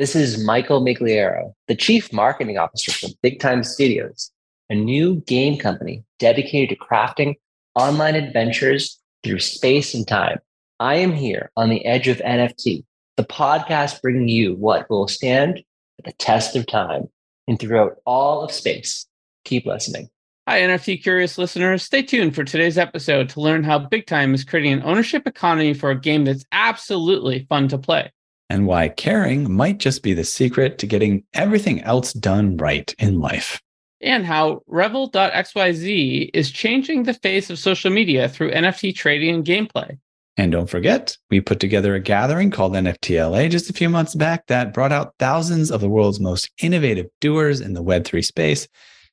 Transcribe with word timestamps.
This 0.00 0.16
is 0.16 0.42
Michael 0.42 0.82
Migliero, 0.82 1.52
the 1.68 1.76
Chief 1.76 2.10
Marketing 2.10 2.56
Officer 2.56 2.90
for 2.90 3.12
Big 3.22 3.38
Time 3.38 3.62
Studios, 3.62 4.30
a 4.70 4.74
new 4.74 5.16
game 5.26 5.58
company 5.58 6.04
dedicated 6.18 6.70
to 6.70 6.82
crafting 6.82 7.34
online 7.74 8.14
adventures 8.14 8.98
through 9.22 9.40
space 9.40 9.92
and 9.92 10.08
time. 10.08 10.38
I 10.78 10.94
am 10.94 11.12
here 11.12 11.50
on 11.54 11.68
the 11.68 11.84
edge 11.84 12.08
of 12.08 12.16
NFT, 12.16 12.82
the 13.18 13.24
podcast 13.24 14.00
bringing 14.00 14.26
you 14.26 14.54
what 14.54 14.88
will 14.88 15.06
stand 15.06 15.62
the 16.02 16.12
test 16.12 16.56
of 16.56 16.66
time 16.66 17.10
and 17.46 17.58
throughout 17.58 17.96
all 18.06 18.42
of 18.42 18.52
space. 18.52 19.04
Keep 19.44 19.66
listening. 19.66 20.08
Hi, 20.48 20.62
NFT 20.62 21.02
curious 21.02 21.36
listeners. 21.36 21.82
Stay 21.82 22.00
tuned 22.00 22.34
for 22.34 22.42
today's 22.42 22.78
episode 22.78 23.28
to 23.28 23.42
learn 23.42 23.64
how 23.64 23.78
Big 23.78 24.06
Time 24.06 24.32
is 24.32 24.44
creating 24.44 24.72
an 24.72 24.82
ownership 24.82 25.26
economy 25.26 25.74
for 25.74 25.90
a 25.90 26.00
game 26.00 26.24
that's 26.24 26.46
absolutely 26.52 27.44
fun 27.50 27.68
to 27.68 27.76
play. 27.76 28.10
And 28.50 28.66
why 28.66 28.88
caring 28.88 29.50
might 29.50 29.78
just 29.78 30.02
be 30.02 30.12
the 30.12 30.24
secret 30.24 30.76
to 30.78 30.86
getting 30.88 31.22
everything 31.34 31.80
else 31.82 32.12
done 32.12 32.56
right 32.56 32.92
in 32.98 33.20
life. 33.20 33.62
And 34.02 34.26
how 34.26 34.62
Revel.xyz 34.66 36.30
is 36.34 36.50
changing 36.50 37.04
the 37.04 37.14
face 37.14 37.48
of 37.48 37.60
social 37.60 37.92
media 37.92 38.28
through 38.28 38.50
NFT 38.50 38.96
trading 38.96 39.36
and 39.36 39.44
gameplay. 39.44 39.98
And 40.36 40.50
don't 40.50 40.68
forget, 40.68 41.16
we 41.30 41.40
put 41.40 41.60
together 41.60 41.94
a 41.94 42.00
gathering 42.00 42.50
called 42.50 42.72
NFTLA 42.72 43.50
just 43.50 43.70
a 43.70 43.74
few 43.74 43.88
months 43.88 44.16
back 44.16 44.48
that 44.48 44.74
brought 44.74 44.90
out 44.90 45.14
thousands 45.20 45.70
of 45.70 45.80
the 45.80 45.88
world's 45.88 46.18
most 46.18 46.50
innovative 46.60 47.06
doers 47.20 47.60
in 47.60 47.74
the 47.74 47.84
Web3 47.84 48.24
space. 48.24 48.66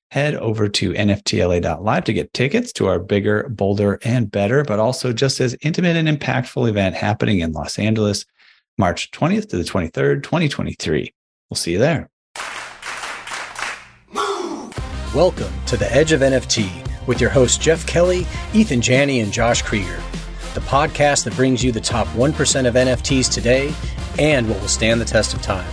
Head 0.09 0.36
over 0.36 0.67
to 0.70 0.94
NFTLA.live 0.94 2.04
to 2.06 2.14
get 2.14 2.34
tickets 2.34 2.72
to 2.73 2.88
our 2.88 2.98
bigger, 2.98 3.50
bolder, 3.50 4.00
and 4.04 4.31
better, 4.31 4.64
but 4.64 4.80
also 4.80 5.14
just 5.14 5.40
as 5.42 5.56
intimate 5.62 5.98
and 5.98 6.08
impactful 6.08 6.67
event 6.67 6.95
happening 6.95 7.42
in 7.42 7.52
Los 7.52 7.78
Angeles, 7.78 8.26
March 8.77 9.12
20th 9.12 9.49
to 9.49 9.58
the 9.58 9.63
23rd, 9.63 10.23
2023. 10.23 11.13
We'll 11.49 11.55
see 11.55 11.73
you 11.73 11.80
there. 11.80 12.09
Welcome 15.16 15.53
to 15.66 15.78
the 15.78 15.88
Edge 15.92 16.11
of 16.11 16.22
NFT 16.22 17.08
with 17.08 17.19
your 17.19 17.30
hosts 17.30 17.58
Jeff 17.58 17.86
Kelly, 17.88 18.28
Ethan 18.53 18.81
Janney, 18.81 19.22
and 19.22 19.31
Josh 19.31 19.61
Krieger 19.61 20.02
the 20.58 20.64
podcast 20.64 21.23
that 21.23 21.36
brings 21.36 21.64
you 21.64 21.72
the 21.72 21.80
top 21.80 22.08
1% 22.08 22.67
of 22.67 22.73
NFTs 22.73 23.31
today 23.31 23.72
and 24.17 24.50
what 24.50 24.59
will 24.59 24.67
stand 24.67 25.00
the 25.00 25.06
test 25.06 25.36
of 25.36 25.41
time. 25.44 25.72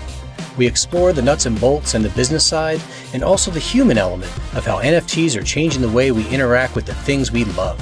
We 0.59 0.67
explore 0.67 1.15
the 1.15 1.23
nuts 1.23 1.47
and 1.47 1.59
bolts 1.59 1.95
and 1.95 2.05
the 2.05 2.11
business 2.11 2.47
side, 2.47 2.83
and 3.15 3.25
also 3.25 3.51
the 3.51 3.61
human 3.61 3.97
element 3.97 4.31
of 4.55 4.67
how 4.67 4.83
NFTs 4.83 5.41
are 5.41 5.43
changing 5.43 5.81
the 5.81 5.89
way 5.89 6.11
we 6.13 6.29
interact 6.29 6.75
with 6.75 6.85
the 6.85 6.93
things 6.93 7.33
we 7.33 7.45
love. 7.45 7.79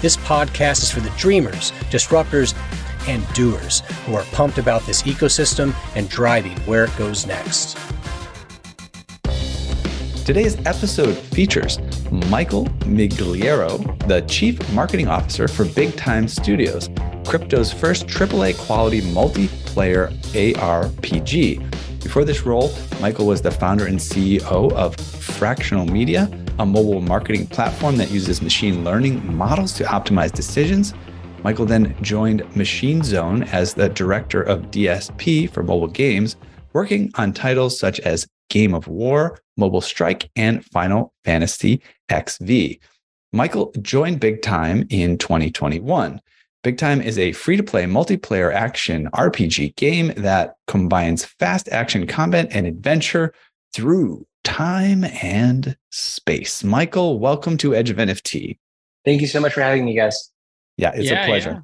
This 0.00 0.16
podcast 0.16 0.82
is 0.82 0.90
for 0.90 1.00
the 1.00 1.10
dreamers, 1.18 1.70
disruptors, 1.90 2.54
and 3.08 3.26
doers 3.32 3.80
who 4.06 4.14
are 4.14 4.24
pumped 4.32 4.58
about 4.58 4.82
this 4.82 5.02
ecosystem 5.02 5.74
and 5.96 6.08
driving 6.08 6.56
where 6.60 6.84
it 6.84 6.96
goes 6.96 7.26
next. 7.26 7.76
Today's 10.24 10.56
episode 10.66 11.16
features 11.16 11.78
Michael 12.28 12.66
Migliero, 12.84 13.78
the 14.06 14.20
Chief 14.22 14.60
Marketing 14.74 15.08
Officer 15.08 15.48
for 15.48 15.64
Big 15.64 15.96
Time 15.96 16.28
Studios, 16.28 16.90
crypto's 17.24 17.72
first 17.72 18.06
AAA 18.06 18.58
quality 18.58 19.00
multiplayer 19.00 20.12
ARPG. 20.32 22.02
Before 22.02 22.24
this 22.24 22.42
role, 22.42 22.72
Michael 23.00 23.26
was 23.26 23.40
the 23.40 23.50
founder 23.50 23.86
and 23.86 23.98
CEO 23.98 24.72
of 24.72 24.96
Fractional 24.96 25.86
Media, 25.86 26.30
a 26.58 26.66
mobile 26.66 27.00
marketing 27.00 27.46
platform 27.46 27.96
that 27.96 28.10
uses 28.10 28.42
machine 28.42 28.84
learning 28.84 29.34
models 29.34 29.72
to 29.74 29.84
optimize 29.84 30.32
decisions. 30.32 30.92
Michael 31.44 31.66
then 31.66 31.94
joined 32.02 32.56
Machine 32.56 33.02
Zone 33.02 33.44
as 33.44 33.74
the 33.74 33.88
director 33.88 34.42
of 34.42 34.70
DSP 34.70 35.48
for 35.50 35.62
mobile 35.62 35.86
games, 35.86 36.36
working 36.72 37.10
on 37.14 37.32
titles 37.32 37.78
such 37.78 38.00
as 38.00 38.26
Game 38.50 38.74
of 38.74 38.88
War, 38.88 39.38
Mobile 39.56 39.80
Strike, 39.80 40.30
and 40.34 40.64
Final 40.64 41.12
Fantasy 41.24 41.80
XV. 42.12 42.78
Michael 43.32 43.72
joined 43.80 44.20
Big 44.20 44.42
Time 44.42 44.86
in 44.90 45.16
2021. 45.18 46.20
Big 46.64 46.76
Time 46.76 47.00
is 47.00 47.18
a 47.18 47.32
free 47.32 47.56
to 47.56 47.62
play 47.62 47.84
multiplayer 47.84 48.52
action 48.52 49.08
RPG 49.14 49.76
game 49.76 50.12
that 50.16 50.56
combines 50.66 51.24
fast 51.24 51.68
action 51.68 52.06
combat 52.06 52.48
and 52.50 52.66
adventure 52.66 53.32
through 53.72 54.26
time 54.42 55.04
and 55.22 55.76
space. 55.90 56.64
Michael, 56.64 57.20
welcome 57.20 57.56
to 57.58 57.74
Edge 57.74 57.90
of 57.90 57.98
NFT. 57.98 58.58
Thank 59.04 59.20
you 59.20 59.28
so 59.28 59.40
much 59.40 59.52
for 59.52 59.60
having 59.60 59.84
me, 59.84 59.94
guys. 59.94 60.32
Yeah, 60.78 60.92
it's 60.94 61.10
yeah, 61.10 61.24
a 61.24 61.26
pleasure. 61.26 61.50
Yeah. 61.50 61.60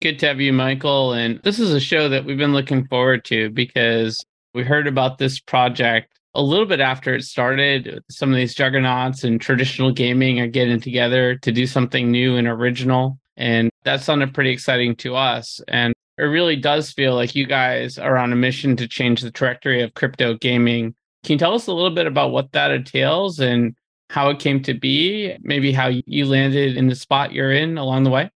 Good 0.00 0.18
to 0.20 0.26
have 0.26 0.40
you, 0.40 0.52
Michael. 0.52 1.12
And 1.12 1.40
this 1.42 1.58
is 1.58 1.72
a 1.72 1.80
show 1.80 2.08
that 2.08 2.24
we've 2.24 2.38
been 2.38 2.52
looking 2.52 2.86
forward 2.86 3.24
to 3.26 3.50
because 3.50 4.24
we 4.54 4.62
heard 4.62 4.86
about 4.86 5.18
this 5.18 5.40
project 5.40 6.18
a 6.34 6.42
little 6.42 6.66
bit 6.66 6.80
after 6.80 7.14
it 7.14 7.24
started. 7.24 8.02
Some 8.10 8.30
of 8.30 8.36
these 8.36 8.54
juggernauts 8.54 9.24
and 9.24 9.40
traditional 9.40 9.92
gaming 9.92 10.40
are 10.40 10.46
getting 10.46 10.80
together 10.80 11.36
to 11.36 11.52
do 11.52 11.66
something 11.66 12.10
new 12.10 12.36
and 12.36 12.46
original. 12.46 13.18
And 13.36 13.70
that 13.84 14.02
sounded 14.02 14.34
pretty 14.34 14.50
exciting 14.50 14.94
to 14.96 15.16
us. 15.16 15.60
And 15.68 15.92
it 16.18 16.24
really 16.24 16.56
does 16.56 16.92
feel 16.92 17.14
like 17.14 17.34
you 17.34 17.46
guys 17.46 17.98
are 17.98 18.16
on 18.16 18.32
a 18.32 18.36
mission 18.36 18.76
to 18.76 18.86
change 18.86 19.20
the 19.20 19.32
trajectory 19.32 19.82
of 19.82 19.94
crypto 19.94 20.34
gaming. 20.34 20.94
Can 21.24 21.32
you 21.32 21.38
tell 21.38 21.54
us 21.54 21.66
a 21.66 21.72
little 21.72 21.90
bit 21.90 22.06
about 22.06 22.30
what 22.30 22.52
that 22.52 22.70
entails 22.70 23.40
and 23.40 23.74
how 24.10 24.30
it 24.30 24.38
came 24.38 24.62
to 24.62 24.74
be? 24.74 25.36
Maybe 25.40 25.72
how 25.72 25.88
you 25.88 26.26
landed 26.26 26.76
in 26.76 26.88
the 26.88 26.94
spot 26.94 27.32
you're 27.32 27.52
in 27.52 27.78
along 27.78 28.04
the 28.04 28.10
way? 28.10 28.30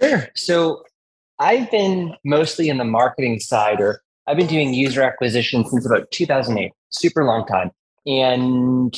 Sure. 0.00 0.28
So 0.34 0.82
I've 1.38 1.70
been 1.70 2.14
mostly 2.24 2.68
in 2.68 2.78
the 2.78 2.84
marketing 2.84 3.40
side 3.40 3.80
or 3.80 4.02
I've 4.26 4.36
been 4.36 4.46
doing 4.46 4.74
user 4.74 5.02
acquisition 5.02 5.64
since 5.64 5.86
about 5.86 6.10
2008, 6.10 6.72
super 6.90 7.24
long 7.24 7.46
time. 7.46 7.70
And 8.06 8.96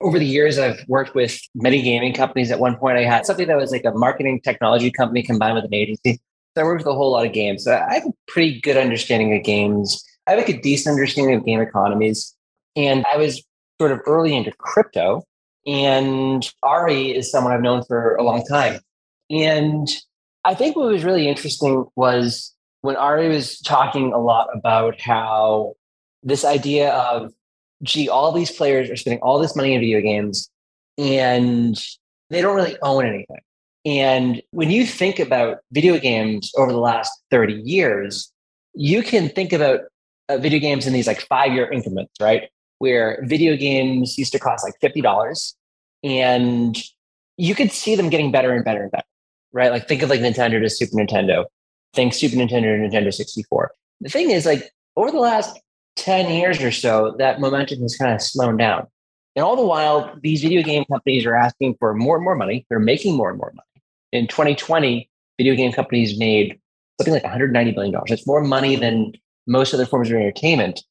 over 0.00 0.18
the 0.18 0.26
years, 0.26 0.58
I've 0.58 0.84
worked 0.88 1.14
with 1.14 1.40
many 1.54 1.82
gaming 1.82 2.12
companies. 2.12 2.50
At 2.50 2.60
one 2.60 2.76
point, 2.76 2.98
I 2.98 3.04
had 3.04 3.24
something 3.24 3.48
that 3.48 3.56
was 3.56 3.72
like 3.72 3.84
a 3.84 3.92
marketing 3.92 4.40
technology 4.42 4.90
company 4.90 5.22
combined 5.22 5.54
with 5.54 5.64
an 5.64 5.74
agency. 5.74 6.20
So 6.54 6.62
I 6.62 6.64
worked 6.64 6.84
with 6.84 6.92
a 6.92 6.96
whole 6.96 7.12
lot 7.12 7.26
of 7.26 7.32
games. 7.32 7.64
So 7.64 7.72
I 7.72 7.94
have 7.94 8.06
a 8.06 8.12
pretty 8.28 8.60
good 8.60 8.76
understanding 8.76 9.34
of 9.34 9.42
games. 9.42 10.02
I 10.26 10.32
have 10.32 10.38
like 10.38 10.48
a 10.48 10.60
decent 10.60 10.94
understanding 10.94 11.36
of 11.36 11.44
game 11.44 11.60
economies. 11.60 12.34
And 12.74 13.04
I 13.12 13.16
was 13.16 13.42
sort 13.80 13.92
of 13.92 14.00
early 14.06 14.36
into 14.36 14.52
crypto. 14.58 15.22
And 15.66 16.48
Ari 16.62 17.16
is 17.16 17.30
someone 17.30 17.52
I've 17.52 17.62
known 17.62 17.82
for 17.84 18.14
a 18.16 18.22
long 18.22 18.44
time. 18.44 18.80
And 19.30 19.88
I 20.46 20.54
think 20.54 20.76
what 20.76 20.92
was 20.92 21.02
really 21.02 21.26
interesting 21.26 21.86
was 21.96 22.54
when 22.82 22.94
Ari 22.94 23.28
was 23.28 23.58
talking 23.58 24.12
a 24.12 24.18
lot 24.18 24.46
about 24.54 25.00
how 25.00 25.74
this 26.22 26.44
idea 26.44 26.92
of, 26.92 27.32
gee, 27.82 28.08
all 28.08 28.30
these 28.30 28.52
players 28.52 28.88
are 28.88 28.94
spending 28.94 29.18
all 29.22 29.40
this 29.40 29.56
money 29.56 29.74
in 29.74 29.80
video 29.80 30.00
games 30.00 30.48
and 30.96 31.76
they 32.30 32.40
don't 32.40 32.54
really 32.54 32.76
own 32.80 33.04
anything. 33.04 33.40
And 33.84 34.40
when 34.52 34.70
you 34.70 34.86
think 34.86 35.18
about 35.18 35.58
video 35.72 35.98
games 35.98 36.52
over 36.56 36.70
the 36.70 36.78
last 36.78 37.10
30 37.32 37.54
years, 37.64 38.32
you 38.72 39.02
can 39.02 39.28
think 39.28 39.52
about 39.52 39.80
uh, 40.28 40.38
video 40.38 40.60
games 40.60 40.86
in 40.86 40.92
these 40.92 41.08
like 41.08 41.22
five 41.22 41.54
year 41.54 41.68
increments, 41.68 42.12
right? 42.20 42.50
Where 42.78 43.20
video 43.24 43.56
games 43.56 44.16
used 44.16 44.30
to 44.30 44.38
cost 44.38 44.64
like 44.64 44.74
$50 44.80 45.54
and 46.04 46.80
you 47.36 47.56
could 47.56 47.72
see 47.72 47.96
them 47.96 48.10
getting 48.10 48.30
better 48.30 48.52
and 48.52 48.64
better 48.64 48.82
and 48.82 48.92
better, 48.92 49.06
right? 49.56 49.72
Like 49.72 49.88
think 49.88 50.02
of 50.02 50.10
like 50.10 50.20
Nintendo 50.20 50.60
to 50.60 50.70
Super 50.70 50.96
Nintendo 50.96 51.46
think 51.96 52.14
Super 52.14 52.36
Nintendo 52.36 52.74
and 52.74 52.92
Nintendo 52.92 53.12
64. 53.12 53.72
The 54.02 54.10
thing 54.10 54.30
is, 54.30 54.46
like, 54.46 54.70
over 54.96 55.10
the 55.10 55.18
last 55.18 55.58
10 55.96 56.30
years 56.30 56.62
or 56.62 56.70
so, 56.70 57.16
that 57.18 57.40
momentum 57.40 57.80
has 57.80 57.96
kind 57.96 58.14
of 58.14 58.22
slowed 58.22 58.58
down. 58.58 58.86
And 59.34 59.44
all 59.44 59.56
the 59.56 59.66
while, 59.66 60.14
these 60.22 60.42
video 60.42 60.62
game 60.62 60.84
companies 60.84 61.26
are 61.26 61.34
asking 61.34 61.76
for 61.80 61.94
more 61.94 62.16
and 62.16 62.24
more 62.24 62.36
money. 62.36 62.66
They're 62.68 62.78
making 62.78 63.16
more 63.16 63.30
and 63.30 63.38
more 63.38 63.52
money. 63.54 63.84
In 64.12 64.28
2020, 64.28 65.10
video 65.38 65.54
game 65.56 65.72
companies 65.72 66.18
made 66.18 66.58
something 67.00 67.12
like 67.12 67.24
$190 67.24 67.74
billion. 67.74 67.94
It's 68.06 68.26
more 68.26 68.42
money 68.42 68.76
than 68.76 69.12
most 69.46 69.74
other 69.74 69.86
forms 69.86 70.10
of 70.10 70.16
entertainment. 70.16 70.82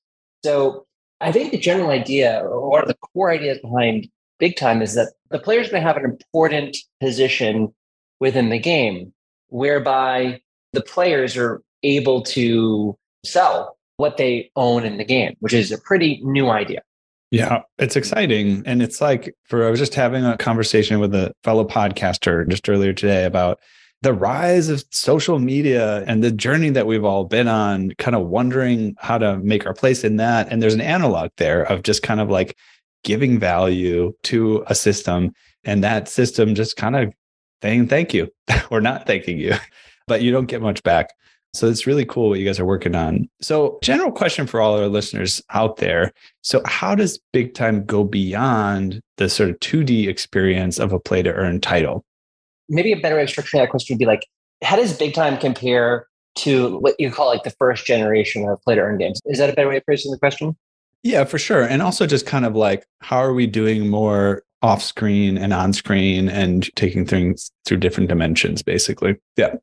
So 0.44 0.86
I 1.22 1.32
think 1.32 1.52
the 1.52 1.58
general 1.58 1.90
idea, 1.90 2.42
or 2.42 2.70
one 2.70 2.82
of 2.82 2.88
the 2.88 2.96
core 2.96 3.32
ideas 3.32 3.60
behind 3.60 4.08
Big 4.38 4.58
Time, 4.58 4.82
is 4.82 4.94
that 4.96 5.14
the 5.32 5.40
players 5.40 5.70
going 5.70 5.82
to 5.82 5.88
have 5.88 5.98
an 5.98 6.06
important 6.06 6.78
position 7.00 7.74
within 8.20 8.50
the 8.50 8.60
game, 8.60 9.14
whereby 9.50 10.42
the 10.74 10.82
players 10.82 11.38
are 11.38 11.62
able 11.84 12.22
to 12.22 12.98
sell 13.26 13.78
what 13.98 14.18
they 14.18 14.52
own 14.56 14.84
in 14.84 14.98
the 14.98 15.06
game, 15.06 15.36
which 15.40 15.54
is 15.54 15.72
a 15.72 15.78
pretty 15.78 16.22
new 16.24 16.50
idea. 16.50 16.82
Yeah, 17.32 17.62
it's 17.78 17.96
exciting. 17.96 18.64
And 18.66 18.82
it's 18.82 19.02
like 19.02 19.36
for 19.46 19.66
I 19.66 19.70
was 19.70 19.80
just 19.80 19.96
having 19.96 20.26
a 20.26 20.38
conversation 20.38 21.00
with 21.00 21.14
a 21.16 21.34
fellow 21.44 21.66
podcaster 21.66 22.48
just 22.48 22.70
earlier 22.70 22.94
today 22.94 23.26
about 23.26 23.60
the 24.02 24.14
rise 24.14 24.70
of 24.70 24.84
social 24.92 25.40
media 25.40 26.04
and 26.06 26.24
the 26.24 26.32
journey 26.32 26.70
that 26.70 26.86
we've 26.86 27.04
all 27.04 27.24
been 27.24 27.48
on, 27.48 27.92
kind 27.98 28.16
of 28.16 28.28
wondering 28.28 28.96
how 29.00 29.18
to 29.18 29.40
make 29.40 29.66
our 29.66 29.74
place 29.74 30.04
in 30.04 30.18
that. 30.18 30.48
And 30.52 30.62
there's 30.62 30.76
an 30.76 30.82
analog 30.82 31.32
there 31.38 31.64
of 31.64 31.84
just 31.84 32.04
kind 32.04 32.20
of 32.20 32.30
like 32.30 32.56
giving 33.04 33.40
value 33.40 34.14
to 34.24 34.64
a 34.68 34.76
system 34.76 35.34
and 35.64 35.84
that 35.84 36.08
system 36.08 36.56
just 36.56 36.78
kind 36.78 36.96
of 36.96 37.14
saying 37.62 37.88
thank 37.88 38.14
you 38.14 38.30
or 38.70 38.82
not 38.82 39.06
thanking 39.06 39.40
you 39.40 39.54
but 40.08 40.22
you 40.22 40.32
don't 40.32 40.46
get 40.46 40.62
much 40.62 40.84
back. 40.84 41.10
So 41.54 41.70
it's 41.70 41.88
really 41.88 42.04
cool 42.04 42.30
what 42.30 42.40
you 42.40 42.46
guys 42.46 42.60
are 42.60 42.66
working 42.66 42.96
on. 42.96 43.30
So, 43.42 43.80
general 43.82 44.12
question 44.12 44.46
for 44.46 44.60
all 44.60 44.78
our 44.78 44.88
listeners 44.88 45.42
out 45.52 45.78
there. 45.78 46.12
So, 46.42 46.62
how 46.66 46.96
does 46.96 47.18
Big 47.32 47.54
Time 47.54 47.86
go 47.86 48.04
beyond 48.04 49.00
the 49.18 49.30
sort 49.30 49.50
of 49.50 49.60
2D 49.60 50.08
experience 50.08 50.80
of 50.80 50.92
a 50.92 51.00
play 51.00 51.22
to 51.24 51.32
earn 51.32 51.62
title? 51.62 52.04
Maybe 52.68 52.92
a 52.92 53.00
better 53.00 53.16
way 53.16 53.24
of 53.24 53.30
structuring 53.30 53.62
that 53.62 53.70
question 53.70 53.94
would 53.94 54.00
be 54.00 54.06
like, 54.06 54.28
how 54.64 54.76
does 54.76 54.98
Big 54.98 55.14
Time 55.14 55.38
compare 55.38 56.08
to 56.36 56.78
what 56.80 56.96
you 57.00 57.10
call 57.10 57.28
like 57.28 57.44
the 57.44 57.52
first 57.52 57.86
generation 57.86 58.46
of 58.50 58.62
play 58.64 58.76
to 58.76 58.82
earn 58.82 58.98
games? 58.98 59.22
Is 59.26 59.38
that 59.38 59.50
a 59.50 59.54
better 59.54 59.70
way 59.70 59.78
of 59.78 59.84
phrasing 59.86 60.12
the 60.12 60.20
question? 60.20 60.58
Yeah, 61.04 61.24
for 61.24 61.38
sure. 61.38 61.64
And 61.64 61.82
also 61.82 62.06
just 62.06 62.26
kind 62.26 62.46
of 62.46 62.56
like, 62.56 62.86
how 63.00 63.20
are 63.20 63.34
we 63.34 63.48
doing 63.48 63.88
more 63.88 64.44
off 64.62 64.82
screen 64.82 65.38
and 65.38 65.54
on 65.54 65.74
screen 65.74 66.30
and 66.30 66.74
taking 66.76 67.06
things 67.06 67.52
through 67.66 67.78
different 67.78 68.10
dimensions, 68.10 68.62
basically? 68.62 69.16
Yeah. 69.38 69.56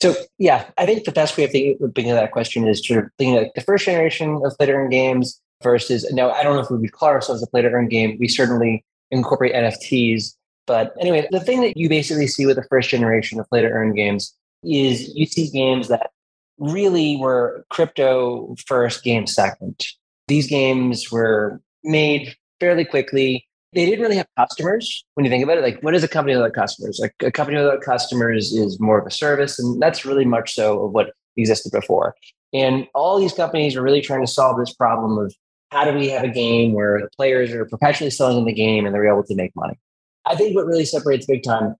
So 0.00 0.14
yeah, 0.38 0.70
I 0.78 0.86
think 0.86 1.04
the 1.04 1.12
best 1.12 1.36
way 1.36 1.44
of 1.44 1.50
thinking 1.50 2.10
of 2.10 2.16
that 2.16 2.32
question 2.32 2.66
is 2.68 2.80
to 2.82 3.08
think 3.18 3.36
like 3.36 3.54
the 3.54 3.60
first 3.60 3.84
generation 3.84 4.40
of 4.44 4.56
play 4.56 4.66
to 4.66 4.72
earn 4.72 4.90
games 4.90 5.40
versus 5.62 6.08
now 6.12 6.30
I 6.30 6.42
don't 6.42 6.54
know 6.54 6.62
if 6.62 6.70
we 6.70 6.78
would 6.78 6.92
call 6.92 7.08
ourselves 7.08 7.42
a 7.42 7.46
play 7.48 7.62
to 7.62 7.70
earn 7.70 7.88
game. 7.88 8.16
We 8.20 8.28
certainly 8.28 8.84
incorporate 9.10 9.54
NFTs. 9.54 10.34
But 10.66 10.94
anyway, 11.00 11.26
the 11.30 11.40
thing 11.40 11.62
that 11.62 11.76
you 11.76 11.88
basically 11.88 12.28
see 12.28 12.46
with 12.46 12.56
the 12.56 12.64
first 12.64 12.90
generation 12.90 13.40
of 13.40 13.48
play 13.48 13.62
to 13.62 13.68
earn 13.68 13.94
games 13.94 14.34
is 14.62 15.12
you 15.14 15.26
see 15.26 15.48
games 15.50 15.88
that 15.88 16.10
really 16.58 17.16
were 17.16 17.64
crypto 17.70 18.54
first, 18.66 19.02
game 19.02 19.26
second. 19.26 19.86
These 20.28 20.46
games 20.46 21.10
were 21.10 21.60
made 21.82 22.36
fairly 22.60 22.84
quickly 22.84 23.47
they 23.72 23.84
didn't 23.84 24.00
really 24.00 24.16
have 24.16 24.26
customers 24.36 25.04
when 25.14 25.24
you 25.24 25.30
think 25.30 25.44
about 25.44 25.58
it. 25.58 25.62
Like, 25.62 25.82
what 25.82 25.94
is 25.94 26.02
a 26.02 26.08
company 26.08 26.34
without 26.36 26.54
customers? 26.54 26.98
Like, 27.00 27.14
a 27.20 27.30
company 27.30 27.58
without 27.58 27.82
customers 27.82 28.52
is 28.52 28.80
more 28.80 28.98
of 28.98 29.06
a 29.06 29.10
service, 29.10 29.58
and 29.58 29.80
that's 29.80 30.04
really 30.04 30.24
much 30.24 30.54
so 30.54 30.84
of 30.84 30.92
what 30.92 31.12
existed 31.36 31.72
before. 31.72 32.14
And 32.52 32.86
all 32.94 33.18
these 33.18 33.34
companies 33.34 33.76
are 33.76 33.82
really 33.82 34.00
trying 34.00 34.24
to 34.24 34.30
solve 34.30 34.58
this 34.58 34.72
problem 34.72 35.18
of 35.18 35.34
how 35.70 35.84
do 35.84 35.96
we 35.96 36.08
have 36.08 36.24
a 36.24 36.28
game 36.28 36.72
where 36.72 37.00
the 37.00 37.10
players 37.16 37.52
are 37.52 37.66
perpetually 37.66 38.10
selling 38.10 38.38
in 38.38 38.44
the 38.46 38.54
game 38.54 38.86
and 38.86 38.94
they're 38.94 39.06
able 39.06 39.24
to 39.24 39.34
make 39.34 39.54
money. 39.54 39.78
I 40.24 40.34
think 40.34 40.54
what 40.54 40.66
really 40.66 40.86
separates 40.86 41.26
Big 41.26 41.42
Time 41.42 41.74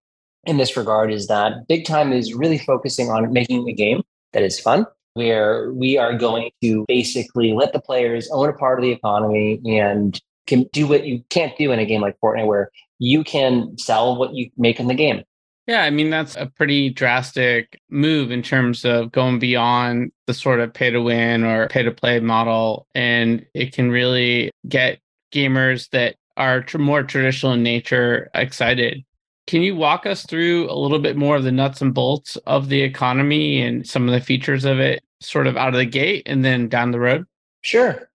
in 0.44 0.58
this 0.58 0.76
regard 0.76 1.10
is 1.10 1.26
that 1.28 1.66
Big 1.68 1.86
Time 1.86 2.12
is 2.12 2.34
really 2.34 2.58
focusing 2.58 3.10
on 3.10 3.32
making 3.32 3.66
a 3.68 3.72
game 3.72 4.02
that 4.34 4.42
is 4.42 4.60
fun, 4.60 4.86
where 5.14 5.72
we 5.72 5.96
are 5.96 6.16
going 6.16 6.50
to 6.62 6.84
basically 6.86 7.52
let 7.52 7.72
the 7.72 7.80
players 7.80 8.28
own 8.30 8.48
a 8.48 8.52
part 8.52 8.78
of 8.78 8.82
the 8.82 8.92
economy 8.92 9.60
and 9.66 10.20
can 10.48 10.64
do 10.72 10.88
what 10.88 11.06
you 11.06 11.22
can't 11.30 11.56
do 11.56 11.70
in 11.70 11.78
a 11.78 11.86
game 11.86 12.00
like 12.00 12.18
Fortnite, 12.20 12.46
where 12.46 12.70
you 12.98 13.22
can 13.22 13.78
sell 13.78 14.16
what 14.16 14.34
you 14.34 14.50
make 14.56 14.80
in 14.80 14.88
the 14.88 14.94
game. 14.94 15.22
Yeah, 15.68 15.82
I 15.82 15.90
mean, 15.90 16.08
that's 16.08 16.34
a 16.34 16.46
pretty 16.46 16.88
drastic 16.88 17.78
move 17.90 18.30
in 18.30 18.42
terms 18.42 18.86
of 18.86 19.12
going 19.12 19.38
beyond 19.38 20.12
the 20.26 20.32
sort 20.32 20.60
of 20.60 20.72
pay 20.72 20.90
to 20.90 21.02
win 21.02 21.44
or 21.44 21.68
pay 21.68 21.82
to 21.82 21.90
play 21.90 22.20
model. 22.20 22.86
And 22.94 23.44
it 23.52 23.74
can 23.74 23.90
really 23.90 24.50
get 24.66 25.00
gamers 25.30 25.90
that 25.90 26.16
are 26.38 26.62
tr- 26.62 26.78
more 26.78 27.02
traditional 27.02 27.52
in 27.52 27.62
nature 27.62 28.30
excited. 28.34 29.04
Can 29.46 29.60
you 29.60 29.76
walk 29.76 30.06
us 30.06 30.24
through 30.24 30.70
a 30.70 30.78
little 30.78 31.00
bit 31.00 31.16
more 31.18 31.36
of 31.36 31.44
the 31.44 31.52
nuts 31.52 31.82
and 31.82 31.92
bolts 31.92 32.36
of 32.46 32.70
the 32.70 32.80
economy 32.80 33.60
and 33.60 33.86
some 33.86 34.08
of 34.08 34.14
the 34.14 34.24
features 34.24 34.64
of 34.64 34.80
it, 34.80 35.02
sort 35.20 35.46
of 35.46 35.58
out 35.58 35.74
of 35.74 35.78
the 35.78 35.84
gate 35.84 36.22
and 36.24 36.42
then 36.42 36.68
down 36.68 36.92
the 36.92 37.00
road? 37.00 37.26
Sure. 37.60 38.08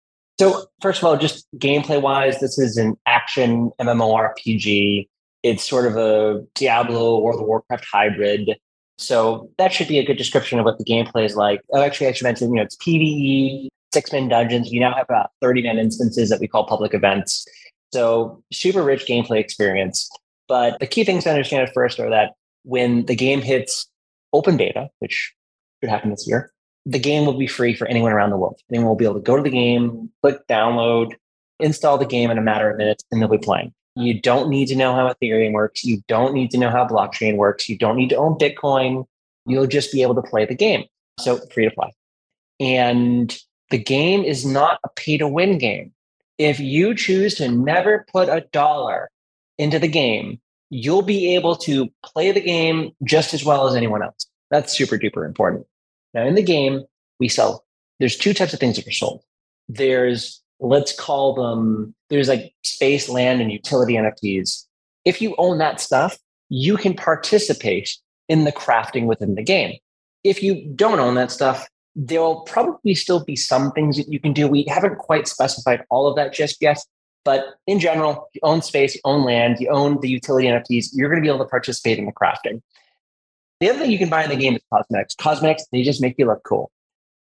So, 0.41 0.65
first 0.81 1.03
of 1.03 1.05
all, 1.05 1.19
just 1.19 1.47
gameplay 1.59 2.01
wise, 2.01 2.41
this 2.41 2.59
is 2.59 2.79
an 2.79 2.97
action 3.05 3.73
MMORPG. 3.79 5.07
It's 5.43 5.69
sort 5.69 5.87
of 5.87 5.99
a 5.99 6.43
Diablo 6.55 7.21
World 7.21 7.43
of 7.43 7.47
Warcraft 7.47 7.85
hybrid. 7.85 8.57
So, 8.97 9.51
that 9.59 9.71
should 9.71 9.87
be 9.87 9.99
a 9.99 10.03
good 10.03 10.17
description 10.17 10.59
of 10.59 10.65
what 10.65 10.79
the 10.79 10.85
gameplay 10.87 11.27
is 11.27 11.37
like. 11.37 11.61
Oh, 11.75 11.83
actually, 11.83 12.07
I 12.07 12.13
should 12.13 12.25
mention, 12.25 12.49
you 12.49 12.55
know, 12.55 12.63
it's 12.63 12.77
PvE, 12.77 13.69
six 13.93 14.13
man 14.13 14.29
dungeons. 14.29 14.73
You 14.73 14.81
now 14.81 14.95
have 14.95 15.05
about 15.11 15.29
30 15.43 15.63
man 15.63 15.79
instances 15.79 16.31
that 16.31 16.41
we 16.41 16.49
call 16.49 16.65
public 16.65 16.95
events. 16.95 17.47
So, 17.93 18.43
super 18.51 18.83
rich 18.83 19.05
gameplay 19.07 19.41
experience. 19.41 20.09
But 20.49 20.81
the 20.81 20.87
key 20.87 21.05
things 21.05 21.25
to 21.25 21.31
understand 21.31 21.69
at 21.69 21.75
first 21.75 22.01
are 22.01 22.09
that 22.09 22.33
when 22.63 23.05
the 23.05 23.15
game 23.15 23.43
hits 23.43 23.91
open 24.33 24.57
beta, 24.57 24.89
which 25.01 25.35
should 25.83 25.91
happen 25.91 26.09
this 26.09 26.27
year, 26.27 26.51
the 26.87 26.99
game 26.99 27.27
will 27.27 27.39
be 27.39 27.47
free 27.47 27.75
for 27.75 27.87
anyone 27.87 28.13
around 28.13 28.31
the 28.31 28.37
world. 28.37 28.61
Anyone 28.71 28.89
will 28.89 28.97
be 28.97 29.05
able 29.05 29.15
to 29.15 29.21
go 29.21 29.37
to 29.37 29.43
the 29.43 29.51
game, 29.51 30.11
click 30.23 30.47
download, 30.49 31.13
install 31.59 31.99
the 31.99 32.07
game 32.07 32.31
in 32.31 32.39
a 32.39 32.43
matter 32.43 32.71
of 32.71 32.77
minutes, 32.77 33.05
and 33.11 33.21
they'll 33.21 33.29
be 33.29 33.39
playing. 33.39 33.73
You 33.97 34.21
don't 34.21 34.49
need 34.49 34.67
to 34.67 34.77
know 34.77 34.95
how 34.95 35.13
Ethereum 35.13 35.53
works. 35.53 35.85
You 35.85 36.03
don't 36.09 36.33
need 36.33 36.51
to 36.53 36.59
know 36.59 36.71
how 36.71 36.87
blockchain 36.87 37.37
works. 37.37 37.69
You 37.69 37.77
don't 37.77 37.97
need 37.97 38.11
to 38.11 38.17
own 38.17 38.39
Bitcoin. 38.39 39.07
You'll 39.47 39.67
just 39.67 39.93
be 39.93 40.03
able 40.03 40.15
to 40.15 40.23
play 40.23 40.47
the 40.47 40.55
game. 40.55 40.85
So 41.19 41.39
free 41.53 41.69
to 41.69 41.75
play. 41.75 41.93
And 42.61 43.37
the 43.71 43.79
game 43.79 44.23
is 44.23 44.47
not 44.47 44.79
a 44.85 44.89
pay 44.97 45.19
to 45.19 45.29
win 45.29 45.59
game. 45.59 45.93
If 46.39 46.61
you 46.61 46.95
choose 46.95 47.35
to 47.37 47.49
never 47.49 48.07
put 48.13 48.29
a 48.29 48.47
dollar 48.53 49.11
into 49.59 49.79
the 49.79 49.89
game, 49.89 50.41
you'll 50.71 51.03
be 51.03 51.35
able 51.35 51.57
to 51.57 51.91
play 52.05 52.33
the 52.33 52.41
game 52.41 52.93
just 53.05 53.35
as 53.35 53.45
well 53.45 53.69
as 53.69 53.75
anyone 53.75 54.03
else. 54.03 54.27
That's 54.51 54.77
super 54.77 54.97
duper 54.97 55.27
important. 55.27 55.67
Now, 56.15 56.27
in 56.27 56.35
the 56.35 56.43
game, 56.43 56.85
we 57.19 57.29
sell, 57.29 57.65
there's 57.99 58.17
two 58.17 58.35
types 58.35 58.53
of 58.53 58.61
things 58.61 58.77
that 58.77 58.87
are 58.87 58.93
sold. 58.93 59.23
There's, 59.69 60.43
let's 60.59 60.93
call 60.93 61.35
them, 61.35 61.95
there's 62.09 62.29
like 62.29 62.53
space, 62.65 63.09
land, 63.09 63.41
and 63.41 63.53
utility 63.53 63.95
NFTs. 63.95 64.65
If 65.05 65.23
you 65.23 65.35
own 65.39 65.59
that 65.59 65.81
stuff, 65.81 66.19
you 66.49 66.77
can 66.77 66.95
participate 66.95 67.97
in 68.29 68.45
the 68.45 68.53
crafting 68.53 69.07
within 69.07 69.35
the 69.35 69.43
game. 69.43 69.77
If 70.25 70.43
you 70.43 70.67
don't 70.75 71.01
own 71.01 71.15
that 71.15 71.31
stuff, 71.31 71.67
there 71.97 72.21
will 72.21 72.43
probably 72.43 72.95
still 72.95 73.25
be 73.25 73.37
some 73.37 73.73
things 73.73 73.97
that 73.97 74.09
you 74.09 74.21
can 74.21 74.33
do. 74.33 74.47
We 74.47 74.65
haven't 74.69 74.99
quite 74.99 75.29
specified 75.29 75.85
all 75.91 76.07
of 76.07 76.17
that 76.17 76.33
just 76.33 76.61
yet. 76.61 76.79
But 77.25 77.45
in 77.67 77.81
general, 77.81 78.29
you 78.33 78.41
own 78.43 78.63
space, 78.63 78.95
you 78.95 79.01
own 79.05 79.25
land, 79.25 79.59
you 79.61 79.69
own 79.69 80.01
the 80.01 80.09
utility 80.09 80.49
NFTs, 80.49 80.89
you're 80.93 81.09
going 81.09 81.23
to 81.23 81.27
be 81.27 81.29
able 81.29 81.45
to 81.45 81.51
participate 81.51 81.99
in 81.99 82.07
the 82.07 82.13
crafting. 82.13 82.63
The 83.61 83.69
other 83.69 83.79
thing 83.79 83.91
you 83.91 83.99
can 83.99 84.09
buy 84.09 84.25
in 84.25 84.31
the 84.31 84.37
game 84.37 84.57
is 84.57 84.63
cosmetics. 84.73 85.15
Cosmetics, 85.15 85.65
they 85.71 85.83
just 85.83 86.01
make 86.01 86.15
you 86.19 86.27
look 86.27 86.43
cool. 86.45 86.71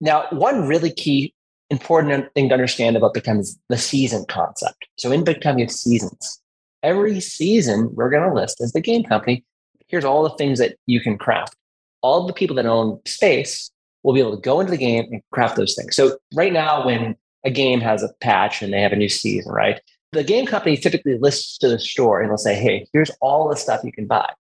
Now, 0.01 0.27
one 0.31 0.68
really 0.68 0.91
key 0.91 1.33
important 1.69 2.33
thing 2.33 2.50
to 2.50 2.53
understand 2.53 2.95
about 2.95 3.15
Time 3.24 3.39
is 3.39 3.57
the 3.69 3.77
season 3.77 4.25
concept. 4.27 4.88
So 4.97 5.12
in 5.12 5.25
Time, 5.25 5.57
you 5.57 5.65
have 5.65 5.71
seasons. 5.71 6.41
Every 6.83 7.19
season, 7.19 7.89
we're 7.94 8.09
going 8.09 8.27
to 8.27 8.33
list 8.33 8.62
as 8.62 8.74
the 8.74 8.81
game 8.81 9.03
company. 9.03 9.44
Here's 9.88 10.06
all 10.06 10.24
the 10.24 10.35
things 10.35 10.59
that 10.59 10.75
you 10.85 11.00
can 11.00 11.18
craft. 11.18 11.56
All 12.01 12.27
the 12.27 12.33
people 12.33 12.56
that 12.57 12.65
own 12.65 13.00
space 13.06 13.71
will 14.03 14.13
be 14.13 14.19
able 14.19 14.35
to 14.35 14.41
go 14.41 14.59
into 14.59 14.71
the 14.71 14.77
game 14.77 15.06
and 15.12 15.21
craft 15.31 15.56
those 15.56 15.75
things. 15.75 15.95
So 15.95 16.18
right 16.35 16.53
now, 16.53 16.85
when 16.85 17.15
a 17.44 17.50
game 17.50 17.80
has 17.81 18.03
a 18.03 18.09
patch 18.21 18.62
and 18.62 18.73
they 18.73 18.81
have 18.81 18.91
a 18.91 18.97
new 18.97 19.09
season, 19.09 19.51
right? 19.51 19.81
The 20.11 20.23
game 20.23 20.45
company 20.45 20.78
typically 20.78 21.18
lists 21.18 21.57
to 21.59 21.69
the 21.69 21.80
store 21.80 22.21
and 22.21 22.30
they'll 22.30 22.37
say, 22.37 22.56
hey, 22.56 22.87
here's 22.94 23.11
all 23.21 23.49
the 23.49 23.56
stuff 23.56 23.81
you 23.83 23.92
can 23.92 24.07
buy. 24.07 24.31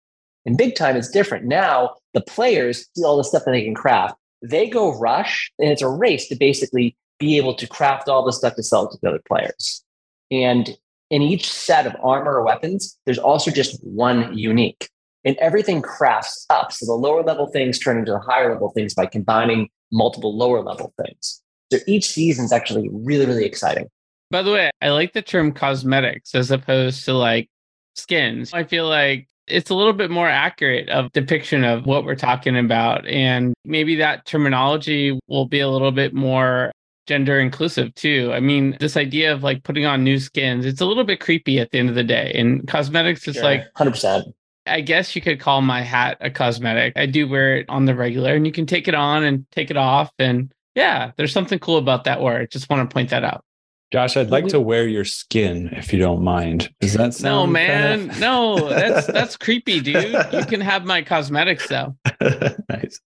In 0.47 0.55
big 0.55 0.75
time, 0.75 0.95
it's 0.95 1.09
different. 1.09 1.45
Now 1.45 1.95
the 2.13 2.21
players 2.21 2.87
see 2.95 3.03
all 3.03 3.17
the 3.17 3.23
stuff 3.25 3.43
that 3.45 3.51
they 3.51 3.65
can 3.65 3.75
craft. 3.75 4.15
They 4.41 4.69
go 4.69 4.97
rush, 4.97 5.51
and 5.59 5.69
it's 5.69 5.81
a 5.81 5.89
race 5.89 6.29
to 6.29 6.35
basically 6.35 6.95
be 7.19 7.35
able 7.35 7.53
to 7.55 7.67
craft 7.67 8.07
all 8.07 8.23
the 8.23 8.31
stuff 8.31 8.55
to 8.55 8.63
sell 8.63 8.87
it 8.87 8.91
to 8.91 8.97
the 9.01 9.09
other 9.09 9.21
players. 9.27 9.83
And 10.31 10.69
in 11.09 11.21
each 11.21 11.51
set 11.51 11.85
of 11.85 11.97
armor 12.01 12.35
or 12.35 12.45
weapons, 12.45 12.97
there's 13.05 13.17
also 13.17 13.51
just 13.51 13.77
one 13.83 14.37
unique. 14.37 14.89
And 15.25 15.35
everything 15.37 15.81
crafts 15.81 16.45
up. 16.49 16.71
So 16.71 16.85
the 16.85 16.93
lower 16.93 17.23
level 17.23 17.47
things 17.47 17.77
turn 17.77 17.97
into 17.97 18.13
the 18.13 18.19
higher 18.19 18.53
level 18.53 18.69
things 18.69 18.93
by 18.93 19.05
combining 19.05 19.69
multiple 19.91 20.37
lower 20.37 20.61
level 20.61 20.93
things. 21.03 21.41
So 21.73 21.79
each 21.87 22.07
season 22.07 22.45
is 22.45 22.53
actually 22.53 22.87
really, 22.93 23.25
really 23.25 23.45
exciting. 23.45 23.89
By 24.31 24.43
the 24.43 24.53
way, 24.53 24.71
I 24.81 24.89
like 24.89 25.11
the 25.11 25.21
term 25.21 25.51
cosmetics 25.51 26.33
as 26.35 26.51
opposed 26.51 27.03
to 27.05 27.13
like 27.13 27.49
skins. 27.95 28.53
I 28.53 28.63
feel 28.63 28.87
like 28.87 29.27
it's 29.47 29.69
a 29.69 29.75
little 29.75 29.93
bit 29.93 30.11
more 30.11 30.27
accurate 30.27 30.89
of 30.89 31.11
depiction 31.13 31.63
of 31.63 31.85
what 31.85 32.03
we're 32.03 32.15
talking 32.15 32.57
about 32.57 33.05
and 33.07 33.53
maybe 33.63 33.95
that 33.95 34.25
terminology 34.25 35.17
will 35.27 35.45
be 35.45 35.59
a 35.59 35.69
little 35.69 35.91
bit 35.91 36.13
more 36.13 36.71
gender 37.07 37.39
inclusive 37.39 37.93
too 37.95 38.31
i 38.33 38.39
mean 38.39 38.75
this 38.79 38.97
idea 38.97 39.31
of 39.31 39.43
like 39.43 39.63
putting 39.63 39.85
on 39.85 40.03
new 40.03 40.19
skins 40.19 40.65
it's 40.65 40.81
a 40.81 40.85
little 40.85 41.05
bit 41.05 41.19
creepy 41.19 41.59
at 41.59 41.71
the 41.71 41.79
end 41.79 41.89
of 41.89 41.95
the 41.95 42.03
day 42.03 42.31
and 42.35 42.67
cosmetics 42.67 43.27
is 43.27 43.35
sure. 43.35 43.43
like 43.43 43.73
100% 43.75 44.33
I 44.69 44.81
guess 44.81 45.15
you 45.15 45.21
could 45.21 45.39
call 45.39 45.61
my 45.61 45.81
hat 45.81 46.17
a 46.19 46.29
cosmetic. 46.29 46.93
I 46.97 47.05
do 47.05 47.27
wear 47.27 47.57
it 47.57 47.65
on 47.69 47.85
the 47.85 47.95
regular 47.95 48.35
and 48.35 48.45
you 48.45 48.51
can 48.51 48.65
take 48.65 48.89
it 48.89 48.95
on 48.95 49.23
and 49.23 49.45
take 49.51 49.71
it 49.71 49.77
off. 49.77 50.11
And 50.19 50.51
yeah, 50.75 51.11
there's 51.15 51.31
something 51.31 51.59
cool 51.59 51.77
about 51.77 52.03
that 52.03 52.21
word. 52.21 52.51
Just 52.51 52.69
want 52.69 52.87
to 52.87 52.93
point 52.93 53.09
that 53.09 53.23
out. 53.23 53.43
Josh, 53.91 54.17
I'd 54.17 54.31
like 54.31 54.47
to 54.47 54.59
wear 54.59 54.85
your 54.85 55.05
skin 55.05 55.69
if 55.71 55.93
you 55.93 55.99
don't 55.99 56.21
mind. 56.21 56.69
Does 56.81 56.93
that 56.93 57.13
sound? 57.13 57.23
No, 57.23 57.47
man. 57.47 57.99
Kind 57.99 58.11
of... 58.11 58.19
no, 58.19 58.69
that's 58.69 59.07
that's 59.07 59.37
creepy, 59.37 59.79
dude. 59.79 60.13
You 60.33 60.45
can 60.45 60.59
have 60.59 60.85
my 60.85 61.01
cosmetics 61.01 61.67
though. 61.69 61.95
nice. 62.69 62.99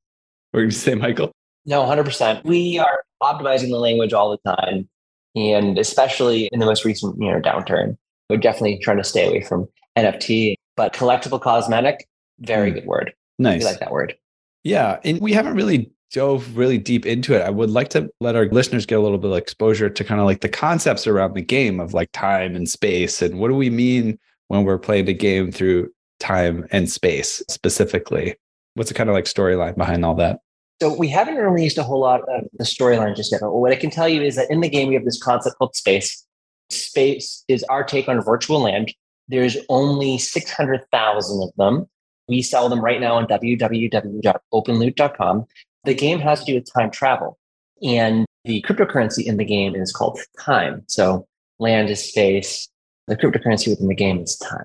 What 0.52 0.60
did 0.60 0.64
you 0.64 0.70
say, 0.70 0.94
Michael? 0.94 1.32
No, 1.66 1.84
hundred 1.84 2.04
percent. 2.04 2.44
We 2.46 2.78
are 2.78 3.04
optimizing 3.22 3.68
the 3.68 3.78
language 3.78 4.14
all 4.14 4.30
the 4.30 4.56
time, 4.56 4.88
and 5.36 5.78
especially 5.78 6.48
in 6.50 6.60
the 6.60 6.66
most 6.66 6.86
recent 6.86 7.20
you 7.20 7.30
know 7.30 7.40
downturn, 7.40 7.98
we're 8.30 8.38
definitely 8.38 8.78
trying 8.78 8.98
to 8.98 9.04
stay 9.04 9.28
away 9.28 9.42
from 9.42 9.68
NFT. 9.98 10.56
But 10.76 10.94
collectible 10.94 11.40
cosmetic, 11.40 12.08
very 12.38 12.70
mm. 12.70 12.76
good 12.76 12.86
word. 12.86 13.12
Nice. 13.38 13.60
We 13.60 13.66
like 13.66 13.80
that 13.80 13.90
word. 13.90 14.16
Yeah, 14.64 14.98
and 15.04 15.20
we 15.20 15.32
haven't 15.32 15.54
really 15.56 15.92
dove 16.12 16.56
really 16.56 16.78
deep 16.78 17.06
into 17.06 17.34
it, 17.34 17.42
I 17.42 17.50
would 17.50 17.70
like 17.70 17.88
to 17.90 18.10
let 18.20 18.36
our 18.36 18.46
listeners 18.46 18.86
get 18.86 18.98
a 18.98 19.02
little 19.02 19.18
bit 19.18 19.30
of 19.30 19.36
exposure 19.36 19.88
to 19.88 20.04
kind 20.04 20.20
of 20.20 20.26
like 20.26 20.40
the 20.40 20.48
concepts 20.48 21.06
around 21.06 21.34
the 21.34 21.42
game 21.42 21.80
of 21.80 21.94
like 21.94 22.10
time 22.12 22.56
and 22.56 22.68
space 22.68 23.22
and 23.22 23.38
what 23.38 23.48
do 23.48 23.54
we 23.54 23.70
mean 23.70 24.18
when 24.48 24.64
we're 24.64 24.78
playing 24.78 25.08
a 25.08 25.12
game 25.12 25.52
through 25.52 25.90
time 26.20 26.66
and 26.70 26.88
space 26.90 27.42
specifically. 27.48 28.36
What's 28.74 28.90
the 28.90 28.94
kind 28.94 29.10
of 29.10 29.14
like 29.14 29.24
storyline 29.24 29.76
behind 29.76 30.04
all 30.04 30.14
that? 30.16 30.40
So 30.80 30.94
we 30.94 31.08
haven't 31.08 31.36
released 31.36 31.78
a 31.78 31.82
whole 31.82 32.00
lot 32.00 32.20
of 32.28 32.44
the 32.52 32.64
storyline 32.64 33.16
just 33.16 33.32
yet. 33.32 33.40
But 33.40 33.52
what 33.52 33.72
I 33.72 33.76
can 33.76 33.90
tell 33.90 34.08
you 34.08 34.22
is 34.22 34.36
that 34.36 34.50
in 34.50 34.60
the 34.60 34.68
game 34.68 34.88
we 34.88 34.94
have 34.94 35.04
this 35.04 35.20
concept 35.22 35.58
called 35.58 35.76
space. 35.76 36.24
Space 36.70 37.44
is 37.48 37.64
our 37.64 37.82
take 37.82 38.08
on 38.08 38.22
virtual 38.22 38.60
land. 38.60 38.94
There's 39.28 39.56
only 39.68 40.16
600,000 40.18 41.42
of 41.42 41.50
them. 41.56 41.88
We 42.28 42.42
sell 42.42 42.68
them 42.68 42.80
right 42.80 43.00
now 43.00 43.14
on 43.14 43.26
www.openloot.com. 43.26 45.46
The 45.84 45.94
game 45.94 46.18
has 46.20 46.40
to 46.40 46.46
do 46.46 46.54
with 46.56 46.72
time 46.72 46.90
travel. 46.90 47.38
And 47.82 48.26
the 48.44 48.62
cryptocurrency 48.62 49.24
in 49.24 49.36
the 49.36 49.44
game 49.44 49.74
is 49.74 49.92
called 49.92 50.20
time. 50.38 50.82
So 50.86 51.26
land 51.58 51.88
is 51.90 52.02
space. 52.06 52.68
The 53.06 53.16
cryptocurrency 53.16 53.68
within 53.68 53.88
the 53.88 53.94
game 53.94 54.18
is 54.20 54.36
time. 54.36 54.64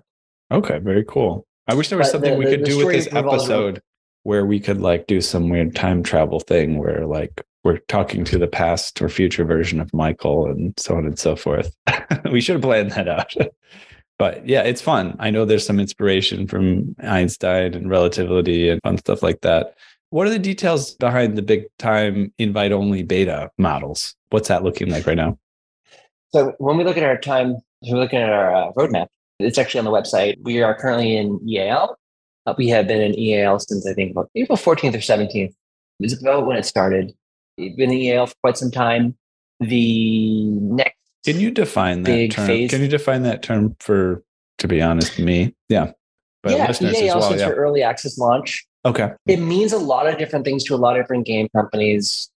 Okay, 0.52 0.78
very 0.80 1.04
cool. 1.06 1.46
I 1.68 1.74
wish 1.74 1.90
there 1.90 1.98
was 1.98 2.08
But 2.08 2.12
something 2.14 2.32
the- 2.34 2.38
we 2.40 2.46
the- 2.46 2.52
could 2.52 2.62
the 2.62 2.66
do 2.66 2.78
with 2.86 2.96
this 2.96 3.06
revolves 3.08 3.50
around- 3.50 3.60
episode 3.66 3.82
where 4.24 4.46
we 4.46 4.60
could 4.60 4.82
like 4.82 5.08
do 5.08 5.22
some 5.22 5.50
weird 5.50 5.76
time 5.76 6.04
travel 6.04 6.40
thing 6.40 6.78
where 6.78 7.06
like 7.06 7.44
we're 7.64 7.78
talking 7.88 8.24
to 8.26 8.38
the 8.38 8.48
past 8.48 9.02
or 9.02 9.10
future 9.10 9.44
version 9.46 9.80
of 9.80 9.92
Michael 9.94 10.46
and 10.48 10.74
so 10.78 10.96
on 10.96 11.06
and 11.06 11.18
so 11.18 11.36
forth. 11.36 11.76
we 12.32 12.42
should 12.42 12.54
have 12.56 12.62
planned 12.62 12.92
that 12.92 13.08
out. 13.08 13.34
but 14.20 14.48
yeah, 14.48 14.62
it's 14.62 14.82
fun. 14.82 15.16
I 15.20 15.30
know 15.32 15.46
there's 15.46 15.66
some 15.66 15.80
inspiration 15.80 16.46
from 16.48 16.96
Einstein 17.02 17.74
and 17.74 17.90
relativity 17.90 18.70
and 18.70 18.80
fun 18.84 18.98
stuff 18.98 19.24
like 19.24 19.42
that. 19.42 19.76
What 20.16 20.28
are 20.28 20.30
the 20.30 20.40
details 20.40 20.94
behind 20.94 21.38
the 21.38 21.42
big 21.42 21.66
time 21.78 22.32
invite 22.38 22.72
only 22.72 23.04
beta 23.04 23.52
models? 23.58 24.16
What's 24.30 24.48
that 24.48 24.64
looking 24.64 24.90
like 24.90 25.06
right 25.06 25.18
now? 25.18 25.38
So 26.30 26.54
when 26.58 26.78
we 26.78 26.86
look 26.86 26.96
at 26.96 27.04
our 27.04 27.18
time, 27.18 27.58
we're 27.82 27.98
looking 27.98 28.20
at 28.20 28.30
our 28.30 28.56
uh, 28.56 28.72
roadmap. 28.78 29.08
It's 29.40 29.58
actually 29.58 29.80
on 29.80 29.84
the 29.84 29.92
website. 29.92 30.38
We 30.42 30.62
are 30.62 30.74
currently 30.74 31.18
in 31.18 31.42
EAL. 31.46 31.98
Uh, 32.46 32.54
we 32.58 32.70
have 32.70 32.88
been 32.88 33.02
in 33.02 33.20
EAL 33.20 33.60
since 33.60 33.86
I 33.86 33.92
think 33.92 34.12
about 34.12 34.30
April 34.36 34.58
14th 34.58 34.94
or 34.94 35.00
17th. 35.00 35.50
It 35.50 35.54
was 36.00 36.18
about 36.18 36.46
when 36.46 36.56
it 36.56 36.64
started. 36.64 37.14
We've 37.58 37.76
been 37.76 37.92
in 37.92 37.98
EAL 37.98 38.28
for 38.28 38.36
quite 38.42 38.58
some 38.58 38.72
time. 38.72 39.18
The 39.60 40.46
next 40.46 40.96
Can 41.26 41.42
you 41.42 41.52
define 41.52 42.04
that 42.04 42.32
term? 42.32 42.48
phase. 42.48 42.70
Can 42.70 42.80
you 42.80 42.88
define 42.88 43.24
that 43.24 43.44
term 43.44 43.76
for, 43.82 44.24
to 44.60 44.68
be 44.70 44.82
honest, 44.82 45.20
me? 45.20 45.54
Yeah. 45.68 45.92
But 46.42 46.54
yeah, 46.54 46.68
listeners 46.68 47.02
EAL 47.02 47.18
as 47.18 47.22
well. 47.22 47.38
Yeah. 47.38 47.48
for 47.48 47.56
early 47.56 47.84
access 47.84 48.18
launch. 48.18 48.66
Okay. 48.86 49.12
It 49.26 49.38
means 49.38 49.74
a 49.74 49.80
lot 49.80 50.08
of 50.08 50.18
different 50.20 50.46
things 50.46 50.64
to 50.66 50.76
a 50.76 50.78
lot 50.78 50.98
of 50.98 51.04
different 51.04 51.26
game 51.26 51.50
companies. 51.56 52.30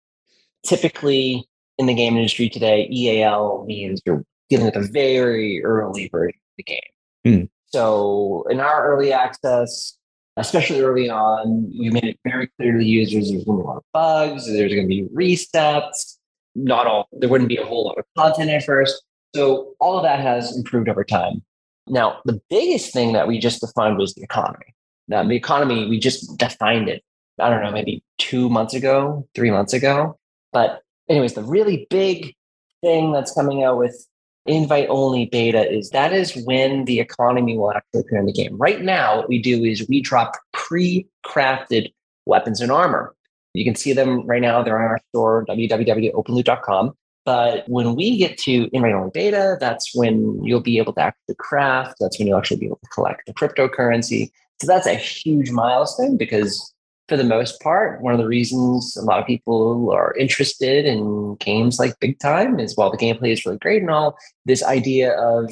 Typically, 0.65 1.45
in 1.77 1.85
the 1.85 1.93
game 1.93 2.15
industry 2.15 2.49
today, 2.49 2.87
EAL 2.91 3.65
means 3.67 4.01
you're 4.05 4.23
dealing 4.49 4.65
with 4.65 4.75
a 4.75 4.87
very 4.87 5.63
early 5.63 6.07
version 6.07 6.39
of 6.39 6.55
the 6.57 6.63
game. 6.63 6.79
Hmm. 7.25 7.45
So, 7.67 8.45
in 8.49 8.61
our 8.61 8.87
early 8.87 9.11
access, 9.11 9.97
especially 10.37 10.81
early 10.81 11.09
on, 11.09 11.69
we 11.77 11.89
made 11.89 12.05
it 12.05 12.19
very 12.25 12.49
clear 12.57 12.71
to 12.71 12.77
the 12.77 12.85
users 12.85 13.29
there's 13.29 13.43
going 13.43 13.57
to 13.57 13.63
be 13.63 13.65
a 13.65 13.69
lot 13.69 13.77
of 13.77 13.83
bugs, 13.93 14.47
there's 14.47 14.73
going 14.73 14.85
to 14.85 14.87
be 14.87 15.07
resets. 15.13 16.17
Not 16.55 16.87
all, 16.87 17.07
there 17.11 17.29
wouldn't 17.29 17.49
be 17.49 17.57
a 17.57 17.65
whole 17.65 17.85
lot 17.85 17.99
of 17.99 18.05
content 18.17 18.49
at 18.49 18.63
first. 18.63 19.03
So, 19.35 19.73
all 19.79 19.97
of 19.97 20.03
that 20.03 20.21
has 20.21 20.55
improved 20.55 20.87
over 20.87 21.03
time. 21.03 21.43
Now, 21.87 22.19
the 22.25 22.41
biggest 22.49 22.93
thing 22.93 23.13
that 23.13 23.27
we 23.27 23.37
just 23.37 23.61
defined 23.61 23.97
was 23.97 24.13
the 24.13 24.23
economy. 24.23 24.73
Now, 25.07 25.23
the 25.23 25.35
economy, 25.35 25.87
we 25.87 25.99
just 25.99 26.37
defined 26.37 26.89
it, 26.89 27.03
I 27.39 27.49
don't 27.49 27.63
know, 27.63 27.71
maybe 27.71 28.03
two 28.17 28.49
months 28.49 28.73
ago, 28.73 29.27
three 29.35 29.51
months 29.51 29.73
ago. 29.73 30.17
But, 30.51 30.81
anyways, 31.09 31.33
the 31.33 31.43
really 31.43 31.87
big 31.89 32.35
thing 32.81 33.11
that's 33.11 33.33
coming 33.33 33.63
out 33.63 33.77
with 33.77 34.07
invite 34.45 34.87
only 34.89 35.25
beta 35.25 35.69
is 35.69 35.89
that 35.91 36.13
is 36.13 36.35
when 36.45 36.85
the 36.85 36.99
economy 36.99 37.57
will 37.57 37.71
actually 37.71 38.01
appear 38.01 38.19
in 38.19 38.25
the 38.25 38.33
game. 38.33 38.57
Right 38.57 38.81
now, 38.81 39.17
what 39.17 39.29
we 39.29 39.41
do 39.41 39.63
is 39.63 39.87
we 39.87 40.01
drop 40.01 40.33
pre 40.53 41.07
crafted 41.25 41.91
weapons 42.25 42.61
and 42.61 42.71
armor. 42.71 43.13
You 43.53 43.65
can 43.65 43.75
see 43.75 43.93
them 43.93 44.25
right 44.25 44.41
now. 44.41 44.61
They're 44.61 44.77
on 44.79 44.85
our 44.85 44.99
store, 45.09 45.45
www.openloot.com. 45.47 46.93
But 47.25 47.67
when 47.67 47.95
we 47.95 48.17
get 48.17 48.37
to 48.39 48.69
invite 48.71 48.93
only 48.93 49.11
beta, 49.13 49.57
that's 49.59 49.93
when 49.93 50.41
you'll 50.43 50.61
be 50.61 50.77
able 50.77 50.93
to 50.93 51.01
actually 51.01 51.35
craft. 51.35 51.97
That's 51.99 52.17
when 52.17 52.27
you'll 52.27 52.37
actually 52.37 52.57
be 52.57 52.67
able 52.67 52.79
to 52.81 52.89
collect 52.89 53.25
the 53.25 53.33
cryptocurrency. 53.33 54.29
So 54.61 54.67
that's 54.67 54.87
a 54.87 54.95
huge 54.95 55.51
milestone 55.51 56.17
because, 56.17 56.73
for 57.07 57.15
the 57.15 57.23
most 57.23 57.61
part, 57.61 58.01
one 58.01 58.13
of 58.13 58.19
the 58.19 58.27
reasons 58.27 58.97
a 58.97 59.01
lot 59.03 59.19
of 59.19 59.27
people 59.27 59.91
are 59.91 60.15
interested 60.17 60.85
in 60.85 61.35
games 61.35 61.79
like 61.79 61.99
Big 61.99 62.19
Time 62.19 62.59
is 62.59 62.75
while 62.75 62.91
the 62.91 62.97
gameplay 62.97 63.31
is 63.31 63.45
really 63.45 63.59
great 63.59 63.81
and 63.81 63.91
all, 63.91 64.17
this 64.45 64.63
idea 64.63 65.11
of 65.13 65.49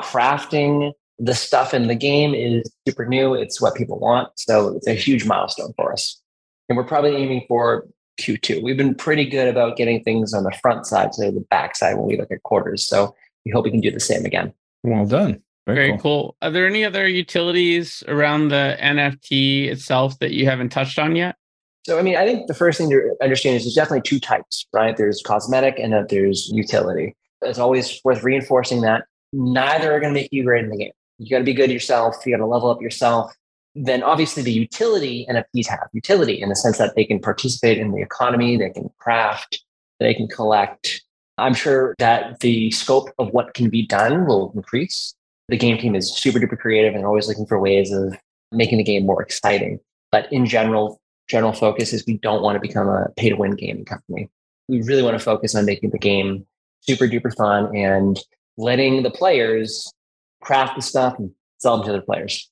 crafting 0.00 0.92
the 1.18 1.34
stuff 1.34 1.74
in 1.74 1.88
the 1.88 1.94
game 1.94 2.34
is 2.34 2.70
super 2.86 3.06
new. 3.06 3.34
It's 3.34 3.60
what 3.60 3.74
people 3.74 3.98
want. 3.98 4.28
So 4.36 4.76
it's 4.76 4.86
a 4.86 4.94
huge 4.94 5.24
milestone 5.24 5.72
for 5.76 5.92
us. 5.92 6.20
And 6.68 6.76
we're 6.76 6.84
probably 6.84 7.16
aiming 7.16 7.44
for 7.48 7.88
Q2. 8.20 8.62
We've 8.62 8.76
been 8.76 8.94
pretty 8.94 9.24
good 9.24 9.48
about 9.48 9.76
getting 9.76 10.02
things 10.04 10.34
on 10.34 10.44
the 10.44 10.52
front 10.62 10.86
side 10.86 11.12
to 11.12 11.30
the 11.30 11.44
back 11.50 11.76
side 11.76 11.96
when 11.96 12.06
we 12.06 12.16
look 12.16 12.30
at 12.30 12.42
quarters. 12.42 12.86
So 12.86 13.14
we 13.44 13.50
hope 13.50 13.64
we 13.64 13.70
can 13.70 13.80
do 13.80 13.90
the 13.90 14.00
same 14.00 14.24
again. 14.24 14.52
Well 14.82 15.06
done. 15.06 15.42
Very, 15.68 15.88
Very 15.88 15.98
cool. 15.98 16.34
Are 16.40 16.50
there 16.50 16.66
any 16.66 16.82
other 16.82 17.06
utilities 17.06 18.02
around 18.08 18.48
the 18.48 18.78
NFT 18.80 19.68
itself 19.68 20.18
that 20.20 20.30
you 20.30 20.46
haven't 20.46 20.70
touched 20.70 20.98
on 20.98 21.14
yet? 21.14 21.36
So, 21.84 21.98
I 21.98 22.02
mean, 22.02 22.16
I 22.16 22.24
think 22.24 22.46
the 22.46 22.54
first 22.54 22.78
thing 22.78 22.88
to 22.88 23.14
understand 23.22 23.56
is 23.56 23.64
there's 23.64 23.74
definitely 23.74 24.00
two 24.00 24.18
types, 24.18 24.66
right? 24.72 24.96
There's 24.96 25.20
cosmetic 25.22 25.78
and 25.78 25.92
then 25.92 26.06
there's 26.08 26.48
utility. 26.48 27.14
It's 27.42 27.58
always 27.58 28.00
worth 28.02 28.22
reinforcing 28.22 28.80
that 28.80 29.04
neither 29.34 29.92
are 29.92 30.00
going 30.00 30.14
to 30.14 30.18
make 30.18 30.32
you 30.32 30.42
great 30.42 30.64
in 30.64 30.70
the 30.70 30.78
game. 30.78 30.92
You 31.18 31.30
got 31.30 31.38
to 31.38 31.44
be 31.44 31.52
good 31.52 31.70
yourself. 31.70 32.16
You 32.24 32.32
got 32.32 32.38
to 32.38 32.46
level 32.46 32.70
up 32.70 32.80
yourself. 32.80 33.34
Then, 33.74 34.02
obviously, 34.02 34.42
the 34.42 34.52
utility 34.52 35.26
NFTs 35.30 35.66
have 35.68 35.88
utility 35.92 36.40
in 36.40 36.48
the 36.48 36.56
sense 36.56 36.78
that 36.78 36.96
they 36.96 37.04
can 37.04 37.20
participate 37.20 37.76
in 37.76 37.92
the 37.92 38.00
economy, 38.00 38.56
they 38.56 38.70
can 38.70 38.88
craft, 38.98 39.62
they 40.00 40.14
can 40.14 40.28
collect. 40.28 41.02
I'm 41.36 41.54
sure 41.54 41.94
that 41.98 42.40
the 42.40 42.70
scope 42.70 43.10
of 43.18 43.28
what 43.32 43.52
can 43.52 43.68
be 43.68 43.86
done 43.86 44.26
will 44.26 44.50
increase. 44.56 45.14
The 45.48 45.56
game 45.56 45.78
team 45.78 45.94
is 45.94 46.14
super 46.14 46.38
duper 46.38 46.58
creative 46.58 46.94
and 46.94 47.04
always 47.04 47.26
looking 47.26 47.46
for 47.46 47.58
ways 47.58 47.92
of 47.92 48.16
making 48.52 48.78
the 48.78 48.84
game 48.84 49.06
more 49.06 49.22
exciting. 49.22 49.80
But 50.12 50.32
in 50.32 50.46
general, 50.46 51.00
general 51.28 51.52
focus 51.52 51.92
is 51.92 52.04
we 52.06 52.18
don't 52.18 52.42
want 52.42 52.56
to 52.56 52.60
become 52.60 52.88
a 52.88 53.08
pay 53.16 53.30
to 53.30 53.36
win 53.36 53.52
gaming 53.52 53.84
company. 53.84 54.28
We 54.68 54.82
really 54.82 55.02
want 55.02 55.18
to 55.18 55.24
focus 55.24 55.54
on 55.54 55.64
making 55.64 55.90
the 55.90 55.98
game 55.98 56.46
super 56.80 57.06
duper 57.06 57.34
fun 57.36 57.74
and 57.74 58.18
letting 58.56 59.02
the 59.02 59.10
players 59.10 59.92
craft 60.40 60.76
the 60.76 60.82
stuff 60.82 61.18
and 61.18 61.30
sell 61.58 61.76
them 61.76 61.86
to 61.86 61.92
other 61.92 62.02
players. 62.02 62.50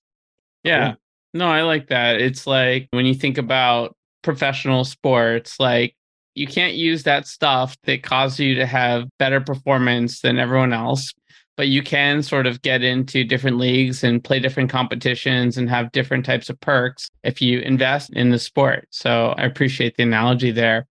Yeah. 0.63 0.95
No, 1.35 1.49
I 1.49 1.63
like 1.63 1.89
that. 1.89 2.21
It's 2.21 2.47
like 2.47 2.89
when 2.91 3.07
you 3.07 3.15
think 3.15 3.39
about 3.39 3.95
professional 4.23 4.85
sports, 4.85 5.61
like 5.61 5.95
you 6.35 6.47
can't 6.47 6.75
use 6.75 7.05
that 7.05 7.27
stuff 7.27 7.77
that 7.85 8.03
causes 8.03 8.41
you 8.41 8.55
to 8.57 8.67
have 8.67 9.09
better 9.19 9.41
performance 9.41 10.21
than 10.21 10.39
everyone 10.39 10.73
else, 10.73 11.15
but 11.57 11.69
you 11.69 11.83
can 11.83 12.23
sort 12.23 12.47
of 12.47 12.63
get 12.63 12.83
into 12.83 13.25
different 13.25 13.59
leagues 13.59 14.05
and 14.05 14.23
play 14.23 14.39
different 14.39 14.71
competitions 14.71 15.57
and 15.57 15.71
have 15.71 15.93
different 15.93 16.25
types 16.25 16.51
of 16.51 16.61
perks 16.61 17.11
if 17.25 17.41
you 17.41 17.61
invest 17.61 18.11
in 18.11 18.31
the 18.31 18.39
sport. 18.39 18.87
So 18.91 19.35
I 19.39 19.45
appreciate 19.45 19.97
the 19.97 20.03
analogy 20.03 20.51
there. 20.51 20.87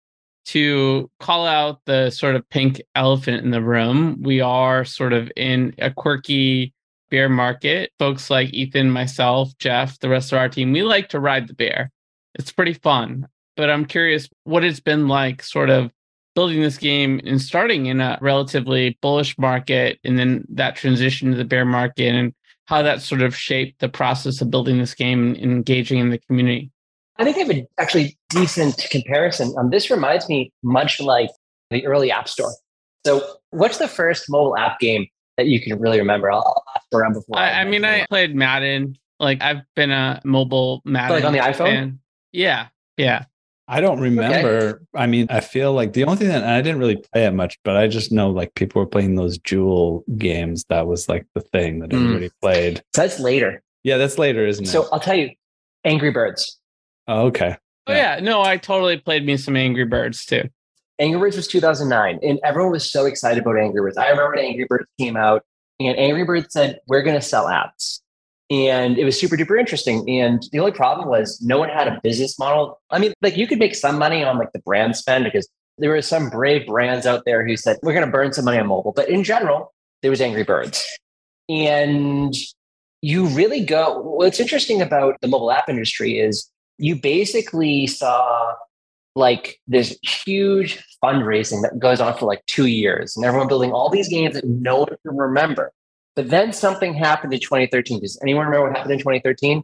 To 0.46 1.10
call 1.20 1.46
out 1.46 1.80
the 1.86 2.10
sort 2.10 2.34
of 2.34 2.46
pink 2.50 2.82
elephant 2.94 3.44
in 3.44 3.50
the 3.50 3.62
room, 3.62 4.22
we 4.22 4.42
are 4.42 4.84
sort 4.84 5.14
of 5.14 5.30
in 5.36 5.74
a 5.78 5.90
quirky 5.90 6.74
bear 7.10 7.30
market. 7.30 7.92
Folks 7.98 8.28
like 8.28 8.52
Ethan, 8.52 8.90
myself, 8.90 9.56
Jeff, 9.58 9.98
the 10.00 10.08
rest 10.08 10.32
of 10.32 10.38
our 10.38 10.48
team, 10.50 10.72
we 10.72 10.82
like 10.82 11.08
to 11.10 11.20
ride 11.20 11.48
the 11.48 11.54
bear. 11.54 11.90
It's 12.34 12.52
pretty 12.52 12.74
fun. 12.74 13.26
But 13.56 13.70
I'm 13.70 13.86
curious 13.86 14.28
what 14.42 14.64
it's 14.64 14.80
been 14.80 15.08
like 15.08 15.42
sort 15.42 15.70
of 15.70 15.90
building 16.34 16.62
this 16.62 16.78
game 16.78 17.20
and 17.24 17.40
starting 17.40 17.86
in 17.86 18.00
a 18.00 18.18
relatively 18.20 18.98
bullish 19.00 19.38
market 19.38 19.98
and 20.04 20.18
then 20.18 20.44
that 20.48 20.76
transition 20.76 21.30
to 21.30 21.36
the 21.36 21.44
bear 21.44 21.64
market 21.64 22.14
and 22.14 22.34
how 22.66 22.82
that 22.82 23.02
sort 23.02 23.22
of 23.22 23.36
shaped 23.36 23.80
the 23.80 23.88
process 23.88 24.40
of 24.40 24.50
building 24.50 24.78
this 24.78 24.94
game 24.94 25.34
and 25.34 25.52
engaging 25.52 25.98
in 25.98 26.10
the 26.10 26.18
community. 26.18 26.70
I 27.16 27.24
think 27.24 27.36
I 27.36 27.40
have 27.40 27.50
a 27.50 27.66
actually 27.78 28.18
decent 28.30 28.86
comparison. 28.90 29.54
Um, 29.58 29.70
this 29.70 29.90
reminds 29.90 30.28
me 30.28 30.52
much 30.62 31.00
like 31.00 31.30
the 31.70 31.86
early 31.86 32.10
App 32.10 32.28
Store. 32.28 32.52
So, 33.06 33.24
what's 33.50 33.78
the 33.78 33.86
first 33.86 34.24
mobile 34.28 34.56
app 34.56 34.80
game 34.80 35.06
that 35.36 35.46
you 35.46 35.60
can 35.60 35.78
really 35.78 35.98
remember? 35.98 36.32
I'll, 36.32 36.64
ask 36.74 36.86
around 36.92 37.12
before. 37.12 37.38
I, 37.38 37.60
I 37.60 37.64
mean, 37.64 37.84
I 37.84 38.06
played 38.06 38.34
Madden. 38.34 38.96
Like 39.20 39.42
I've 39.42 39.62
been 39.76 39.92
a 39.92 40.20
mobile 40.24 40.82
Madden. 40.84 41.16
like 41.16 41.24
on 41.24 41.32
the 41.32 41.38
iPhone? 41.38 41.56
fan. 41.56 42.00
Yeah, 42.32 42.68
yeah. 42.96 43.26
I 43.66 43.80
don't 43.80 44.00
remember. 44.00 44.82
I 44.94 45.06
mean, 45.06 45.26
I 45.30 45.40
feel 45.40 45.72
like 45.72 45.94
the 45.94 46.04
only 46.04 46.18
thing 46.18 46.28
that 46.28 46.44
I 46.44 46.60
didn't 46.60 46.78
really 46.80 46.96
play 46.96 47.24
it 47.24 47.30
much, 47.32 47.58
but 47.64 47.76
I 47.76 47.86
just 47.88 48.12
know 48.12 48.30
like 48.30 48.54
people 48.54 48.80
were 48.82 48.86
playing 48.86 49.14
those 49.14 49.38
jewel 49.38 50.04
games. 50.18 50.64
That 50.68 50.86
was 50.86 51.08
like 51.08 51.26
the 51.34 51.40
thing 51.40 51.78
that 51.80 51.90
Mm. 51.90 52.04
everybody 52.04 52.30
played. 52.42 52.78
so 52.94 53.02
that's 53.02 53.18
later. 53.20 53.62
Yeah, 53.82 53.96
that's 53.96 54.18
later, 54.18 54.46
isn't 54.46 54.64
it? 54.64 54.68
So 54.68 54.86
I'll 54.92 55.00
tell 55.00 55.14
you, 55.16 55.30
Angry 55.84 56.10
Birds. 56.10 56.58
oh, 57.08 57.26
okay. 57.26 57.56
Oh 57.86 57.92
yeah. 57.92 58.18
no, 58.20 58.40
I 58.42 58.56
totally 58.56 58.96
played 58.98 59.24
me 59.26 59.36
some 59.36 59.56
Angry 59.56 59.84
Birds 59.84 60.24
too. 60.24 60.48
Angry 60.98 61.18
Birds 61.20 61.36
was 61.36 61.48
2009, 61.48 62.20
and 62.22 62.38
everyone 62.44 62.72
was 62.72 62.88
so 62.90 63.04
excited 63.06 63.42
about 63.42 63.58
Angry 63.58 63.80
Birds. 63.82 63.96
I 63.98 64.08
remember 64.10 64.36
when 64.36 64.44
Angry 64.44 64.64
Birds 64.68 64.86
came 64.98 65.16
out, 65.16 65.42
and 65.80 65.96
Angry 65.98 66.24
Birds 66.24 66.46
said, 66.52 66.80
"We're 66.86 67.02
going 67.02 67.16
to 67.16 67.20
sell 67.22 67.46
apps," 67.46 68.00
and 68.50 68.98
it 68.98 69.04
was 69.04 69.18
super 69.18 69.36
duper 69.36 69.58
interesting. 69.58 70.08
And 70.08 70.42
the 70.52 70.58
only 70.58 70.72
problem 70.72 71.08
was 71.08 71.40
no 71.40 71.58
one 71.58 71.68
had 71.68 71.88
a 71.88 72.00
business 72.02 72.38
model. 72.38 72.80
I 72.90 72.98
mean, 72.98 73.12
like 73.22 73.36
you 73.36 73.46
could 73.46 73.58
make 73.58 73.74
some 73.74 73.98
money 73.98 74.22
on 74.22 74.38
like 74.38 74.52
the 74.52 74.58
brand 74.60 74.96
spend 74.96 75.24
because 75.24 75.48
there 75.78 75.90
were 75.90 76.02
some 76.02 76.30
brave 76.30 76.66
brands 76.66 77.06
out 77.06 77.24
there 77.24 77.46
who 77.46 77.56
said, 77.56 77.78
"We're 77.82 77.94
going 77.94 78.06
to 78.06 78.12
burn 78.12 78.32
some 78.32 78.44
money 78.44 78.58
on 78.58 78.66
mobile," 78.66 78.92
but 78.94 79.08
in 79.08 79.24
general, 79.24 79.72
there 80.02 80.10
was 80.10 80.20
Angry 80.20 80.44
Birds, 80.44 80.84
and 81.48 82.34
you 83.02 83.26
really 83.28 83.64
go. 83.64 84.00
What's 84.00 84.40
interesting 84.40 84.80
about 84.80 85.20
the 85.20 85.28
mobile 85.28 85.50
app 85.50 85.68
industry 85.68 86.18
is 86.18 86.50
you 86.78 86.96
basically 86.96 87.86
saw 87.86 88.54
like 89.16 89.60
this 89.66 89.96
huge 90.02 90.82
fundraising 91.02 91.62
that 91.62 91.78
goes 91.78 92.00
on 92.00 92.16
for 92.16 92.26
like 92.26 92.44
two 92.46 92.66
years 92.66 93.16
and 93.16 93.24
everyone 93.24 93.46
building 93.46 93.72
all 93.72 93.88
these 93.88 94.08
games 94.08 94.34
that 94.34 94.44
no 94.44 94.78
one 94.78 94.88
can 94.88 95.16
remember. 95.16 95.72
But 96.16 96.30
then 96.30 96.52
something 96.52 96.94
happened 96.94 97.32
in 97.32 97.40
2013. 97.40 98.00
Does 98.00 98.18
anyone 98.22 98.46
remember 98.46 98.68
what 98.68 98.76
happened 98.76 98.92
in 98.92 98.98
2013? 98.98 99.62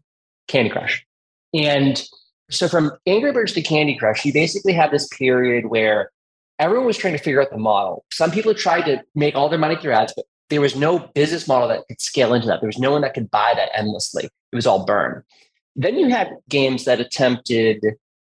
Candy 0.49 0.71
Crush. 0.71 1.07
And 1.55 2.03
so 2.51 2.69
from 2.69 2.93
Angry 3.07 3.33
Birds 3.33 3.53
to 3.53 3.63
Candy 3.63 3.97
Crush, 3.97 4.25
you 4.25 4.33
basically 4.33 4.73
have 4.73 4.91
this 4.91 5.07
period 5.09 5.67
where 5.67 6.11
everyone 6.59 6.87
was 6.87 6.99
trying 6.99 7.17
to 7.17 7.23
figure 7.23 7.41
out 7.41 7.51
the 7.51 7.59
model. 7.59 8.05
Some 8.13 8.31
people 8.31 8.53
tried 8.55 8.83
to 8.83 9.03
make 9.15 9.35
all 9.35 9.49
their 9.49 9.59
money 9.59 9.77
through 9.77 9.93
ads, 9.93 10.13
but 10.15 10.27
there 10.49 10.61
was 10.61 10.75
no 10.75 10.99
business 10.99 11.47
model 11.47 11.69
that 11.69 11.87
could 11.89 12.01
scale 12.01 12.35
into 12.35 12.49
that. 12.49 12.61
There 12.61 12.69
was 12.69 12.79
no 12.79 12.91
one 12.91 13.03
that 13.03 13.15
could 13.15 13.31
buy 13.31 13.53
that 13.55 13.71
endlessly. 13.77 14.25
It 14.25 14.57
was 14.57 14.67
all 14.67 14.85
burn. 14.85 15.23
Then 15.77 15.97
you 15.97 16.09
had 16.09 16.37
games 16.49 16.85
that 16.85 17.01
attempted 17.01 17.95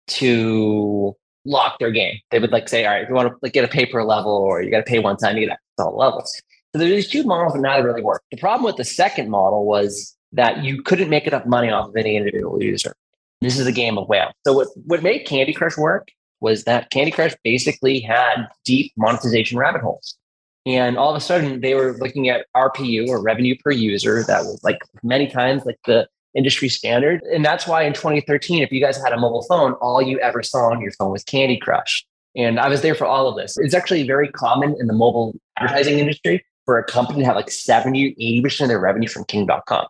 to 0.09 1.17
lock 1.45 1.79
their 1.79 1.91
game. 1.91 2.19
They 2.31 2.39
would 2.39 2.53
like 2.53 2.69
say, 2.69 2.85
all 2.85 2.93
right, 2.93 3.03
if 3.03 3.09
you 3.09 3.15
want 3.15 3.31
to 3.31 3.37
like 3.43 3.55
get 3.55 3.65
a 3.65 3.69
paper 3.69 4.05
level 4.05 4.33
or 4.33 4.63
you 4.63 4.71
got 4.71 4.79
to 4.79 4.91
pay 4.91 4.99
one 4.99 5.17
time, 5.17 5.37
you 5.39 5.47
get 5.47 5.59
all 5.79 5.97
levels. 5.97 6.41
So 6.73 6.79
there's 6.79 6.91
these 6.91 7.09
two 7.09 7.25
models, 7.25 7.53
but 7.53 7.61
neither 7.61 7.87
really 7.87 8.03
work. 8.03 8.23
The 8.31 8.39
problem 8.39 8.65
with 8.65 8.77
the 8.77 8.85
second 8.85 9.29
model 9.29 9.67
was 9.67 10.17
that 10.33 10.65
you 10.65 10.83
couldn't 10.83 11.11
make 11.11 11.27
enough 11.27 11.45
money 11.45 11.71
off 11.71 11.89
of 11.89 11.97
any 11.97 12.17
individual 12.17 12.63
user. 12.63 12.95
This 13.43 13.59
is 13.59 13.67
a 13.67 13.73
game 13.73 13.99
of 13.99 14.09
whale. 14.09 14.33
So 14.47 14.55
what, 14.55 14.69
what 14.87 15.03
made 15.03 15.27
Candy 15.27 15.53
Crush 15.53 15.77
work 15.77 16.09
was 16.41 16.65
that 16.65 16.91
Candy 16.91 17.11
Crush 17.11 17.35
basically 17.45 18.01
had 18.01 18.49
deep 18.65 18.93
monetization 18.97 19.59
rabbit 19.59 19.83
holes. 19.83 20.17
And 20.65 20.97
all 20.97 21.11
of 21.11 21.17
a 21.17 21.21
sudden 21.21 21.61
they 21.61 21.75
were 21.75 21.93
looking 21.99 22.31
at 22.31 22.47
RPU 22.57 23.09
or 23.09 23.21
revenue 23.21 23.57
per 23.63 23.71
user 23.71 24.23
that 24.23 24.45
was 24.45 24.61
like 24.63 24.79
many 25.03 25.27
times 25.27 25.67
like 25.67 25.79
the 25.87 26.09
industry 26.35 26.71
standard. 26.71 27.21
And 27.25 27.45
that's 27.45 27.67
why 27.67 27.83
in 27.83 27.93
2013, 27.93 28.63
if 28.63 28.73
you 28.73 28.81
guys 28.81 28.97
had 28.97 29.13
a 29.13 29.19
mobile 29.19 29.43
phone, 29.43 29.73
all 29.75 30.01
you 30.01 30.19
ever 30.21 30.43
saw 30.43 30.71
on 30.71 30.81
your 30.81 30.93
phone 30.93 31.11
was 31.11 31.25
Candy 31.25 31.59
Crush. 31.59 32.07
And 32.35 32.59
I 32.59 32.69
was 32.69 32.81
there 32.81 32.95
for 32.95 33.07
all 33.07 33.29
of 33.29 33.37
this. 33.37 33.59
It's 33.59 33.75
actually 33.75 34.07
very 34.07 34.29
common 34.29 34.75
in 34.81 34.87
the 34.87 34.95
mobile 34.95 35.35
advertising 35.59 35.99
industry 35.99 36.43
for 36.65 36.79
a 36.79 36.85
company 36.85 37.21
to 37.21 37.25
have 37.25 37.37
like 37.37 37.51
70, 37.51 38.15
80% 38.45 38.63
of 38.63 38.69
their 38.69 38.79
revenue 38.79 39.09
from 39.09 39.25
King.com. 39.25 39.87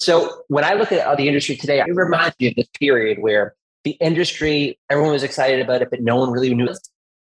So 0.00 0.42
when 0.48 0.64
I 0.64 0.74
look 0.74 0.92
at 0.92 1.16
the 1.16 1.28
industry 1.28 1.56
today, 1.56 1.80
it 1.80 1.94
reminds 1.94 2.38
me 2.40 2.48
of 2.48 2.54
this 2.56 2.68
period 2.78 3.18
where 3.20 3.54
the 3.84 3.92
industry, 3.92 4.78
everyone 4.90 5.12
was 5.12 5.22
excited 5.22 5.60
about 5.60 5.82
it, 5.82 5.90
but 5.90 6.02
no 6.02 6.16
one 6.16 6.30
really 6.30 6.54
knew 6.54 6.66
it. 6.66 6.78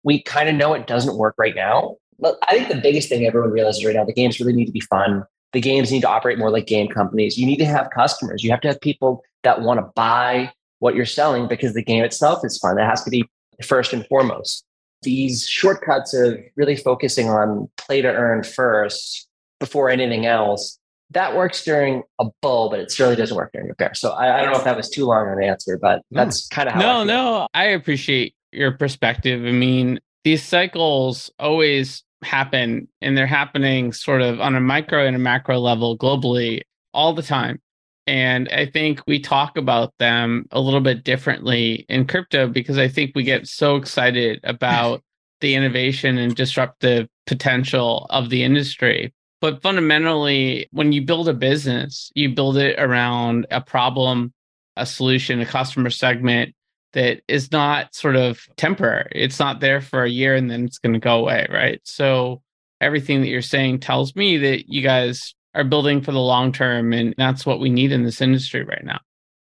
We 0.02 0.22
kind 0.22 0.48
of 0.48 0.54
know 0.54 0.74
it 0.74 0.86
doesn't 0.86 1.16
work 1.16 1.34
right 1.38 1.54
now. 1.54 1.96
But 2.18 2.38
I 2.46 2.52
think 2.52 2.68
the 2.68 2.80
biggest 2.80 3.08
thing 3.08 3.24
everyone 3.26 3.50
realizes 3.50 3.84
right 3.84 3.94
now, 3.94 4.04
the 4.04 4.12
games 4.12 4.40
really 4.40 4.52
need 4.52 4.66
to 4.66 4.72
be 4.72 4.80
fun 4.80 5.24
the 5.52 5.60
games 5.60 5.90
need 5.90 6.02
to 6.02 6.08
operate 6.08 6.38
more 6.38 6.50
like 6.50 6.66
game 6.66 6.88
companies. 6.88 7.38
You 7.38 7.46
need 7.46 7.56
to 7.58 7.64
have 7.64 7.90
customers. 7.90 8.44
You 8.44 8.50
have 8.50 8.60
to 8.62 8.68
have 8.68 8.80
people 8.80 9.22
that 9.44 9.62
want 9.62 9.80
to 9.80 9.90
buy 9.94 10.52
what 10.80 10.94
you're 10.94 11.06
selling 11.06 11.48
because 11.48 11.74
the 11.74 11.82
game 11.82 12.04
itself 12.04 12.44
is 12.44 12.58
fun. 12.58 12.76
That 12.76 12.88
has 12.88 13.02
to 13.04 13.10
be 13.10 13.28
first 13.64 13.92
and 13.92 14.06
foremost. 14.06 14.64
These 15.02 15.46
shortcuts 15.46 16.14
of 16.14 16.38
really 16.56 16.76
focusing 16.76 17.28
on 17.28 17.68
play 17.76 18.02
to 18.02 18.08
earn 18.08 18.42
first 18.42 19.28
before 19.60 19.90
anything 19.90 20.26
else, 20.26 20.78
that 21.10 21.34
works 21.34 21.64
during 21.64 22.02
a 22.18 22.26
bull, 22.42 22.68
but 22.68 22.80
it 22.80 22.90
certainly 22.90 23.16
doesn't 23.16 23.36
work 23.36 23.52
during 23.52 23.70
a 23.70 23.74
bear. 23.74 23.94
So 23.94 24.10
I, 24.10 24.38
I 24.38 24.42
don't 24.42 24.52
know 24.52 24.58
if 24.58 24.64
that 24.64 24.76
was 24.76 24.90
too 24.90 25.06
long 25.06 25.28
an 25.28 25.42
answer, 25.42 25.78
but 25.78 26.02
that's 26.10 26.46
kind 26.48 26.68
of 26.68 26.74
how. 26.74 26.80
No, 26.80 27.00
I 27.00 27.04
no, 27.04 27.48
I 27.54 27.64
appreciate 27.64 28.34
your 28.52 28.72
perspective. 28.72 29.44
I 29.44 29.52
mean, 29.52 30.00
these 30.24 30.42
cycles 30.42 31.30
always 31.38 32.04
happen 32.22 32.88
and 33.00 33.16
they're 33.16 33.26
happening 33.26 33.92
sort 33.92 34.22
of 34.22 34.40
on 34.40 34.54
a 34.54 34.60
micro 34.60 35.06
and 35.06 35.16
a 35.16 35.18
macro 35.18 35.58
level 35.58 35.96
globally 35.96 36.62
all 36.92 37.14
the 37.14 37.22
time. 37.22 37.60
And 38.08 38.48
I 38.48 38.64
think 38.64 39.02
we 39.06 39.20
talk 39.20 39.58
about 39.58 39.92
them 39.98 40.46
a 40.50 40.58
little 40.58 40.80
bit 40.80 41.04
differently 41.04 41.84
in 41.90 42.06
crypto 42.06 42.48
because 42.48 42.78
I 42.78 42.88
think 42.88 43.12
we 43.14 43.22
get 43.22 43.46
so 43.46 43.76
excited 43.76 44.40
about 44.44 45.02
the 45.42 45.54
innovation 45.54 46.16
and 46.16 46.34
disruptive 46.34 47.06
potential 47.26 48.06
of 48.08 48.30
the 48.30 48.44
industry. 48.44 49.12
But 49.42 49.60
fundamentally, 49.60 50.68
when 50.72 50.92
you 50.92 51.02
build 51.02 51.28
a 51.28 51.34
business, 51.34 52.10
you 52.14 52.34
build 52.34 52.56
it 52.56 52.80
around 52.80 53.46
a 53.50 53.60
problem, 53.60 54.32
a 54.74 54.86
solution, 54.86 55.42
a 55.42 55.46
customer 55.46 55.90
segment, 55.90 56.54
that 56.94 57.20
is 57.28 57.52
not 57.52 57.94
sort 57.94 58.16
of 58.16 58.40
temporary. 58.56 59.12
It's 59.14 59.38
not 59.38 59.60
there 59.60 59.82
for 59.82 60.02
a 60.02 60.10
year 60.10 60.34
and 60.34 60.50
then 60.50 60.64
it's 60.64 60.78
going 60.78 60.94
to 60.94 60.98
go 60.98 61.18
away, 61.18 61.46
right? 61.50 61.78
So 61.84 62.40
everything 62.80 63.20
that 63.20 63.28
you're 63.28 63.42
saying 63.42 63.80
tells 63.80 64.16
me 64.16 64.38
that 64.38 64.72
you 64.72 64.80
guys 64.80 65.34
are 65.58 65.64
building 65.64 66.00
for 66.00 66.12
the 66.12 66.20
long 66.20 66.52
term 66.52 66.92
and 66.92 67.14
that's 67.18 67.44
what 67.44 67.60
we 67.60 67.68
need 67.68 67.92
in 67.92 68.04
this 68.04 68.20
industry 68.20 68.62
right 68.62 68.84
now. 68.84 69.00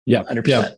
Yeah, 0.07 0.23
100%. 0.23 0.47
Yeah, 0.47 0.69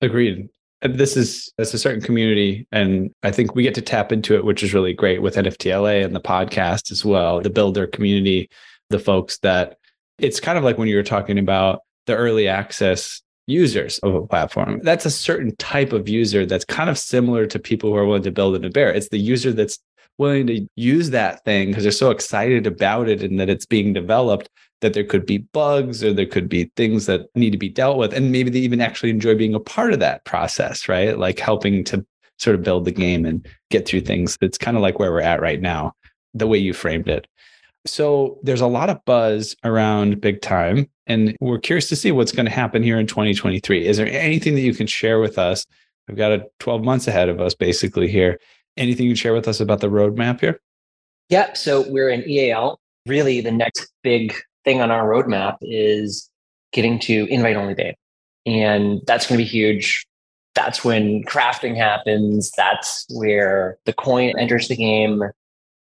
agreed. 0.00 0.48
This 0.82 1.16
is 1.16 1.52
it's 1.56 1.72
a 1.72 1.78
certain 1.78 2.02
community, 2.02 2.66
and 2.70 3.10
I 3.22 3.30
think 3.30 3.54
we 3.54 3.62
get 3.62 3.74
to 3.76 3.82
tap 3.82 4.12
into 4.12 4.36
it, 4.36 4.44
which 4.44 4.62
is 4.62 4.74
really 4.74 4.92
great 4.92 5.22
with 5.22 5.36
NFTLA 5.36 6.04
and 6.04 6.14
the 6.14 6.20
podcast 6.20 6.92
as 6.92 7.04
well. 7.04 7.40
The 7.40 7.48
builder 7.48 7.86
community, 7.86 8.50
the 8.90 8.98
folks 8.98 9.38
that 9.38 9.78
it's 10.18 10.40
kind 10.40 10.58
of 10.58 10.64
like 10.64 10.76
when 10.76 10.88
you 10.88 10.96
were 10.96 11.02
talking 11.02 11.38
about 11.38 11.80
the 12.06 12.14
early 12.14 12.48
access 12.48 13.22
users 13.46 13.98
of 14.00 14.14
a 14.14 14.26
platform. 14.26 14.80
That's 14.82 15.06
a 15.06 15.10
certain 15.10 15.56
type 15.56 15.92
of 15.92 16.08
user 16.08 16.44
that's 16.44 16.66
kind 16.66 16.90
of 16.90 16.98
similar 16.98 17.46
to 17.46 17.58
people 17.58 17.90
who 17.90 17.96
are 17.96 18.06
willing 18.06 18.22
to 18.22 18.30
build 18.30 18.54
in 18.54 18.64
a 18.64 18.70
bear. 18.70 18.92
It's 18.92 19.08
the 19.08 19.18
user 19.18 19.52
that's 19.52 19.78
willing 20.18 20.46
to 20.46 20.66
use 20.76 21.10
that 21.10 21.44
thing 21.44 21.68
because 21.68 21.82
they're 21.82 21.92
so 21.92 22.10
excited 22.10 22.66
about 22.66 23.08
it 23.08 23.22
and 23.22 23.38
that 23.40 23.48
it's 23.48 23.66
being 23.66 23.92
developed 23.92 24.48
that 24.80 24.92
there 24.92 25.04
could 25.04 25.24
be 25.24 25.38
bugs 25.38 26.04
or 26.04 26.12
there 26.12 26.26
could 26.26 26.48
be 26.48 26.70
things 26.76 27.06
that 27.06 27.26
need 27.34 27.50
to 27.50 27.58
be 27.58 27.68
dealt 27.68 27.96
with. 27.96 28.12
And 28.12 28.30
maybe 28.30 28.50
they 28.50 28.58
even 28.60 28.80
actually 28.80 29.10
enjoy 29.10 29.34
being 29.34 29.54
a 29.54 29.60
part 29.60 29.92
of 29.92 30.00
that 30.00 30.24
process, 30.24 30.88
right? 30.88 31.18
Like 31.18 31.38
helping 31.38 31.84
to 31.84 32.04
sort 32.38 32.54
of 32.54 32.62
build 32.62 32.84
the 32.84 32.92
game 32.92 33.24
and 33.24 33.46
get 33.70 33.86
through 33.86 34.02
things. 34.02 34.36
It's 34.40 34.58
kind 34.58 34.76
of 34.76 34.82
like 34.82 34.98
where 34.98 35.10
we're 35.10 35.20
at 35.20 35.40
right 35.40 35.60
now, 35.60 35.92
the 36.34 36.46
way 36.46 36.58
you 36.58 36.72
framed 36.74 37.08
it. 37.08 37.26
So 37.86 38.38
there's 38.42 38.60
a 38.60 38.66
lot 38.66 38.90
of 38.90 39.04
buzz 39.04 39.54
around 39.62 40.20
big 40.20 40.40
time, 40.40 40.88
and 41.06 41.36
we're 41.40 41.58
curious 41.58 41.88
to 41.90 41.96
see 41.96 42.12
what's 42.12 42.32
going 42.32 42.46
to 42.46 42.52
happen 42.52 42.82
here 42.82 42.98
in 42.98 43.06
2023. 43.06 43.86
Is 43.86 43.98
there 43.98 44.06
anything 44.06 44.54
that 44.54 44.62
you 44.62 44.74
can 44.74 44.86
share 44.86 45.20
with 45.20 45.38
us? 45.38 45.66
We've 46.08 46.16
got 46.16 46.32
a 46.32 46.46
12 46.60 46.82
months 46.82 47.08
ahead 47.08 47.28
of 47.28 47.40
us 47.40 47.54
basically 47.54 48.08
here. 48.08 48.38
Anything 48.76 49.06
you 49.06 49.14
share 49.14 49.34
with 49.34 49.46
us 49.48 49.60
about 49.60 49.80
the 49.80 49.88
roadmap 49.88 50.40
here? 50.40 50.60
Yeah. 51.28 51.52
So 51.54 51.88
we're 51.88 52.10
in 52.10 52.28
EAL. 52.28 52.80
Really, 53.06 53.40
the 53.40 53.52
next 53.52 53.92
big 54.02 54.34
thing 54.64 54.80
on 54.80 54.90
our 54.90 55.08
roadmap 55.08 55.56
is 55.60 56.30
getting 56.72 56.98
to 57.00 57.26
invite 57.30 57.56
only 57.56 57.74
day. 57.74 57.96
And 58.46 59.00
that's 59.06 59.26
going 59.26 59.38
to 59.38 59.44
be 59.44 59.48
huge. 59.48 60.06
That's 60.54 60.84
when 60.84 61.22
crafting 61.24 61.76
happens. 61.76 62.50
That's 62.56 63.06
where 63.10 63.78
the 63.86 63.92
coin 63.92 64.38
enters 64.38 64.68
the 64.68 64.76
game. 64.76 65.22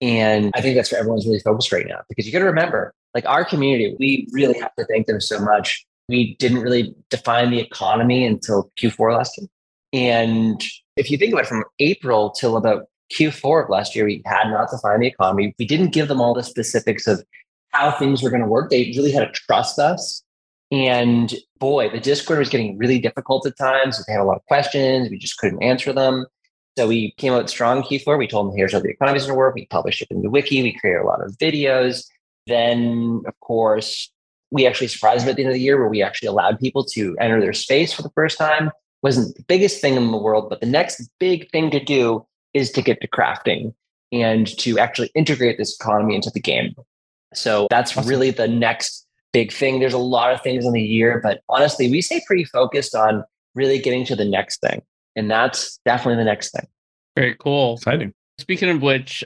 And 0.02 0.52
I 0.56 0.62
think 0.62 0.76
that's 0.76 0.92
where 0.92 1.00
everyone's 1.00 1.26
really 1.26 1.40
focused 1.40 1.72
right 1.72 1.86
now 1.88 2.02
because 2.10 2.26
you 2.26 2.34
got 2.34 2.40
to 2.40 2.46
remember, 2.46 2.94
like 3.14 3.26
our 3.26 3.46
community, 3.46 3.96
we 4.00 4.28
really 4.32 4.60
have 4.60 4.74
to 4.76 4.86
thank 4.86 5.08
them 5.08 5.22
so 5.22 5.40
much. 5.40 5.86
We 6.10 6.36
didn't 6.40 6.60
really 6.60 6.94
define 7.10 7.52
the 7.52 7.60
economy 7.60 8.26
until 8.26 8.72
Q4 8.82 9.16
last 9.18 9.38
year. 9.38 9.48
And 9.94 10.62
if 10.98 11.10
you 11.10 11.18
think 11.18 11.32
about 11.32 11.46
it 11.46 11.48
from 11.48 11.64
April 11.80 12.32
till 12.32 12.58
about 12.58 12.88
Q4 13.14 13.66
of 13.66 13.70
last 13.70 13.96
year, 13.96 14.06
we 14.06 14.22
had 14.26 14.50
not 14.50 14.72
defined 14.72 15.04
the 15.04 15.08
economy. 15.08 15.54
We 15.58 15.66
didn't 15.66 15.94
give 15.94 16.08
them 16.08 16.20
all 16.20 16.34
the 16.34 16.44
specifics 16.44 17.08
of 17.08 17.24
how 17.70 17.92
things 17.92 18.22
were 18.22 18.30
going 18.30 18.42
to 18.42 18.48
work. 18.48 18.70
They 18.70 18.94
really 18.96 19.12
had 19.12 19.22
to 19.22 19.32
trust 19.32 19.80
us. 19.80 20.24
And 20.72 21.34
boy, 21.60 21.90
the 21.90 22.00
Discord 22.00 22.40
was 22.40 22.50
getting 22.50 22.78
really 22.78 23.00
difficult 23.00 23.46
at 23.46 23.58
times. 23.58 24.04
They 24.04 24.14
had 24.14 24.22
a 24.22 24.26
lot 24.26 24.38
of 24.38 24.46
questions. 24.46 25.10
We 25.10 25.20
just 25.20 25.38
couldn't 25.38 25.62
answer 25.62 25.94
them. 25.94 26.26
So 26.78 26.88
we 26.88 27.14
came 27.18 27.34
out 27.34 27.50
strong 27.50 27.84
Q4. 27.84 28.18
We 28.18 28.28
told 28.28 28.48
them 28.48 28.58
here's 28.58 28.74
how 28.74 28.80
the 28.80 28.90
economy 28.90 29.18
is 29.18 29.26
going 29.26 29.36
to 29.36 29.38
work. 29.38 29.54
We 29.54 29.68
published 29.68 30.02
it 30.02 30.08
in 30.10 30.24
the 30.24 30.30
wiki. 30.32 30.64
We 30.64 30.78
created 30.80 31.02
a 31.02 31.06
lot 31.06 31.24
of 31.24 31.38
videos. 31.38 32.06
Then, 32.48 33.22
of 33.28 33.40
course, 33.40 34.12
we 34.50 34.66
actually 34.66 34.88
surprised 34.88 35.26
them 35.26 35.30
at 35.30 35.36
the 35.36 35.44
end 35.44 35.52
of 35.52 35.56
the 35.56 35.62
year 35.62 35.78
where 35.78 35.90
we 35.90 36.02
actually 36.02 36.30
allowed 36.30 36.60
people 36.60 36.84
to 36.86 37.16
enter 37.20 37.40
their 37.40 37.54
space 37.54 37.94
for 37.94 38.02
the 38.02 38.12
first 38.16 38.40
time. 38.40 38.72
Wasn't 39.04 39.36
the 39.36 39.44
biggest 39.44 39.82
thing 39.82 39.96
in 39.96 40.12
the 40.12 40.18
world, 40.18 40.50
but 40.50 40.62
the 40.62 40.66
next 40.66 41.10
big 41.20 41.50
thing 41.52 41.70
to 41.72 41.84
do 41.84 42.26
is 42.54 42.72
to 42.72 42.82
get 42.82 43.02
to 43.02 43.08
crafting 43.08 43.74
and 44.12 44.48
to 44.60 44.80
actually 44.80 45.12
integrate 45.16 45.58
this 45.58 45.76
economy 45.76 46.16
into 46.16 46.30
the 46.30 46.40
game. 46.40 46.74
So 47.34 47.68
that's 47.70 47.98
awesome. 47.98 48.10
really 48.10 48.32
the 48.32 48.48
next 48.48 49.06
big 49.34 49.52
thing. 49.52 49.80
There's 49.80 49.94
a 49.94 49.98
lot 49.98 50.32
of 50.32 50.42
things 50.42 50.66
in 50.66 50.72
the 50.72 50.82
year, 50.82 51.20
but 51.22 51.42
honestly, 51.50 51.90
we 51.92 52.02
stay 52.02 52.22
pretty 52.26 52.46
focused 52.46 52.96
on 52.96 53.24
really 53.56 53.80
getting 53.80 54.06
to 54.06 54.16
the 54.16 54.26
next 54.26 54.62
thing. 54.62 54.82
And 55.16 55.30
that's 55.30 55.80
definitely 55.86 56.24
the 56.24 56.26
next 56.26 56.52
thing. 56.52 56.68
Very 57.16 57.36
cool. 57.36 57.76
Exciting. 57.76 58.14
Speaking 58.38 58.70
of 58.70 58.82
which, 58.82 59.24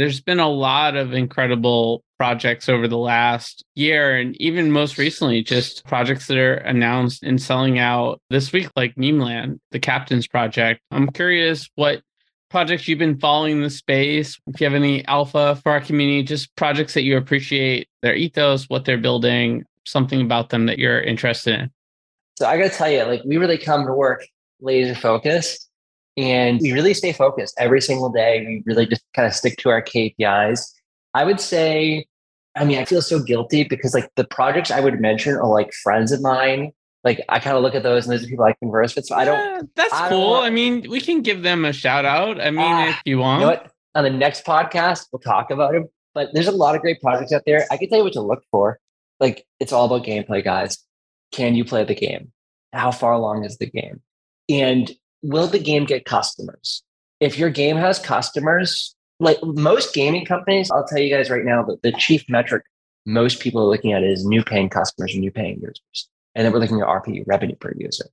there's 0.00 0.20
been 0.22 0.40
a 0.40 0.48
lot 0.48 0.96
of 0.96 1.12
incredible 1.12 2.02
projects 2.16 2.70
over 2.70 2.88
the 2.88 2.96
last 2.96 3.64
year 3.74 4.16
and 4.16 4.34
even 4.40 4.72
most 4.72 4.96
recently 4.96 5.42
just 5.42 5.84
projects 5.84 6.26
that 6.26 6.38
are 6.38 6.54
announced 6.54 7.22
and 7.22 7.40
selling 7.40 7.78
out 7.78 8.18
this 8.30 8.50
week 8.50 8.70
like 8.76 8.96
Memeland, 8.96 9.60
the 9.72 9.78
Captain's 9.78 10.26
project. 10.26 10.80
I'm 10.90 11.08
curious 11.08 11.68
what 11.74 12.00
projects 12.48 12.88
you've 12.88 12.98
been 12.98 13.20
following 13.20 13.58
in 13.58 13.62
the 13.62 13.68
space. 13.68 14.38
If 14.46 14.60
you 14.60 14.64
have 14.64 14.74
any 14.74 15.04
alpha 15.06 15.56
for 15.62 15.72
our 15.72 15.80
community, 15.82 16.22
just 16.22 16.54
projects 16.56 16.94
that 16.94 17.02
you 17.02 17.18
appreciate 17.18 17.86
their 18.00 18.14
ethos, 18.14 18.70
what 18.70 18.86
they're 18.86 18.96
building, 18.96 19.64
something 19.84 20.22
about 20.22 20.48
them 20.48 20.64
that 20.66 20.78
you're 20.78 21.00
interested 21.00 21.60
in. 21.60 21.70
So 22.38 22.46
I 22.46 22.56
got 22.56 22.70
to 22.70 22.76
tell 22.76 22.90
you, 22.90 23.04
like 23.04 23.22
we 23.24 23.36
really 23.36 23.58
come 23.58 23.84
to 23.84 23.92
work 23.92 24.26
laser 24.62 24.94
focused 24.94 25.69
and 26.20 26.60
we 26.60 26.72
really 26.72 26.94
stay 26.94 27.12
focused 27.12 27.54
every 27.58 27.80
single 27.80 28.10
day. 28.10 28.44
We 28.46 28.62
really 28.66 28.86
just 28.86 29.02
kind 29.14 29.26
of 29.26 29.34
stick 29.34 29.56
to 29.58 29.70
our 29.70 29.82
KPIs. 29.82 30.70
I 31.14 31.24
would 31.24 31.40
say, 31.40 32.06
I 32.56 32.64
mean, 32.64 32.78
I 32.78 32.84
feel 32.84 33.02
so 33.02 33.20
guilty 33.22 33.64
because 33.64 33.94
like 33.94 34.10
the 34.16 34.24
projects 34.24 34.70
I 34.70 34.80
would 34.80 35.00
mention 35.00 35.34
are 35.34 35.46
like 35.48 35.72
friends 35.82 36.12
of 36.12 36.20
mine. 36.20 36.72
Like 37.04 37.20
I 37.28 37.38
kind 37.38 37.56
of 37.56 37.62
look 37.62 37.74
at 37.74 37.82
those 37.82 38.06
and 38.06 38.12
those 38.12 38.24
are 38.24 38.28
people 38.28 38.44
I 38.44 38.54
converse 38.60 38.94
with. 38.94 39.06
So 39.06 39.14
I 39.14 39.24
don't. 39.24 39.38
Yeah, 39.38 39.62
that's 39.76 39.94
I 39.94 40.10
don't 40.10 40.20
cool. 40.20 40.30
want- 40.32 40.46
I 40.46 40.50
mean, 40.50 40.86
we 40.90 41.00
can 41.00 41.22
give 41.22 41.42
them 41.42 41.64
a 41.64 41.72
shout 41.72 42.04
out. 42.04 42.40
I 42.40 42.50
mean, 42.50 42.60
Ah, 42.60 42.90
if 42.90 43.00
you 43.06 43.18
want. 43.18 43.40
You 43.40 43.46
know 43.46 43.52
what? 43.52 43.72
On 43.94 44.04
the 44.04 44.10
next 44.10 44.44
podcast, 44.44 45.06
we'll 45.12 45.20
talk 45.20 45.50
about 45.50 45.72
them. 45.72 45.88
But 46.14 46.28
there's 46.34 46.48
a 46.48 46.52
lot 46.52 46.74
of 46.74 46.82
great 46.82 47.00
projects 47.00 47.32
out 47.32 47.42
there. 47.46 47.66
I 47.70 47.76
can 47.76 47.88
tell 47.88 47.98
you 47.98 48.04
what 48.04 48.12
to 48.14 48.20
look 48.20 48.42
for. 48.50 48.78
Like 49.20 49.46
it's 49.60 49.72
all 49.72 49.86
about 49.86 50.06
gameplay, 50.06 50.44
guys. 50.44 50.78
Can 51.32 51.54
you 51.54 51.64
play 51.64 51.84
the 51.84 51.94
game? 51.94 52.32
How 52.72 52.90
far 52.90 53.12
along 53.12 53.44
is 53.44 53.58
the 53.58 53.66
game? 53.70 54.02
And 54.48 54.90
will 55.22 55.46
the 55.46 55.58
game 55.58 55.84
get 55.84 56.04
customers? 56.04 56.82
If 57.20 57.38
your 57.38 57.50
game 57.50 57.76
has 57.76 57.98
customers, 57.98 58.94
like 59.18 59.38
most 59.42 59.94
gaming 59.94 60.24
companies, 60.24 60.70
I'll 60.70 60.86
tell 60.86 60.98
you 60.98 61.14
guys 61.14 61.30
right 61.30 61.44
now 61.44 61.62
that 61.64 61.82
the 61.82 61.92
chief 61.92 62.24
metric 62.28 62.64
most 63.06 63.40
people 63.40 63.62
are 63.62 63.70
looking 63.70 63.92
at 63.92 64.02
is 64.02 64.24
new 64.24 64.42
paying 64.42 64.68
customers 64.68 65.12
and 65.12 65.20
new 65.20 65.30
paying 65.30 65.60
users. 65.60 66.08
And 66.34 66.44
then 66.44 66.52
we're 66.52 66.60
looking 66.60 66.80
at 66.80 66.86
RP, 66.86 67.24
revenue 67.26 67.56
per 67.56 67.72
user. 67.76 68.06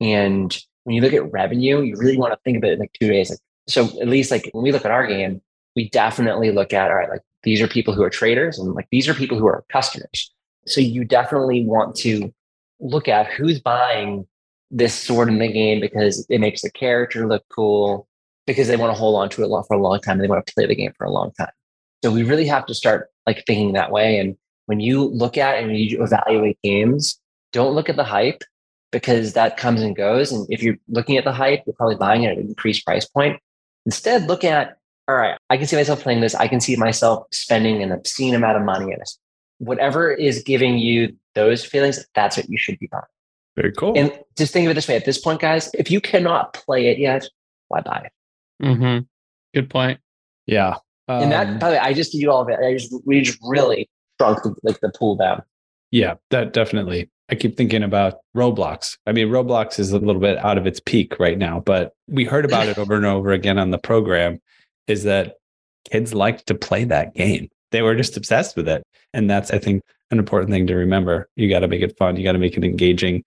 And 0.00 0.56
when 0.84 0.96
you 0.96 1.02
look 1.02 1.12
at 1.12 1.30
revenue, 1.32 1.80
you 1.80 1.96
really 1.96 2.16
want 2.16 2.32
to 2.32 2.38
think 2.44 2.58
about 2.58 2.70
it 2.70 2.74
in 2.74 2.78
like 2.80 2.92
two 3.00 3.08
days. 3.08 3.36
So 3.68 3.84
at 4.00 4.08
least 4.08 4.30
like 4.30 4.50
when 4.52 4.62
we 4.62 4.72
look 4.72 4.84
at 4.84 4.90
our 4.90 5.06
game, 5.06 5.40
we 5.74 5.88
definitely 5.88 6.50
look 6.50 6.72
at, 6.72 6.90
all 6.90 6.96
right, 6.96 7.08
like 7.08 7.22
these 7.44 7.62
are 7.62 7.68
people 7.68 7.94
who 7.94 8.02
are 8.02 8.10
traders 8.10 8.58
and 8.58 8.74
like 8.74 8.88
these 8.90 9.08
are 9.08 9.14
people 9.14 9.38
who 9.38 9.46
are 9.46 9.64
customers. 9.70 10.32
So 10.66 10.80
you 10.80 11.04
definitely 11.04 11.64
want 11.64 11.96
to 11.96 12.32
look 12.80 13.08
at 13.08 13.26
who's 13.32 13.60
buying 13.60 14.26
this 14.72 14.94
sword 14.94 15.28
in 15.28 15.38
the 15.38 15.52
game 15.52 15.80
because 15.80 16.26
it 16.28 16.40
makes 16.40 16.62
the 16.62 16.70
character 16.70 17.28
look 17.28 17.44
cool, 17.48 18.08
because 18.46 18.66
they 18.66 18.76
want 18.76 18.92
to 18.92 18.98
hold 18.98 19.16
on 19.16 19.28
to 19.28 19.44
it 19.44 19.64
for 19.68 19.76
a 19.76 19.80
long 19.80 20.00
time 20.00 20.14
and 20.14 20.24
they 20.24 20.28
want 20.28 20.44
to 20.44 20.54
play 20.54 20.66
the 20.66 20.74
game 20.74 20.92
for 20.98 21.04
a 21.04 21.10
long 21.10 21.30
time. 21.38 21.52
So 22.02 22.10
we 22.10 22.24
really 22.24 22.46
have 22.46 22.66
to 22.66 22.74
start 22.74 23.10
like 23.26 23.44
thinking 23.46 23.74
that 23.74 23.92
way. 23.92 24.18
And 24.18 24.36
when 24.66 24.80
you 24.80 25.04
look 25.04 25.36
at 25.36 25.62
and 25.62 25.76
you 25.76 26.02
evaluate 26.02 26.58
games, 26.64 27.20
don't 27.52 27.74
look 27.74 27.88
at 27.88 27.96
the 27.96 28.04
hype 28.04 28.42
because 28.90 29.34
that 29.34 29.56
comes 29.56 29.82
and 29.82 29.94
goes. 29.94 30.32
And 30.32 30.46
if 30.50 30.62
you're 30.62 30.78
looking 30.88 31.16
at 31.16 31.24
the 31.24 31.32
hype, 31.32 31.62
you're 31.66 31.74
probably 31.74 31.96
buying 31.96 32.24
it 32.24 32.32
at 32.32 32.38
an 32.38 32.48
increased 32.48 32.84
price 32.84 33.06
point. 33.06 33.38
Instead, 33.86 34.26
look 34.26 34.42
at, 34.42 34.78
all 35.06 35.14
right, 35.14 35.38
I 35.50 35.56
can 35.56 35.66
see 35.66 35.76
myself 35.76 36.02
playing 36.02 36.20
this. 36.20 36.34
I 36.34 36.48
can 36.48 36.60
see 36.60 36.76
myself 36.76 37.26
spending 37.30 37.82
an 37.82 37.92
obscene 37.92 38.34
amount 38.34 38.56
of 38.56 38.64
money 38.64 38.92
in 38.92 38.98
this. 38.98 39.18
Whatever 39.58 40.10
is 40.10 40.42
giving 40.42 40.78
you 40.78 41.16
those 41.34 41.64
feelings, 41.64 42.04
that's 42.14 42.36
what 42.36 42.48
you 42.48 42.58
should 42.58 42.78
be 42.78 42.88
buying. 42.88 43.02
Very 43.56 43.72
cool. 43.72 43.92
And 43.96 44.12
just 44.36 44.52
think 44.52 44.64
of 44.66 44.70
it 44.70 44.74
this 44.74 44.88
way 44.88 44.96
at 44.96 45.04
this 45.04 45.18
point, 45.18 45.40
guys, 45.40 45.70
if 45.74 45.90
you 45.90 46.00
cannot 46.00 46.54
play 46.54 46.88
it 46.88 46.98
yet, 46.98 47.28
why 47.68 47.80
buy 47.80 48.08
it? 48.60 48.76
hmm 48.78 48.98
Good 49.54 49.68
point. 49.68 50.00
yeah. 50.46 50.76
and 51.08 51.30
that, 51.32 51.46
Um, 51.46 51.58
by 51.58 51.68
the 51.70 51.76
way, 51.76 51.80
I 51.80 51.92
just 51.92 52.12
did 52.12 52.26
all 52.28 52.40
of 52.42 52.48
it. 52.48 52.58
I 52.64 52.72
just, 52.74 52.94
we 53.04 53.20
just 53.20 53.38
really 53.42 53.88
shrunk 54.20 54.42
the, 54.42 54.54
like 54.62 54.80
the 54.80 54.90
pool 54.98 55.16
down. 55.16 55.42
Yeah, 55.90 56.14
that 56.30 56.52
definitely. 56.54 57.10
I 57.28 57.34
keep 57.34 57.56
thinking 57.56 57.82
about 57.82 58.18
Roblox. 58.36 58.96
I 59.06 59.12
mean, 59.12 59.28
Roblox 59.28 59.78
is 59.78 59.92
a 59.92 59.98
little 59.98 60.20
bit 60.20 60.38
out 60.38 60.56
of 60.58 60.66
its 60.66 60.80
peak 60.80 61.18
right 61.18 61.36
now, 61.36 61.60
but 61.60 61.92
we 62.08 62.24
heard 62.24 62.44
about 62.44 62.68
it 62.68 62.78
over 62.78 62.94
and 62.94 63.04
over 63.06 63.30
again 63.32 63.58
on 63.58 63.70
the 63.70 63.78
program 63.78 64.40
is 64.86 65.04
that 65.04 65.34
kids 65.90 66.14
like 66.14 66.44
to 66.46 66.54
play 66.54 66.84
that 66.84 67.14
game. 67.14 67.48
They 67.72 67.82
were 67.82 67.94
just 67.94 68.16
obsessed 68.16 68.56
with 68.56 68.68
it. 68.68 68.82
And 69.12 69.28
that's, 69.28 69.50
I 69.50 69.58
think, 69.58 69.82
an 70.10 70.18
important 70.18 70.50
thing 70.50 70.66
to 70.68 70.74
remember. 70.74 71.28
You 71.36 71.48
got 71.48 71.60
to 71.60 71.68
make 71.68 71.82
it 71.82 71.96
fun, 71.98 72.16
you 72.16 72.24
got 72.24 72.32
to 72.32 72.38
make 72.38 72.56
it 72.56 72.64
engaging. 72.64 73.24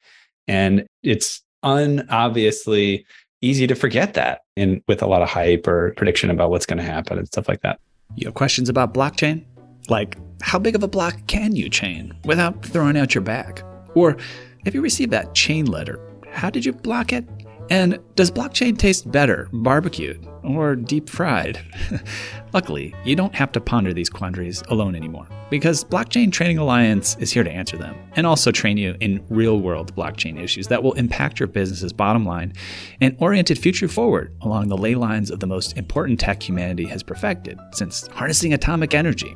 And 0.47 0.85
it's 1.03 1.41
unobviously 1.63 3.05
easy 3.41 3.67
to 3.67 3.75
forget 3.75 4.13
that 4.13 4.41
and 4.55 4.81
with 4.87 5.01
a 5.01 5.07
lot 5.07 5.21
of 5.21 5.29
hype 5.29 5.67
or 5.67 5.93
prediction 5.97 6.29
about 6.29 6.49
what's 6.49 6.65
going 6.65 6.77
to 6.77 6.83
happen 6.83 7.17
and 7.17 7.27
stuff 7.27 7.47
like 7.47 7.61
that. 7.61 7.79
You 8.15 8.27
have 8.27 8.35
questions 8.35 8.69
about 8.69 8.93
blockchain? 8.93 9.43
Like, 9.89 10.17
how 10.41 10.59
big 10.59 10.75
of 10.75 10.83
a 10.83 10.87
block 10.87 11.27
can 11.27 11.55
you 11.55 11.69
chain 11.69 12.13
without 12.23 12.65
throwing 12.65 12.97
out 12.97 13.13
your 13.13 13.23
back? 13.23 13.63
Or 13.93 14.17
if 14.65 14.73
you 14.73 14.81
received 14.81 15.11
that 15.11 15.33
chain 15.35 15.65
letter, 15.65 15.99
how 16.31 16.49
did 16.49 16.65
you 16.65 16.73
block 16.73 17.13
it? 17.13 17.25
And 17.69 17.99
does 18.15 18.29
blockchain 18.29 18.77
taste 18.77 19.11
better 19.11 19.49
barbecued 19.51 20.25
or 20.43 20.75
deep 20.75 21.09
fried? 21.09 21.59
Luckily, 22.53 22.93
you 23.03 23.15
don't 23.15 23.33
have 23.33 23.51
to 23.53 23.59
ponder 23.59 23.91
these 23.91 24.09
quandaries 24.09 24.61
alone 24.69 24.95
anymore 24.95 25.27
because 25.49 25.83
Blockchain 25.83 26.31
Training 26.31 26.57
Alliance 26.57 27.17
is 27.19 27.31
here 27.31 27.43
to 27.43 27.51
answer 27.51 27.77
them 27.77 27.95
and 28.15 28.25
also 28.25 28.51
train 28.51 28.77
you 28.77 28.95
in 28.99 29.25
real 29.29 29.59
world 29.59 29.95
blockchain 29.95 30.39
issues 30.39 30.67
that 30.67 30.81
will 30.81 30.93
impact 30.93 31.39
your 31.39 31.47
business's 31.47 31.91
bottom 31.91 32.25
line 32.25 32.53
and 33.01 33.15
oriented 33.19 33.57
future 33.57 33.87
forward 33.87 34.35
along 34.41 34.67
the 34.67 34.77
ley 34.77 34.95
lines 34.95 35.31
of 35.31 35.39
the 35.39 35.47
most 35.47 35.77
important 35.77 36.19
tech 36.19 36.41
humanity 36.41 36.85
has 36.85 37.03
perfected 37.03 37.59
since 37.73 38.07
harnessing 38.07 38.53
atomic 38.53 38.93
energy. 38.93 39.35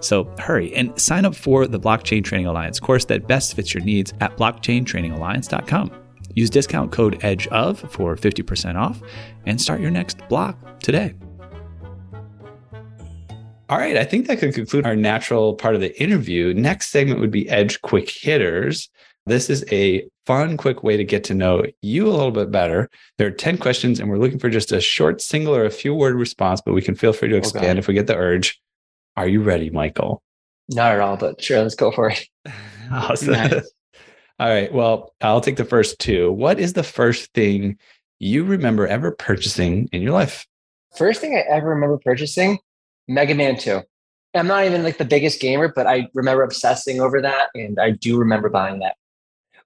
So 0.00 0.24
hurry 0.38 0.74
and 0.74 0.98
sign 1.00 1.24
up 1.24 1.34
for 1.34 1.66
the 1.66 1.78
Blockchain 1.78 2.24
Training 2.24 2.46
Alliance 2.46 2.80
course 2.80 3.04
that 3.06 3.26
best 3.26 3.54
fits 3.54 3.74
your 3.74 3.84
needs 3.84 4.12
at 4.20 4.36
blockchaintrainingalliance.com. 4.36 5.92
Use 6.34 6.50
discount 6.50 6.92
code 6.92 7.20
EDGEOF 7.20 7.90
for 7.90 8.16
50% 8.16 8.76
off 8.76 9.00
and 9.46 9.60
start 9.60 9.80
your 9.80 9.90
next 9.90 10.26
block 10.28 10.80
today. 10.80 11.14
All 13.68 13.78
right, 13.78 13.96
I 13.96 14.04
think 14.04 14.26
that 14.26 14.40
could 14.40 14.54
conclude 14.54 14.84
our 14.84 14.96
natural 14.96 15.54
part 15.54 15.76
of 15.76 15.80
the 15.80 16.00
interview. 16.02 16.52
Next 16.54 16.90
segment 16.90 17.20
would 17.20 17.30
be 17.30 17.48
Edge 17.48 17.80
Quick 17.82 18.10
Hitters. 18.10 18.88
This 19.26 19.48
is 19.48 19.64
a 19.70 20.08
fun, 20.26 20.56
quick 20.56 20.82
way 20.82 20.96
to 20.96 21.04
get 21.04 21.22
to 21.24 21.34
know 21.34 21.64
you 21.80 22.08
a 22.08 22.10
little 22.10 22.32
bit 22.32 22.50
better. 22.50 22.90
There 23.18 23.28
are 23.28 23.32
10 23.32 23.58
questions, 23.58 24.00
and 24.00 24.10
we're 24.10 24.18
looking 24.18 24.40
for 24.40 24.50
just 24.50 24.72
a 24.72 24.80
short, 24.80 25.20
single, 25.20 25.54
or 25.54 25.64
a 25.64 25.70
few 25.70 25.94
word 25.94 26.16
response, 26.16 26.60
but 26.60 26.74
we 26.74 26.82
can 26.82 26.96
feel 26.96 27.12
free 27.12 27.28
to 27.28 27.36
expand 27.36 27.76
God. 27.76 27.78
if 27.78 27.86
we 27.86 27.94
get 27.94 28.08
the 28.08 28.16
urge. 28.16 28.60
Are 29.20 29.28
you 29.28 29.42
ready, 29.42 29.68
Michael? 29.68 30.22
Not 30.70 30.92
at 30.92 31.00
all, 31.00 31.18
but 31.18 31.42
sure, 31.42 31.60
let's 31.60 31.74
go 31.74 31.92
for 31.92 32.08
it. 32.08 32.26
Awesome. 32.90 33.34
Nice. 33.34 33.70
All 34.40 34.48
right, 34.48 34.72
well, 34.72 35.12
I'll 35.20 35.42
take 35.42 35.56
the 35.56 35.64
first 35.66 35.98
two. 35.98 36.32
What 36.32 36.58
is 36.58 36.72
the 36.72 36.82
first 36.82 37.32
thing 37.34 37.78
you 38.18 38.44
remember 38.44 38.86
ever 38.86 39.12
purchasing 39.12 39.90
in 39.92 40.00
your 40.00 40.12
life? 40.12 40.46
First 40.96 41.20
thing 41.20 41.34
I 41.36 41.40
ever 41.54 41.68
remember 41.68 41.98
purchasing, 42.02 42.58
Mega 43.08 43.34
Man 43.34 43.58
2. 43.58 43.82
I'm 44.34 44.46
not 44.46 44.64
even 44.64 44.82
like 44.82 44.96
the 44.96 45.04
biggest 45.04 45.38
gamer, 45.38 45.68
but 45.68 45.86
I 45.86 46.08
remember 46.14 46.42
obsessing 46.42 47.00
over 47.02 47.20
that. 47.20 47.48
And 47.54 47.78
I 47.78 47.90
do 47.90 48.16
remember 48.18 48.48
buying 48.48 48.78
that 48.78 48.96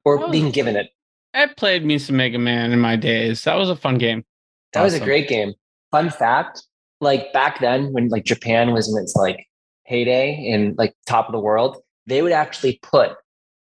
or 0.04 0.18
Oh. 0.22 0.30
being 0.30 0.50
given 0.50 0.74
it. 0.74 0.90
I 1.32 1.46
played 1.46 1.84
me 1.86 1.98
some 1.98 2.16
Mega 2.16 2.38
Man 2.40 2.72
in 2.72 2.80
my 2.80 2.96
days. 2.96 3.44
That 3.44 3.54
was 3.54 3.70
a 3.70 3.76
fun 3.76 3.98
game. 3.98 4.24
That 4.72 4.82
was 4.82 4.94
a 4.94 5.00
great 5.00 5.28
game. 5.28 5.54
Fun 5.92 6.10
fact, 6.10 6.64
like 7.00 7.32
back 7.32 7.60
then 7.60 7.92
when 7.92 8.08
like 8.08 8.24
Japan 8.24 8.72
was 8.72 8.88
in 8.92 9.00
its 9.02 9.14
like 9.14 9.46
heyday 9.84 10.50
and 10.50 10.76
like 10.78 10.94
top 11.06 11.26
of 11.26 11.32
the 11.32 11.40
world, 11.40 11.78
they 12.06 12.22
would 12.22 12.32
actually 12.32 12.78
put 12.82 13.12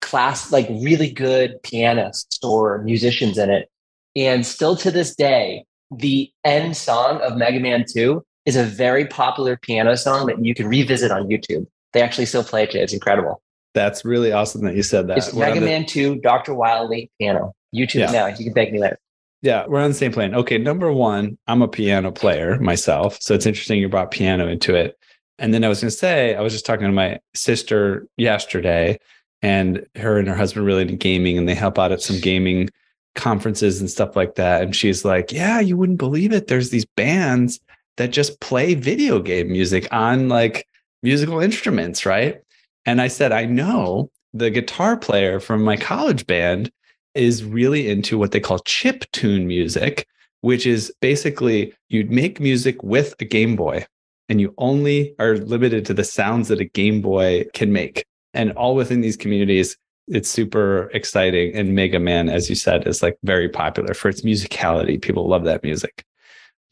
class 0.02 0.52
like 0.52 0.68
really 0.70 1.10
good 1.10 1.62
pianists 1.64 2.40
or 2.44 2.82
musicians 2.84 3.38
in 3.38 3.50
it. 3.50 3.70
And 4.16 4.46
still 4.46 4.76
to 4.78 4.92
this 4.92 5.16
day, 5.16 5.66
the 5.92 6.32
end 6.44 6.78
song 6.78 7.20
of 7.22 7.38
Mega 7.38 7.60
Man 7.60 7.86
2 7.92 8.24
is 8.46 8.56
a 8.56 8.64
very 8.64 9.06
popular 9.06 9.58
piano 9.58 9.96
song 9.96 10.28
that 10.28 10.44
you 10.44 10.54
can 10.54 10.68
revisit 10.68 11.12
on 11.12 11.28
YouTube. 11.28 11.66
They 11.94 12.02
actually 12.02 12.26
still 12.28 12.44
play 12.44 12.64
it 12.64 12.72
today. 12.72 12.84
It's 12.84 12.94
incredible. 12.94 13.42
That's 13.74 14.06
really 14.06 14.32
awesome 14.32 14.64
that 14.66 14.76
you 14.76 14.84
said 14.84 15.08
that. 15.08 15.18
It's 15.18 15.34
Mega 15.34 15.60
the- 15.60 15.66
Man 15.66 15.86
2 15.86 16.18
Dr. 16.22 16.54
Wily 16.54 17.12
piano. 17.20 17.54
YouTube 17.76 18.00
Yeah. 18.02 18.12
now. 18.12 18.28
You 18.28 18.46
can 18.46 18.54
thank 18.54 18.72
me 18.72 18.80
later. 18.80 19.00
Yeah, 19.46 19.68
we're 19.68 19.80
on 19.80 19.92
the 19.92 19.96
same 19.96 20.12
plane. 20.12 20.34
Okay, 20.34 20.58
number 20.58 20.92
one, 20.92 21.38
I'm 21.46 21.62
a 21.62 21.68
piano 21.68 22.12
player 22.12 22.60
myself. 22.60 23.22
So 23.22 23.36
it's 23.36 23.46
interesting 23.46 23.80
you 23.80 23.88
brought 23.88 24.10
piano 24.10 24.48
into 24.48 24.74
it. 24.74 24.98
And 25.38 25.54
then 25.54 25.64
I 25.64 25.68
was 25.68 25.82
going 25.82 25.92
to 25.92 25.96
say, 25.96 26.34
I 26.34 26.42
was 26.42 26.52
just 26.52 26.66
talking 26.66 26.88
to 26.88 26.92
my 26.92 27.20
sister 27.36 28.08
yesterday, 28.18 28.98
and 29.44 29.86
her 29.98 30.18
and 30.18 30.28
her 30.28 30.34
husband 30.34 30.66
really 30.66 30.82
into 30.82 30.96
gaming, 30.96 31.38
and 31.38 31.48
they 31.48 31.54
help 31.54 31.78
out 31.78 31.92
at 31.92 32.02
some 32.02 32.20
gaming 32.20 32.72
conferences 33.14 33.80
and 33.80 33.88
stuff 33.88 34.16
like 34.16 34.34
that. 34.34 34.64
And 34.64 34.76
she's 34.76 35.06
like, 35.06 35.32
Yeah, 35.32 35.60
you 35.60 35.78
wouldn't 35.78 36.00
believe 36.00 36.34
it. 36.34 36.48
There's 36.48 36.72
these 36.72 36.86
bands 36.98 37.60
that 37.98 38.10
just 38.10 38.40
play 38.40 38.74
video 38.74 39.20
game 39.20 39.52
music 39.52 39.88
on 39.92 40.28
like 40.28 40.68
musical 41.04 41.40
instruments, 41.40 42.04
right? 42.04 42.42
And 42.88 43.00
I 43.00 43.10
said, 43.10 43.32
I 43.32 43.46
know 43.46 44.10
the 44.34 44.50
guitar 44.50 44.98
player 44.98 45.40
from 45.40 45.64
my 45.64 45.78
college 45.78 46.26
band 46.26 46.72
is 47.16 47.44
really 47.44 47.90
into 47.90 48.18
what 48.18 48.32
they 48.32 48.40
call 48.40 48.60
chip 48.60 49.06
tune 49.12 49.48
music, 49.48 50.08
which 50.42 50.66
is 50.66 50.94
basically 51.02 51.74
you'd 51.90 52.12
make 52.12 52.40
music 52.40 52.82
with 52.84 53.16
a 53.20 53.26
Game 53.26 53.56
Boy 53.56 53.86
and 54.30 54.42
you 54.42 54.54
only 54.58 55.16
are 55.20 55.38
limited 55.38 55.86
to 55.86 55.94
the 55.94 56.04
sounds 56.04 56.48
that 56.48 56.60
a 56.60 56.66
Game 56.66 57.02
Boy 57.02 57.46
can 57.54 57.72
make. 57.72 58.06
And 58.34 58.52
all 58.54 58.76
within 58.76 59.02
these 59.02 59.18
communities, 59.18 59.78
it's 60.08 60.30
super 60.30 60.90
exciting. 60.94 61.56
And 61.56 61.74
Mega 61.74 62.00
Man, 62.00 62.30
as 62.30 62.50
you 62.50 62.56
said, 62.56 62.88
is 62.88 63.02
like 63.02 63.18
very 63.24 63.50
popular 63.50 63.94
for 63.94 64.10
its 64.10 64.22
musicality. 64.22 65.02
People 65.02 65.28
love 65.28 65.46
that 65.46 65.64
music. 65.64 66.04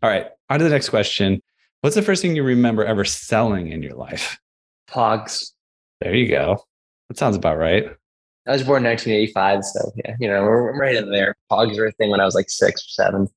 All 0.02 0.10
right, 0.10 0.28
on 0.50 0.60
to 0.60 0.66
the 0.66 0.72
next 0.72 0.90
question. 0.90 1.42
What's 1.82 1.96
the 1.96 2.02
first 2.02 2.22
thing 2.22 2.36
you 2.36 2.44
remember 2.44 2.84
ever 2.86 3.06
selling 3.06 3.72
in 3.72 3.82
your 3.82 3.96
life? 3.96 4.40
Pogs. 4.90 5.52
There 6.02 6.14
you 6.14 6.28
go. 6.28 6.64
That 7.10 7.18
sounds 7.18 7.36
about 7.36 7.58
right. 7.58 7.88
I 8.46 8.52
was 8.52 8.64
born 8.64 8.86
in 8.86 8.90
1985, 8.92 9.64
so 9.64 9.92
yeah, 9.96 10.16
you 10.20 10.28
know, 10.28 10.44
we're, 10.44 10.78
right 10.78 10.96
in 10.96 11.10
there. 11.12 11.36
Pogs 11.52 11.78
were 11.78 11.88
a 11.88 11.92
thing 11.94 12.10
when 12.10 12.20
I 12.20 12.26
was 12.26 12.36
like 12.36 12.50
six 12.50 12.82
or 12.82 12.90
seven. 12.90 13.28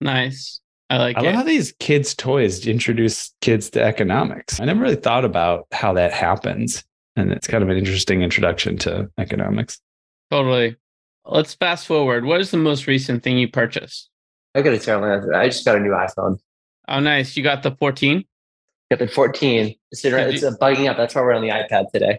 Nice. 0.00 0.60
I 0.90 0.98
like 0.98 1.16
I 1.16 1.20
it. 1.20 1.24
love 1.26 1.34
how 1.34 1.42
these 1.42 1.72
kids' 1.80 2.14
toys 2.14 2.66
introduce 2.66 3.32
kids 3.40 3.70
to 3.70 3.82
economics. 3.82 4.60
I 4.60 4.64
never 4.64 4.80
really 4.80 4.96
thought 4.96 5.24
about 5.24 5.66
how 5.72 5.92
that 5.94 6.12
happens. 6.12 6.84
And 7.16 7.30
it's 7.32 7.46
kind 7.46 7.62
of 7.62 7.70
an 7.70 7.76
interesting 7.76 8.22
introduction 8.22 8.76
to 8.78 9.10
economics. 9.18 9.80
Totally. 10.30 10.76
Let's 11.26 11.54
fast 11.54 11.86
forward. 11.86 12.24
What 12.24 12.40
is 12.40 12.50
the 12.50 12.56
most 12.56 12.86
recent 12.86 13.22
thing 13.22 13.38
you 13.38 13.48
purchased? 13.48 14.10
I 14.54 14.62
got 14.62 14.72
a 14.74 14.78
terrible 14.78 15.06
answer. 15.06 15.34
I 15.34 15.46
just 15.48 15.64
got 15.64 15.76
a 15.76 15.80
new 15.80 15.90
iPhone. 15.90 16.38
Oh, 16.88 17.00
nice. 17.00 17.36
You 17.36 17.42
got 17.42 17.62
the 17.62 17.74
14? 17.76 18.24
Got 18.90 18.98
the 18.98 19.08
14. 19.08 19.74
It's, 19.90 20.02
sitting 20.02 20.16
right, 20.18 20.24
Did 20.26 20.34
it's 20.34 20.42
you- 20.42 20.50
bugging 20.60 20.88
up. 20.90 20.96
That's 20.96 21.14
why 21.14 21.22
we're 21.22 21.32
on 21.32 21.42
the 21.42 21.48
iPad 21.48 21.90
today. 21.92 22.18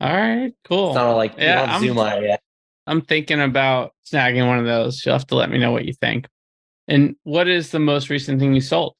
All 0.00 0.14
right, 0.14 0.52
cool. 0.64 0.88
It's 0.88 0.96
not 0.96 1.12
like 1.12 1.34
Yeah, 1.38 1.64
yeah, 1.64 1.72
I'm- 1.72 1.80
Zoom 1.80 1.98
on 1.98 2.22
yet. 2.22 2.40
I'm 2.88 3.00
thinking 3.00 3.40
about 3.40 3.92
snagging 4.08 4.46
one 4.46 4.58
of 4.58 4.64
those. 4.64 5.04
You'll 5.04 5.16
have 5.16 5.26
to 5.28 5.34
let 5.34 5.50
me 5.50 5.58
know 5.58 5.72
what 5.72 5.86
you 5.86 5.92
think. 5.92 6.28
And 6.86 7.16
what 7.24 7.48
is 7.48 7.70
the 7.70 7.80
most 7.80 8.10
recent 8.10 8.38
thing 8.38 8.54
you 8.54 8.60
sold? 8.60 8.94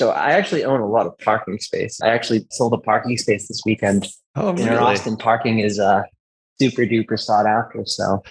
So 0.00 0.10
I 0.10 0.30
actually 0.30 0.64
own 0.64 0.80
a 0.80 0.88
lot 0.88 1.06
of 1.06 1.16
parking 1.18 1.58
space. 1.60 2.00
I 2.02 2.08
actually 2.08 2.46
sold 2.50 2.72
a 2.72 2.78
parking 2.78 3.16
space 3.18 3.46
this 3.46 3.62
weekend. 3.64 4.06
Oh, 4.34 4.52
really? 4.52 4.64
In 4.70 4.74
Austin, 4.74 5.16
parking 5.16 5.60
is 5.60 5.78
uh, 5.78 6.02
super 6.60 6.82
duper 6.82 7.18
sought 7.18 7.46
after. 7.46 7.82
So 7.84 8.22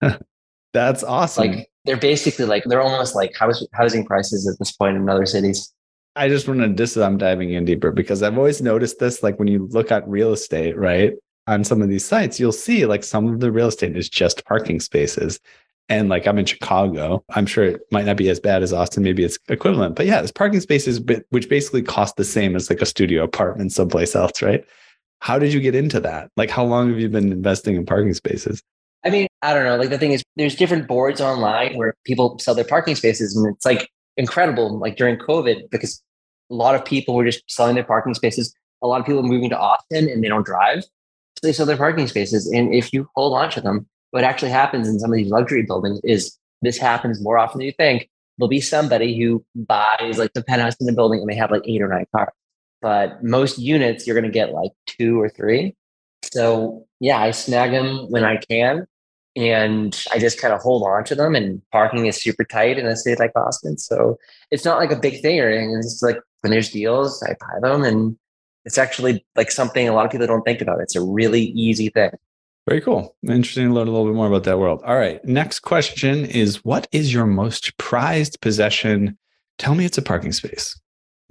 That's 0.72 1.02
awesome. 1.02 1.48
like 1.50 1.68
they're 1.84 1.96
basically 1.96 2.44
like 2.44 2.64
they're 2.64 2.80
almost 2.80 3.14
like 3.14 3.36
house, 3.36 3.64
housing 3.72 4.04
prices 4.04 4.48
at 4.48 4.58
this 4.58 4.72
point 4.72 4.96
in 4.96 5.08
other 5.08 5.26
cities. 5.26 5.72
I 6.14 6.28
just 6.28 6.46
want 6.46 6.60
to 6.60 6.68
this 6.68 6.96
I'm 6.96 7.16
diving 7.16 7.52
in 7.52 7.64
deeper 7.64 7.90
because 7.90 8.22
I've 8.22 8.36
always 8.36 8.60
noticed 8.60 8.98
this. 8.98 9.22
Like 9.22 9.38
when 9.38 9.48
you 9.48 9.68
look 9.70 9.90
at 9.90 10.06
real 10.08 10.32
estate, 10.32 10.76
right? 10.76 11.14
On 11.46 11.64
some 11.64 11.82
of 11.82 11.88
these 11.88 12.04
sites, 12.04 12.38
you'll 12.38 12.52
see 12.52 12.86
like 12.86 13.02
some 13.02 13.28
of 13.28 13.40
the 13.40 13.50
real 13.50 13.68
estate 13.68 13.96
is 13.96 14.08
just 14.08 14.44
parking 14.44 14.78
spaces. 14.78 15.40
And 15.88 16.08
like 16.08 16.26
I'm 16.26 16.38
in 16.38 16.46
Chicago, 16.46 17.24
I'm 17.30 17.46
sure 17.46 17.64
it 17.64 17.80
might 17.90 18.06
not 18.06 18.16
be 18.16 18.28
as 18.28 18.40
bad 18.40 18.62
as 18.62 18.72
Austin. 18.72 19.02
Maybe 19.02 19.24
it's 19.24 19.38
equivalent, 19.48 19.96
but 19.96 20.06
yeah, 20.06 20.20
it's 20.20 20.30
parking 20.30 20.60
spaces, 20.60 21.00
which 21.30 21.48
basically 21.48 21.82
cost 21.82 22.16
the 22.16 22.24
same 22.24 22.54
as 22.56 22.70
like 22.70 22.80
a 22.80 22.86
studio 22.86 23.24
apartment 23.24 23.72
someplace 23.72 24.14
else, 24.14 24.40
right? 24.42 24.64
How 25.20 25.38
did 25.38 25.52
you 25.52 25.60
get 25.60 25.74
into 25.74 26.00
that? 26.00 26.30
Like, 26.36 26.50
how 26.50 26.64
long 26.64 26.88
have 26.90 26.98
you 26.98 27.08
been 27.08 27.32
investing 27.32 27.76
in 27.76 27.86
parking 27.86 28.14
spaces? 28.14 28.62
I 29.04 29.10
mean, 29.10 29.26
I 29.42 29.54
don't 29.54 29.64
know. 29.64 29.76
Like 29.76 29.90
the 29.90 29.98
thing 29.98 30.12
is, 30.12 30.22
there's 30.36 30.54
different 30.54 30.86
boards 30.86 31.20
online 31.20 31.76
where 31.76 31.94
people 32.04 32.38
sell 32.38 32.54
their 32.54 32.64
parking 32.64 32.94
spaces, 32.94 33.36
and 33.36 33.52
it's 33.54 33.66
like 33.66 33.90
incredible. 34.16 34.78
Like 34.78 34.96
during 34.96 35.16
COVID, 35.16 35.70
because 35.70 36.02
a 36.50 36.54
lot 36.54 36.74
of 36.74 36.84
people 36.84 37.14
were 37.14 37.24
just 37.24 37.42
selling 37.50 37.74
their 37.74 37.84
parking 37.84 38.14
spaces. 38.14 38.54
A 38.82 38.86
lot 38.86 39.00
of 39.00 39.06
people 39.06 39.20
are 39.20 39.28
moving 39.28 39.50
to 39.50 39.58
Austin 39.58 40.08
and 40.08 40.22
they 40.22 40.28
don't 40.28 40.44
drive, 40.44 40.82
so 40.82 40.88
they 41.42 41.52
sell 41.52 41.66
their 41.66 41.76
parking 41.76 42.06
spaces. 42.08 42.50
And 42.50 42.74
if 42.74 42.92
you 42.92 43.08
hold 43.14 43.36
on 43.36 43.50
to 43.52 43.60
them, 43.60 43.86
what 44.10 44.24
actually 44.24 44.50
happens 44.50 44.88
in 44.88 44.98
some 44.98 45.10
of 45.10 45.16
these 45.16 45.30
luxury 45.30 45.62
buildings 45.62 46.00
is 46.04 46.36
this 46.62 46.78
happens 46.78 47.22
more 47.22 47.38
often 47.38 47.58
than 47.58 47.66
you 47.66 47.72
think. 47.72 48.08
There'll 48.38 48.48
be 48.48 48.60
somebody 48.60 49.18
who 49.18 49.44
buys 49.54 50.18
like 50.18 50.32
the 50.32 50.42
penthouse 50.42 50.74
in 50.80 50.86
the 50.86 50.92
building 50.92 51.20
and 51.20 51.28
they 51.28 51.34
have 51.34 51.50
like 51.50 51.62
eight 51.64 51.80
or 51.80 51.88
nine 51.88 52.06
cars. 52.14 52.32
But 52.80 53.22
most 53.22 53.58
units, 53.58 54.06
you're 54.06 54.18
going 54.18 54.30
to 54.30 54.36
get 54.36 54.52
like 54.52 54.72
two 54.86 55.20
or 55.20 55.28
three. 55.28 55.76
So 56.24 56.86
yeah, 56.98 57.20
I 57.20 57.30
snag 57.30 57.70
them 57.70 58.10
when 58.10 58.24
I 58.24 58.36
can 58.36 58.86
and 59.36 60.04
I 60.12 60.18
just 60.18 60.40
kind 60.40 60.52
of 60.52 60.60
hold 60.60 60.82
on 60.82 61.04
to 61.04 61.14
them. 61.14 61.34
And 61.34 61.62
parking 61.70 62.06
is 62.06 62.20
super 62.20 62.44
tight 62.44 62.78
in 62.78 62.86
a 62.86 62.96
state 62.96 63.18
like 63.18 63.32
Austin, 63.36 63.78
so 63.78 64.18
it's 64.50 64.64
not 64.64 64.78
like 64.78 64.92
a 64.92 64.96
big 64.96 65.20
thing 65.22 65.40
or 65.40 65.48
anything. 65.48 65.76
It's 65.76 65.92
just 65.92 66.02
like 66.02 66.18
when 66.40 66.50
there's 66.50 66.70
deals, 66.70 67.22
I 67.22 67.34
buy 67.40 67.68
them, 67.68 67.84
and 67.84 68.16
it's 68.64 68.78
actually 68.78 69.24
like 69.36 69.50
something 69.50 69.88
a 69.88 69.94
lot 69.94 70.06
of 70.06 70.12
people 70.12 70.26
don't 70.26 70.42
think 70.42 70.60
about. 70.60 70.80
It's 70.80 70.96
a 70.96 71.02
really 71.02 71.42
easy 71.42 71.88
thing. 71.88 72.10
Very 72.68 72.80
cool. 72.80 73.16
Interesting 73.26 73.68
to 73.68 73.74
learn 73.74 73.88
a 73.88 73.90
little 73.90 74.06
bit 74.06 74.14
more 74.14 74.28
about 74.28 74.44
that 74.44 74.58
world. 74.58 74.82
All 74.84 74.96
right. 74.96 75.24
Next 75.24 75.60
question 75.60 76.24
is 76.24 76.64
What 76.64 76.86
is 76.92 77.12
your 77.12 77.26
most 77.26 77.76
prized 77.78 78.40
possession? 78.40 79.18
Tell 79.58 79.74
me 79.74 79.84
it's 79.84 79.98
a 79.98 80.02
parking 80.02 80.32
space. 80.32 80.78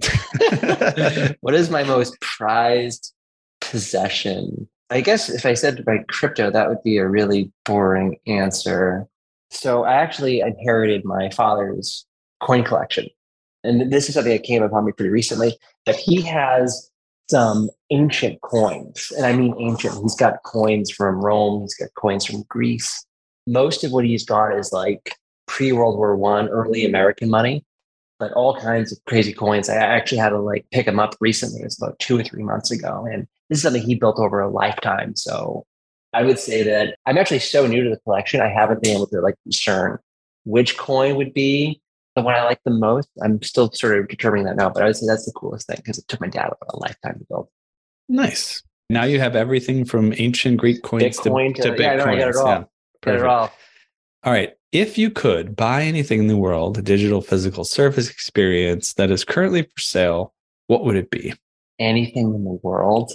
what 1.40 1.54
is 1.54 1.70
my 1.70 1.84
most 1.84 2.20
prized 2.20 3.12
possession? 3.60 4.68
I 4.92 5.00
guess 5.00 5.30
if 5.30 5.46
I 5.46 5.54
said 5.54 5.82
my 5.86 6.04
crypto, 6.08 6.50
that 6.50 6.68
would 6.68 6.82
be 6.82 6.98
a 6.98 7.08
really 7.08 7.50
boring 7.64 8.18
answer. 8.26 9.06
So 9.50 9.84
I 9.84 9.94
actually 9.94 10.40
inherited 10.40 11.04
my 11.04 11.30
father's 11.30 12.06
coin 12.40 12.62
collection. 12.62 13.08
And 13.64 13.90
this 13.90 14.08
is 14.08 14.14
something 14.14 14.32
that 14.32 14.42
came 14.42 14.62
upon 14.62 14.84
me 14.84 14.92
pretty 14.92 15.10
recently 15.10 15.56
that 15.86 15.96
he 15.96 16.20
has 16.22 16.90
some 17.30 17.70
ancient 17.90 18.42
coins. 18.42 19.10
And 19.16 19.24
I 19.24 19.32
mean 19.32 19.54
ancient. 19.58 19.94
He's 20.02 20.14
got 20.16 20.42
coins 20.42 20.90
from 20.90 21.24
Rome, 21.24 21.62
he's 21.62 21.74
got 21.74 21.88
coins 21.94 22.26
from 22.26 22.42
Greece. 22.48 23.04
Most 23.46 23.84
of 23.84 23.92
what 23.92 24.04
he's 24.04 24.26
got 24.26 24.56
is 24.58 24.72
like 24.72 25.16
pre 25.46 25.72
World 25.72 25.96
War 25.96 26.16
One, 26.16 26.48
early 26.48 26.84
American 26.84 27.30
money 27.30 27.64
but 28.22 28.32
all 28.34 28.54
kinds 28.54 28.92
of 28.92 29.04
crazy 29.04 29.32
coins. 29.32 29.68
I 29.68 29.74
actually 29.74 30.18
had 30.18 30.28
to 30.28 30.38
like 30.38 30.64
pick 30.70 30.86
them 30.86 31.00
up 31.00 31.16
recently. 31.18 31.60
It 31.60 31.64
was 31.64 31.76
about 31.82 31.98
two 31.98 32.16
or 32.20 32.22
three 32.22 32.44
months 32.44 32.70
ago. 32.70 33.04
And 33.10 33.26
this 33.48 33.58
is 33.58 33.62
something 33.62 33.82
he 33.82 33.96
built 33.96 34.20
over 34.20 34.38
a 34.38 34.48
lifetime. 34.48 35.16
So 35.16 35.66
I 36.12 36.22
would 36.22 36.38
say 36.38 36.62
that 36.62 36.98
I'm 37.04 37.18
actually 37.18 37.40
so 37.40 37.66
new 37.66 37.82
to 37.82 37.90
the 37.90 37.98
collection. 38.04 38.40
I 38.40 38.46
haven't 38.46 38.80
been 38.80 38.94
able 38.94 39.08
to 39.08 39.20
like 39.20 39.34
discern 39.44 39.98
which 40.44 40.78
coin 40.78 41.16
would 41.16 41.34
be 41.34 41.80
the 42.14 42.22
one 42.22 42.36
I 42.36 42.44
like 42.44 42.60
the 42.64 42.70
most. 42.70 43.08
I'm 43.20 43.42
still 43.42 43.72
sort 43.72 43.98
of 43.98 44.06
determining 44.06 44.46
that 44.46 44.54
now, 44.54 44.70
but 44.70 44.84
I 44.84 44.86
would 44.86 44.96
say 44.96 45.08
that's 45.08 45.26
the 45.26 45.32
coolest 45.32 45.66
thing 45.66 45.78
because 45.78 45.98
it 45.98 46.06
took 46.06 46.20
my 46.20 46.28
dad 46.28 46.50
a 46.68 46.76
lifetime 46.76 47.18
to 47.18 47.26
build. 47.28 47.48
Nice. 48.08 48.62
Now 48.88 49.02
you 49.02 49.18
have 49.18 49.34
everything 49.34 49.84
from 49.84 50.14
ancient 50.16 50.58
Greek 50.58 50.84
coins 50.84 51.18
Bitcoin 51.18 51.56
to, 51.56 51.62
to- 51.62 51.70
to 51.70 51.74
Bitcoin. 51.74 51.80
yeah, 51.80 51.96
know, 51.96 52.04
I 52.04 52.18
got 52.18 52.28
it 52.28 52.36
all. 52.36 52.72
Got 53.02 53.14
it 53.16 53.24
all. 53.24 53.50
All 54.22 54.32
right. 54.32 54.52
If 54.72 54.96
you 54.96 55.10
could 55.10 55.54
buy 55.54 55.82
anything 55.82 56.18
in 56.18 56.26
the 56.28 56.36
world, 56.36 56.78
a 56.78 56.82
digital 56.82 57.20
physical 57.20 57.62
service 57.64 58.08
experience 58.08 58.94
that 58.94 59.10
is 59.10 59.22
currently 59.22 59.62
for 59.62 59.78
sale, 59.80 60.32
what 60.66 60.84
would 60.84 60.96
it 60.96 61.10
be? 61.10 61.34
Anything 61.78 62.34
in 62.34 62.44
the 62.44 62.58
world. 62.62 63.12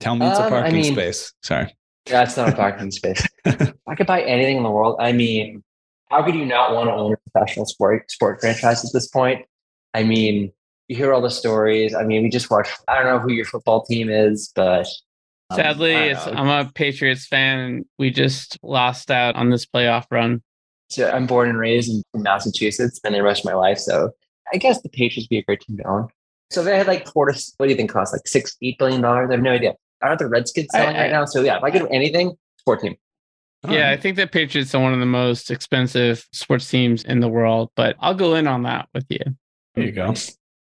Tell 0.00 0.16
me 0.16 0.26
it's 0.26 0.38
a 0.38 0.42
Um, 0.42 0.52
I 0.52 0.60
parking 0.60 0.80
mean- 0.80 0.92
space. 0.94 1.32
Sorry. 1.42 1.72
That's 2.06 2.36
not 2.36 2.50
a 2.50 2.52
parking 2.56 2.90
space. 2.92 3.26
I 3.44 3.94
could 3.96 4.06
buy 4.06 4.22
anything 4.22 4.56
in 4.58 4.62
the 4.62 4.70
world. 4.70 4.96
I 5.00 5.10
mean, 5.12 5.64
how 6.08 6.22
could 6.24 6.36
you 6.36 6.44
not 6.44 6.72
want 6.72 6.88
to 6.88 6.94
own 6.94 7.12
a 7.14 7.16
professional 7.30 7.66
sport 7.66 8.08
sport 8.12 8.40
franchise 8.40 8.84
at 8.84 8.92
this 8.92 9.08
point? 9.08 9.44
I 9.92 10.04
mean, 10.04 10.52
you 10.86 10.94
hear 10.96 11.12
all 11.12 11.20
the 11.20 11.30
stories. 11.32 11.94
I 11.96 12.04
mean, 12.04 12.22
we 12.22 12.28
just 12.30 12.48
watched. 12.48 12.78
I 12.86 12.94
don't 12.96 13.06
know 13.06 13.18
who 13.18 13.32
your 13.32 13.44
football 13.44 13.84
team 13.84 14.08
is, 14.08 14.52
but 14.54 14.86
um, 15.50 15.56
Sadly, 15.56 15.96
um, 15.96 16.02
it's, 16.10 16.26
I'm 16.28 16.46
a 16.48 16.70
Patriots 16.72 17.26
fan, 17.26 17.58
and 17.58 17.84
we 17.98 18.10
just 18.10 18.56
lost 18.62 19.10
out 19.10 19.34
on 19.34 19.50
this 19.50 19.66
playoff 19.66 20.04
run. 20.12 20.42
So 20.90 21.10
I'm 21.10 21.26
born 21.26 21.48
and 21.48 21.58
raised 21.58 21.90
in 21.90 22.02
Massachusetts, 22.22 23.00
and 23.04 23.14
the 23.14 23.22
rest 23.22 23.40
of 23.40 23.46
my 23.46 23.54
life. 23.54 23.78
So 23.78 24.10
I 24.52 24.56
guess 24.58 24.80
the 24.82 24.88
Patriots 24.88 25.24
would 25.24 25.28
be 25.30 25.38
a 25.38 25.42
great 25.42 25.60
team 25.60 25.76
to 25.78 25.86
own. 25.86 26.08
So 26.50 26.60
if 26.60 26.66
they 26.66 26.78
had 26.78 26.86
like 26.86 27.08
four 27.08 27.26
to 27.30 27.52
what 27.56 27.66
do 27.66 27.70
you 27.70 27.76
think 27.76 27.90
cost 27.90 28.12
like 28.12 28.26
six, 28.26 28.56
eight 28.62 28.78
billion 28.78 29.00
dollars? 29.00 29.28
I 29.30 29.34
have 29.34 29.42
no 29.42 29.50
idea. 29.50 29.74
Aren't 30.02 30.20
the 30.20 30.28
Redskins 30.28 30.68
I- 30.74 30.78
selling 30.78 30.96
I- 30.96 31.00
right 31.02 31.10
now? 31.10 31.24
So 31.24 31.42
yeah, 31.42 31.56
if 31.56 31.64
I 31.64 31.70
could 31.70 31.80
do 31.80 31.88
anything, 31.88 32.36
sport 32.58 32.80
team. 32.80 32.96
Yeah, 33.68 33.90
I 33.90 33.96
think 33.96 34.16
the 34.16 34.28
Patriots 34.28 34.72
are 34.76 34.82
one 34.82 34.92
of 34.92 35.00
the 35.00 35.06
most 35.06 35.50
expensive 35.50 36.24
sports 36.32 36.70
teams 36.70 37.02
in 37.02 37.18
the 37.18 37.26
world, 37.28 37.70
but 37.74 37.96
I'll 37.98 38.14
go 38.14 38.34
in 38.36 38.46
on 38.46 38.62
that 38.62 38.88
with 38.94 39.06
you. 39.08 39.18
There 39.74 39.84
you 39.84 39.90
go. 39.92 40.14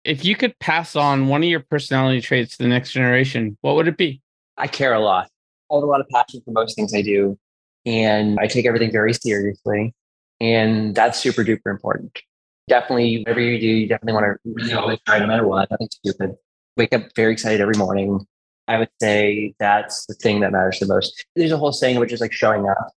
If 0.03 0.23
you 0.23 0.35
could 0.35 0.59
pass 0.59 0.95
on 0.95 1.27
one 1.27 1.41
of 1.41 1.49
your 1.49 1.61
personality 1.61 2.21
traits 2.21 2.57
to 2.57 2.63
the 2.63 2.69
next 2.69 2.91
generation, 2.91 3.57
what 3.61 3.75
would 3.77 3.87
it 3.87 3.97
be? 3.97 4.21
I 4.57 4.67
care 4.67 4.93
a 4.93 4.99
lot. 4.99 5.27
I 5.71 5.75
have 5.75 5.83
a 5.83 5.87
lot 5.87 6.01
of 6.01 6.09
passion 6.09 6.41
for 6.45 6.51
most 6.51 6.75
things 6.75 6.93
I 6.93 7.01
do, 7.01 7.39
and 7.85 8.37
I 8.39 8.45
take 8.45 8.67
everything 8.67 8.91
very 8.91 9.13
seriously. 9.13 9.95
And 10.43 10.93
that's 10.93 11.17
super 11.17 11.45
duper 11.45 11.71
important. 11.71 12.19
Definitely, 12.67 13.19
whatever 13.19 13.39
you 13.39 13.59
do, 13.59 13.65
you 13.65 13.87
definitely 13.87 14.13
want 14.13 14.25
to 14.25 14.51
really 14.51 14.73
always 14.73 14.99
try 15.05 15.19
no 15.19 15.27
matter 15.27 15.47
what, 15.47 15.71
nothing 15.71 15.87
stupid. 15.89 16.35
Wake 16.75 16.93
up 16.93 17.15
very 17.15 17.31
excited 17.31 17.61
every 17.61 17.77
morning. 17.77 18.27
I 18.67 18.77
would 18.77 18.89
say 19.01 19.53
that's 19.57 20.05
the 20.05 20.15
thing 20.15 20.41
that 20.41 20.51
matters 20.51 20.79
the 20.79 20.85
most. 20.87 21.25
There's 21.37 21.53
a 21.53 21.57
whole 21.57 21.71
saying 21.71 21.97
which 21.97 22.11
is 22.11 22.19
like 22.19 22.33
showing 22.33 22.67
up. 22.67 22.91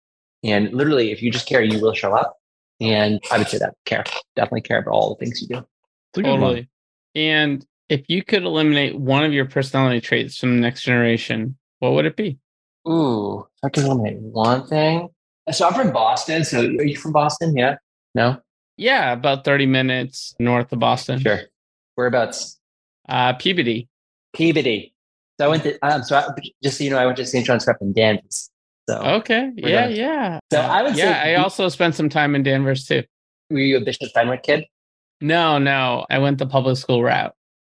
And 0.43 0.73
literally, 0.73 1.11
if 1.11 1.21
you 1.21 1.29
just 1.29 1.47
care, 1.47 1.61
you 1.61 1.79
will 1.79 1.93
show 1.93 2.13
up. 2.13 2.37
And 2.81 3.19
I 3.31 3.37
would 3.37 3.47
say 3.47 3.59
that 3.59 3.75
care, 3.85 4.03
definitely 4.35 4.61
care 4.61 4.79
about 4.79 4.91
all 4.91 5.15
the 5.15 5.23
things 5.23 5.39
you 5.41 5.47
do. 5.47 5.65
Totally. 6.13 6.67
And 7.13 7.63
if 7.89 8.05
you 8.07 8.23
could 8.23 8.43
eliminate 8.43 8.97
one 8.97 9.23
of 9.23 9.33
your 9.33 9.45
personality 9.45 10.01
traits 10.01 10.37
from 10.37 10.55
the 10.55 10.61
next 10.61 10.81
generation, 10.81 11.57
what 11.77 11.93
would 11.93 12.05
it 12.05 12.15
be? 12.15 12.39
Ooh, 12.87 13.39
if 13.39 13.45
I 13.63 13.69
can 13.69 13.85
eliminate 13.85 14.19
one 14.19 14.65
thing. 14.65 15.09
So 15.51 15.67
I'm 15.67 15.73
from 15.73 15.91
Boston. 15.91 16.43
So 16.43 16.61
are 16.61 16.83
you 16.83 16.97
from 16.97 17.11
Boston? 17.11 17.55
Yeah. 17.55 17.75
No. 18.13 18.37
Yeah, 18.77 19.13
about 19.13 19.45
30 19.45 19.67
minutes 19.67 20.35
north 20.39 20.71
of 20.73 20.79
Boston. 20.79 21.19
Sure. 21.19 21.41
Whereabouts? 21.95 22.59
Uh, 23.07 23.33
Peabody. 23.33 23.87
Peabody. 24.33 24.93
So 25.39 25.45
I 25.45 25.49
went 25.49 25.63
to. 25.63 25.77
Um, 25.85 26.03
so 26.03 26.17
I, 26.17 26.27
just 26.63 26.77
so 26.77 26.83
you 26.83 26.89
know, 26.89 26.97
I 26.97 27.05
went 27.05 27.17
to 27.17 27.25
St. 27.25 27.45
John's 27.45 27.63
Prep 27.63 27.77
in 27.81 27.93
Danvers. 27.93 28.49
So 28.89 28.97
Okay. 29.01 29.51
Yeah, 29.55 29.87
yeah. 29.87 30.39
So 30.51 30.59
I 30.59 30.83
would 30.83 30.95
yeah, 30.95 31.21
say 31.23 31.35
I 31.35 31.41
also 31.41 31.69
spent 31.69 31.95
some 31.95 32.09
time 32.09 32.35
in 32.35 32.43
Danvers 32.43 32.85
too. 32.85 33.03
were 33.49 33.59
you 33.59 33.77
a 33.77 33.81
Bishop 33.81 34.11
Fenwick 34.13 34.43
kid? 34.43 34.65
No, 35.21 35.57
no. 35.57 36.05
I 36.09 36.19
went 36.19 36.37
the 36.37 36.45
public 36.45 36.77
school 36.77 37.03
route. 37.03 37.33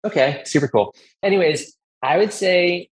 Okay, 0.04 0.42
super 0.44 0.68
cool. 0.68 0.94
Anyways, 1.22 1.76
I 2.02 2.18
would 2.18 2.32
say 2.32 2.88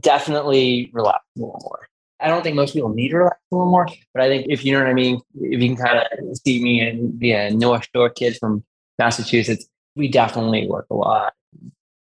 definitely 0.00 0.90
relax 0.92 1.20
a 1.36 1.40
little 1.40 1.60
more. 1.62 1.88
I 2.20 2.28
don't 2.28 2.42
think 2.42 2.56
most 2.56 2.74
people 2.74 2.88
need 2.88 3.10
to 3.10 3.18
relax 3.18 3.38
a 3.52 3.54
little 3.54 3.70
more, 3.70 3.86
but 4.12 4.22
I 4.22 4.28
think 4.28 4.46
if 4.48 4.64
you 4.64 4.72
know 4.72 4.80
what 4.80 4.88
I 4.88 4.94
mean, 4.94 5.20
if 5.36 5.62
you 5.62 5.68
can 5.68 5.76
kind 5.76 5.98
of 5.98 6.36
see 6.44 6.62
me 6.62 6.80
and 6.80 7.18
be 7.18 7.32
a 7.32 7.50
North 7.50 7.86
Shore 7.94 8.10
kid 8.10 8.36
from 8.38 8.64
Massachusetts, 8.98 9.66
we 9.94 10.08
definitely 10.08 10.66
work 10.66 10.86
a 10.90 10.94
lot. 10.94 11.34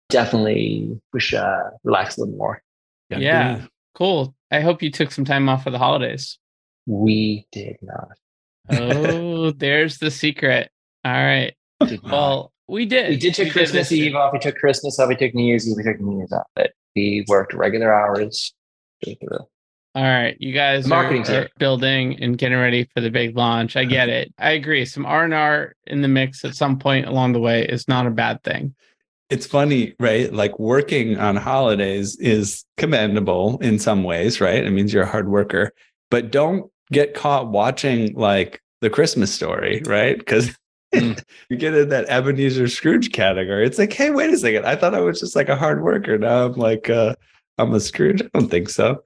Definitely 0.10 1.00
push 1.12 1.34
uh, 1.34 1.70
relax 1.84 2.18
a 2.18 2.22
little 2.22 2.36
more. 2.36 2.64
Yeah. 3.10 3.66
Cool. 3.96 4.36
I 4.52 4.62
hope 4.62 4.82
you 4.82 4.92
took 4.92 5.12
some 5.12 5.26
time 5.26 5.48
off 5.50 5.64
for 5.64 5.70
the 5.70 5.78
holidays. 5.78 6.40
We 6.88 7.46
did 7.52 7.78
not. 7.82 8.10
Oh, 8.72 9.52
there's 9.58 10.00
the 10.00 10.10
secret. 10.10 10.72
All 11.06 11.12
right. 11.12 11.54
Did. 11.86 12.02
Well, 12.04 12.52
we 12.68 12.86
did. 12.86 13.10
we 13.10 13.18
did 13.18 13.36
take 13.36 13.52
Christmas 13.52 13.90
this 13.90 13.98
year. 13.98 14.10
Eve 14.10 14.16
off. 14.16 14.34
We 14.34 14.40
took 14.40 14.56
Christmas 14.56 15.00
off. 15.00 15.10
We 15.10 15.16
took 15.16 15.34
New 15.34 15.46
Year's 15.46 15.68
Eve. 15.68 15.78
We 15.78 15.84
took 15.84 16.00
New 16.00 16.18
Year's 16.18 16.32
off. 16.32 16.48
But 16.56 16.72
we 16.96 17.26
worked 17.28 17.54
regular 17.54 17.94
hours. 17.94 18.54
through. 19.04 19.48
All 19.96 20.04
right, 20.04 20.38
you 20.40 20.54
guys 20.54 20.84
The 20.84 20.90
marketing 20.90 21.28
are, 21.36 21.42
are 21.44 21.50
building 21.58 22.22
and 22.22 22.38
getting 22.38 22.58
ready 22.60 22.88
for 22.94 23.02
the 23.02 23.10
big 23.10 23.36
launch. 23.36 23.76
I 23.76 23.86
get 23.86 24.08
it. 24.08 24.32
I 24.38 24.52
agree. 24.52 24.86
Some 24.86 25.06
R 25.06 25.24
and 25.24 25.34
R 25.34 25.74
in 25.88 26.02
the 26.02 26.08
mix 26.08 26.46
at 26.46 26.56
some 26.56 26.78
point 26.78 27.08
along 27.08 27.34
the 27.34 27.40
way 27.40 27.66
is 27.66 27.88
not 27.88 28.06
a 28.06 28.12
bad 28.12 28.44
thing. 28.44 28.76
it's 29.32 29.46
funny, 29.48 29.96
right? 30.00 30.32
Like 30.34 30.58
working 30.60 31.18
on 31.20 31.36
holidays 31.36 32.16
is 32.18 32.66
commendable 32.78 33.58
in 33.62 33.80
some 33.80 34.04
ways, 34.04 34.40
right? 34.40 34.64
It 34.64 34.72
means 34.72 34.94
you're 34.94 35.04
a 35.04 35.10
hard 35.10 35.28
worker, 35.30 35.72
but 36.12 36.32
don't 36.32 36.72
get 36.92 37.14
caught 37.16 37.50
watching 37.52 38.14
like 38.14 38.62
the 38.82 38.90
Christmas 38.90 39.34
story, 39.34 39.82
right? 39.86 40.18
Because 40.18 40.56
Mm. 40.92 41.24
you 41.52 41.56
get 41.58 41.76
in 41.76 41.90
that 41.90 42.10
Ebenezer 42.10 42.68
Scrooge 42.68 43.12
category. 43.12 43.64
It's 43.68 43.78
like, 43.78 43.94
hey, 43.94 44.10
wait 44.10 44.34
a 44.34 44.38
second. 44.40 44.66
I 44.66 44.76
thought 44.76 44.96
I 44.96 45.02
was 45.02 45.20
just 45.20 45.36
like 45.36 45.48
a 45.48 45.56
hard 45.56 45.84
worker. 45.84 46.18
Now 46.18 46.48
I'm 46.48 46.54
like, 46.54 46.90
uh, 46.90 47.14
I'm 47.60 47.72
a 47.76 47.80
Scrooge. 47.80 48.24
I 48.24 48.30
don't 48.34 48.50
think 48.50 48.70
so. 48.70 49.04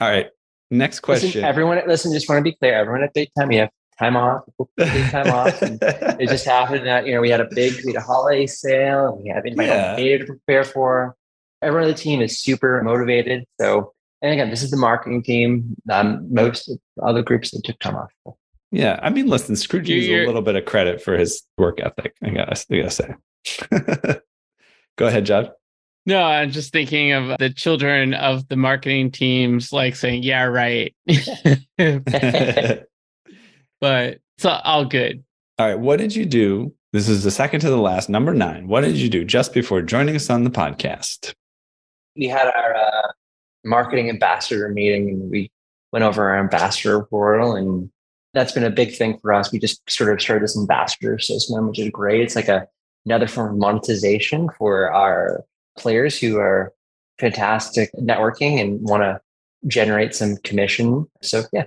All 0.00 0.08
right. 0.10 0.26
Next 0.70 1.00
question. 1.00 1.28
Listen, 1.28 1.44
everyone, 1.44 1.80
listen, 1.86 2.12
just 2.12 2.28
want 2.28 2.38
to 2.38 2.42
be 2.42 2.56
clear. 2.56 2.74
Everyone 2.74 3.02
at 3.02 3.12
Big 3.14 3.28
Time, 3.38 3.48
we 3.48 3.56
have 3.56 3.70
time 3.98 4.16
off. 4.16 4.42
Time 5.10 5.28
off. 5.28 5.62
And 5.62 5.78
it 6.20 6.28
just 6.28 6.44
happened 6.44 6.86
that, 6.86 7.06
you 7.06 7.14
know, 7.14 7.20
we 7.20 7.30
had 7.30 7.40
a 7.40 7.48
big, 7.54 7.74
we 7.86 7.92
had 7.92 8.02
a 8.02 8.04
holiday 8.04 8.46
sale 8.46 9.14
and 9.14 9.22
we 9.22 9.28
have 9.30 9.44
anybody 9.46 9.68
Yeah. 9.68 9.94
data 9.96 10.18
to 10.18 10.24
prepare 10.26 10.64
for. 10.64 11.14
Everyone 11.62 11.84
on 11.84 11.90
the 11.90 11.96
team 11.96 12.20
is 12.20 12.38
super 12.42 12.82
motivated. 12.82 13.44
So, 13.60 13.92
and 14.20 14.32
again, 14.32 14.50
this 14.50 14.62
is 14.64 14.70
the 14.72 14.76
marketing 14.76 15.22
team. 15.22 15.76
Um, 15.90 16.26
most 16.32 16.68
of 16.68 16.78
the 16.96 17.02
other 17.04 17.22
groups 17.22 17.52
that 17.52 17.62
took 17.64 17.78
time 17.78 17.94
off. 17.94 18.10
Yeah, 18.72 18.98
I 19.00 19.10
mean, 19.10 19.28
listen, 19.28 19.54
Scrooge 19.54 19.88
needs 19.88 20.08
a 20.08 20.26
little 20.26 20.42
bit 20.42 20.56
of 20.56 20.64
credit 20.64 21.00
for 21.00 21.16
his 21.16 21.42
work 21.56 21.78
ethic. 21.80 22.14
I 22.24 22.30
gotta, 22.30 22.64
I 22.72 22.76
gotta 22.76 22.90
say. 22.90 23.14
Go 24.96 25.06
ahead, 25.06 25.26
Judd. 25.26 25.52
No, 26.06 26.22
I'm 26.22 26.50
just 26.50 26.72
thinking 26.72 27.12
of 27.12 27.38
the 27.38 27.50
children 27.50 28.12
of 28.12 28.46
the 28.48 28.56
marketing 28.56 29.10
teams, 29.10 29.72
like 29.72 29.96
saying, 29.96 30.22
"Yeah, 30.22 30.44
right," 30.44 30.94
but 33.80 34.18
it's 34.36 34.44
all 34.44 34.84
good. 34.84 35.24
All 35.58 35.66
right, 35.66 35.78
what 35.78 35.98
did 35.98 36.14
you 36.14 36.26
do? 36.26 36.74
This 36.92 37.08
is 37.08 37.24
the 37.24 37.30
second 37.30 37.60
to 37.60 37.70
the 37.70 37.76
last, 37.76 38.08
number 38.08 38.34
nine. 38.34 38.68
What 38.68 38.82
did 38.82 38.96
you 38.96 39.08
do 39.08 39.24
just 39.24 39.52
before 39.52 39.82
joining 39.82 40.14
us 40.14 40.30
on 40.30 40.44
the 40.44 40.50
podcast? 40.50 41.32
We 42.16 42.28
had 42.28 42.46
our 42.46 42.74
uh, 42.74 43.08
marketing 43.64 44.10
ambassador 44.10 44.68
meeting 44.68 45.08
and 45.10 45.30
we 45.30 45.50
went 45.92 46.04
over 46.04 46.28
our 46.30 46.38
ambassador 46.38 47.02
portal 47.04 47.56
and 47.56 47.90
that's 48.32 48.52
been 48.52 48.64
a 48.64 48.70
big 48.70 48.94
thing 48.94 49.18
for 49.20 49.32
us. 49.32 49.52
We 49.52 49.58
just 49.58 49.88
sort 49.90 50.12
of 50.12 50.20
started 50.20 50.44
this 50.44 50.56
ambassador 50.56 51.18
system, 51.18 51.68
which 51.68 51.78
is 51.78 51.90
great. 51.90 52.20
It's 52.20 52.36
like 52.36 52.48
a 52.48 52.66
another 53.06 53.26
form 53.26 53.54
of 53.54 53.58
monetization 53.58 54.48
for 54.58 54.92
our 54.92 55.44
players 55.78 56.18
who 56.18 56.38
are 56.38 56.72
fantastic 57.18 57.90
networking 57.94 58.60
and 58.60 58.80
want 58.82 59.02
to 59.02 59.20
generate 59.66 60.14
some 60.14 60.36
commission. 60.38 61.06
So 61.22 61.42
yeah, 61.52 61.64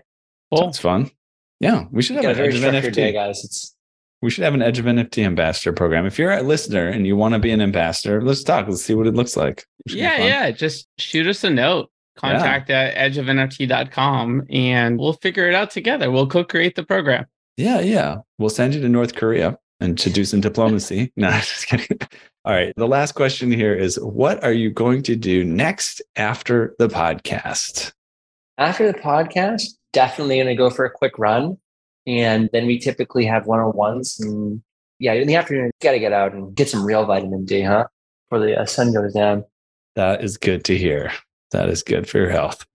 Cool. 0.51 0.59
Sounds 0.59 0.79
fun. 0.79 1.11
Yeah, 1.59 1.85
we 1.91 2.01
should 2.01 2.17
have 2.17 2.25
an 2.25 2.39
Edge 2.39 2.53
of 2.53 2.59
structured 2.61 2.93
day, 2.93 3.11
NFT. 3.11 3.13
guys. 3.13 3.43
It's 3.43 3.75
We 4.21 4.29
should 4.29 4.43
have 4.43 4.53
an 4.53 4.61
Edge 4.61 4.79
of 4.79 4.85
NFT 4.85 5.25
ambassador 5.25 5.73
program. 5.73 6.05
If 6.05 6.19
you're 6.19 6.31
a 6.31 6.43
listener 6.43 6.87
and 6.87 7.07
you 7.07 7.15
want 7.15 7.33
to 7.33 7.39
be 7.39 7.51
an 7.51 7.61
ambassador, 7.61 8.21
let's 8.21 8.43
talk. 8.43 8.67
Let's 8.67 8.83
see 8.83 8.93
what 8.93 9.07
it 9.07 9.15
looks 9.15 9.35
like. 9.35 9.65
It 9.85 9.93
Yeah, 9.93 10.17
yeah. 10.17 10.51
Just 10.51 10.87
shoot 10.97 11.27
us 11.27 11.43
a 11.43 11.49
note. 11.49 11.89
Contact 12.15 12.69
at 12.71 12.95
edgeofnft.com 12.95 14.43
and 14.49 14.97
we'll 14.97 15.13
figure 15.13 15.47
it 15.47 15.53
out 15.53 15.69
together. 15.69 16.09
We'll 16.09 16.27
co-create 16.27 16.75
the 16.75 16.83
program. 16.83 17.25
Yeah, 17.57 17.79
yeah. 17.81 18.17
We'll 18.39 18.49
send 18.49 18.73
you 18.73 18.81
to 18.81 18.89
North 18.89 19.15
Korea 19.15 19.57
and 19.79 19.97
to 19.99 20.09
do 20.09 20.25
some 20.25 20.41
diplomacy. 20.41 21.11
no, 21.15 21.29
just 21.31 21.67
kidding. 21.67 21.99
All 22.47 22.53
right. 22.53 22.73
The 22.77 22.87
last 22.87 23.11
question 23.11 23.51
here 23.51 23.75
is 23.75 23.99
what 23.99 24.41
are 24.41 24.53
you 24.53 24.71
going 24.71 25.03
to 25.03 25.17
do 25.17 25.43
next 25.43 26.01
after 26.15 26.73
the 26.79 26.87
podcast? 26.87 27.91
after 28.57 28.91
the 28.91 28.97
podcast, 28.97 29.63
definitely 29.93 30.37
going 30.37 30.47
to 30.47 30.55
go 30.55 30.69
for 30.69 30.85
a 30.85 30.89
quick 30.89 31.17
run. 31.17 31.57
And 32.05 32.49
then 32.53 32.65
we 32.65 32.79
typically 32.79 33.25
have 33.25 33.47
one 33.47 33.59
on 33.59 33.75
ones. 33.75 34.19
And 34.19 34.61
yeah, 34.99 35.13
in 35.13 35.27
the 35.27 35.35
afternoon, 35.35 35.71
got 35.81 35.91
to 35.91 35.99
get 35.99 36.13
out 36.13 36.33
and 36.33 36.55
get 36.55 36.69
some 36.69 36.85
real 36.85 37.05
vitamin 37.05 37.45
D, 37.45 37.61
huh? 37.61 37.85
Before 38.29 38.45
the 38.45 38.59
uh, 38.59 38.65
sun 38.65 38.93
goes 38.93 39.13
down. 39.13 39.43
That 39.95 40.23
is 40.23 40.37
good 40.37 40.63
to 40.65 40.77
hear. 40.77 41.11
That 41.51 41.69
is 41.69 41.83
good 41.83 42.09
for 42.09 42.17
your 42.17 42.29
health. 42.29 42.65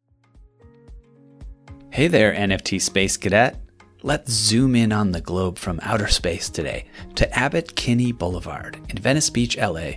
Hey 1.90 2.08
there, 2.08 2.34
NFT 2.34 2.80
Space 2.80 3.16
Cadet. 3.16 3.61
Let's 4.04 4.32
zoom 4.32 4.74
in 4.74 4.90
on 4.90 5.12
the 5.12 5.20
globe 5.20 5.58
from 5.58 5.78
outer 5.80 6.08
space 6.08 6.50
today 6.50 6.86
to 7.14 7.38
Abbott 7.38 7.76
Kinney 7.76 8.10
Boulevard 8.10 8.80
in 8.88 8.98
Venice 8.98 9.30
Beach, 9.30 9.56
LA. 9.56 9.92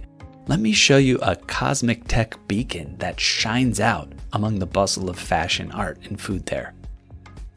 Let 0.46 0.60
me 0.60 0.74
show 0.74 0.98
you 0.98 1.18
a 1.24 1.36
cosmic 1.36 2.08
tech 2.08 2.38
beacon 2.48 2.98
that 3.00 3.20
shines 3.20 3.80
out 3.80 4.14
among 4.34 4.60
the 4.60 4.68
bustle 4.68 5.10
of 5.10 5.18
fashion, 5.18 5.72
art, 5.72 5.98
and 6.04 6.22
food 6.22 6.46
there. 6.46 6.76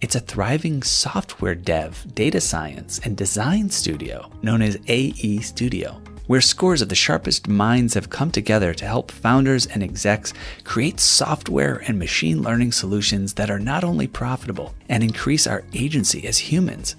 It's 0.01 0.15
a 0.15 0.21
thriving 0.21 0.83
software 0.83 1.55
dev, 1.55 2.07
data 2.15 2.41
science, 2.41 2.99
and 3.05 3.15
design 3.15 3.69
studio 3.69 4.31
known 4.41 4.63
as 4.63 4.79
AE 4.89 5.41
Studio, 5.41 6.01
where 6.29 6.41
scores 6.41 6.81
of 6.81 6.89
the 6.89 6.95
sharpest 6.95 7.49
minds 7.49 7.95
have 7.95 8.11
come 8.11 8.31
together 8.31 8.73
to 8.75 8.85
help 8.85 9.11
founders 9.11 9.67
and 9.67 9.83
execs 9.83 10.33
create 10.63 11.01
software 11.01 11.83
and 11.89 11.99
machine 11.99 12.43
learning 12.43 12.71
solutions 12.71 13.35
that 13.35 13.51
are 13.51 13.59
not 13.59 13.83
only 13.83 14.07
profitable 14.07 14.73
and 14.89 15.03
increase 15.03 15.47
our 15.49 15.65
agency 15.73 16.27
as 16.29 16.39
humans, 16.39 16.95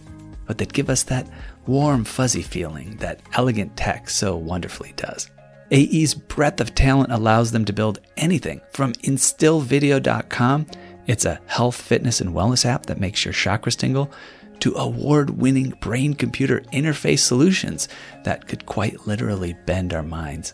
but 0.45 0.57
that 0.57 0.73
give 0.73 0.89
us 0.89 1.03
that 1.03 1.29
warm, 1.67 2.03
fuzzy 2.03 2.41
feeling 2.41 2.97
that 2.97 3.21
elegant 3.33 3.77
tech 3.77 4.09
so 4.09 4.35
wonderfully 4.35 4.93
does. 4.97 5.29
AE's 5.71 6.15
breadth 6.15 6.59
of 6.59 6.73
talent 6.73 7.11
allows 7.11 7.51
them 7.51 7.63
to 7.65 7.73
build 7.73 7.99
anything 8.17 8.59
from 8.73 8.93
instillvideo.com, 8.93 10.65
it's 11.05 11.25
a 11.25 11.39
health, 11.47 11.75
fitness, 11.75 12.21
and 12.21 12.35
wellness 12.35 12.65
app 12.65 12.87
that 12.87 12.99
makes 12.99 13.25
your 13.25 13.33
chakras 13.33 13.75
tingle, 13.75 14.11
to 14.61 14.75
award 14.75 15.41
winning 15.41 15.71
brain 15.81 16.13
computer 16.13 16.61
interface 16.73 17.19
solutions 17.19 17.87
that 18.23 18.47
could 18.47 18.65
quite 18.65 19.07
literally 19.07 19.55
bend 19.65 19.93
our 19.93 20.03
minds. 20.03 20.53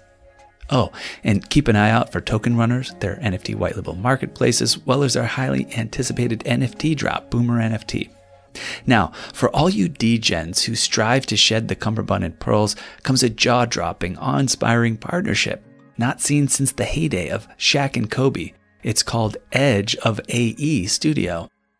Oh, 0.69 0.91
and 1.23 1.47
keep 1.49 1.67
an 1.67 1.75
eye 1.75 1.91
out 1.91 2.11
for 2.11 2.21
Token 2.21 2.57
Runners, 2.57 2.93
their 2.99 3.17
NFT 3.17 3.55
white 3.55 3.75
label 3.75 3.95
marketplace, 3.95 4.61
as 4.61 4.77
well 4.79 5.03
as 5.03 5.15
our 5.15 5.25
highly 5.25 5.67
anticipated 5.75 6.39
NFT 6.39 6.95
drop, 6.95 7.29
Boomer 7.29 7.59
NFT. 7.59 8.09
Now, 8.87 9.11
for 9.33 9.49
all 9.49 9.69
you 9.69 9.89
degens 9.89 10.63
who 10.63 10.75
strive 10.75 11.25
to 11.27 11.37
shed 11.37 11.67
the 11.67 11.75
cummerbund 11.75 12.23
and 12.23 12.39
pearls, 12.39 12.75
comes 13.03 13.21
a 13.21 13.29
jaw 13.29 13.65
dropping, 13.65 14.17
awe 14.17 14.37
inspiring 14.37 14.97
partnership, 14.97 15.63
not 15.97 16.21
seen 16.21 16.47
since 16.47 16.71
the 16.71 16.85
heyday 16.85 17.29
of 17.29 17.47
Shaq 17.57 17.95
and 17.95 18.09
Kobe. 18.09 18.53
It's 18.81 19.03
called 19.03 19.37
Edge 19.51 19.95
of 19.97 20.19
AE 20.29 20.85
Studio, 20.87 21.49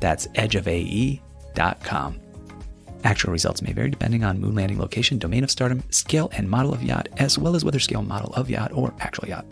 That's 0.00 0.26
edgeofae.com. 0.28 2.20
Actual 3.04 3.32
results 3.32 3.62
may 3.62 3.72
vary 3.72 3.90
depending 3.90 4.24
on 4.24 4.40
moon 4.40 4.54
landing 4.54 4.78
location, 4.78 5.18
domain 5.18 5.44
of 5.44 5.50
stardom, 5.50 5.82
scale 5.90 6.28
and 6.36 6.50
model 6.50 6.74
of 6.74 6.82
yacht, 6.82 7.08
as 7.18 7.38
well 7.38 7.54
as 7.54 7.64
whether 7.64 7.78
scale 7.78 8.02
model 8.02 8.32
of 8.34 8.50
yacht 8.50 8.72
or 8.72 8.92
actual 9.00 9.28
yacht. 9.28 9.46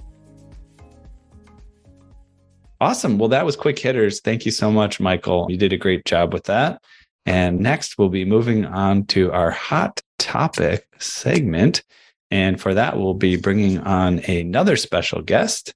Awesome. 2.81 3.19
Well, 3.19 3.29
that 3.29 3.47
was 3.47 3.57
quick 3.57 3.79
hitters. 3.79 4.21
Thank 4.21 4.45
you 4.45 4.51
so 4.51 4.71
much, 4.71 5.01
Michael. 5.01 5.47
You 5.49 5.57
did 5.57 5.73
a 5.73 5.77
great 5.77 6.05
job 6.05 6.33
with 6.33 6.45
that. 6.45 6.83
And 7.27 7.61
next, 7.61 7.97
we'll 7.97 8.09
be 8.09 8.25
moving 8.25 8.67
on 8.67 9.07
to 9.07 9.33
our 9.33 9.51
hot 9.51 10.03
topic 10.19 10.87
segment. 10.99 11.83
And 12.31 12.61
for 12.61 12.75
that, 12.75 12.99
we'll 12.99 13.15
be 13.15 13.37
bringing 13.37 13.79
on 13.79 14.19
another 14.21 14.77
special 14.77 15.23
guest. 15.23 15.73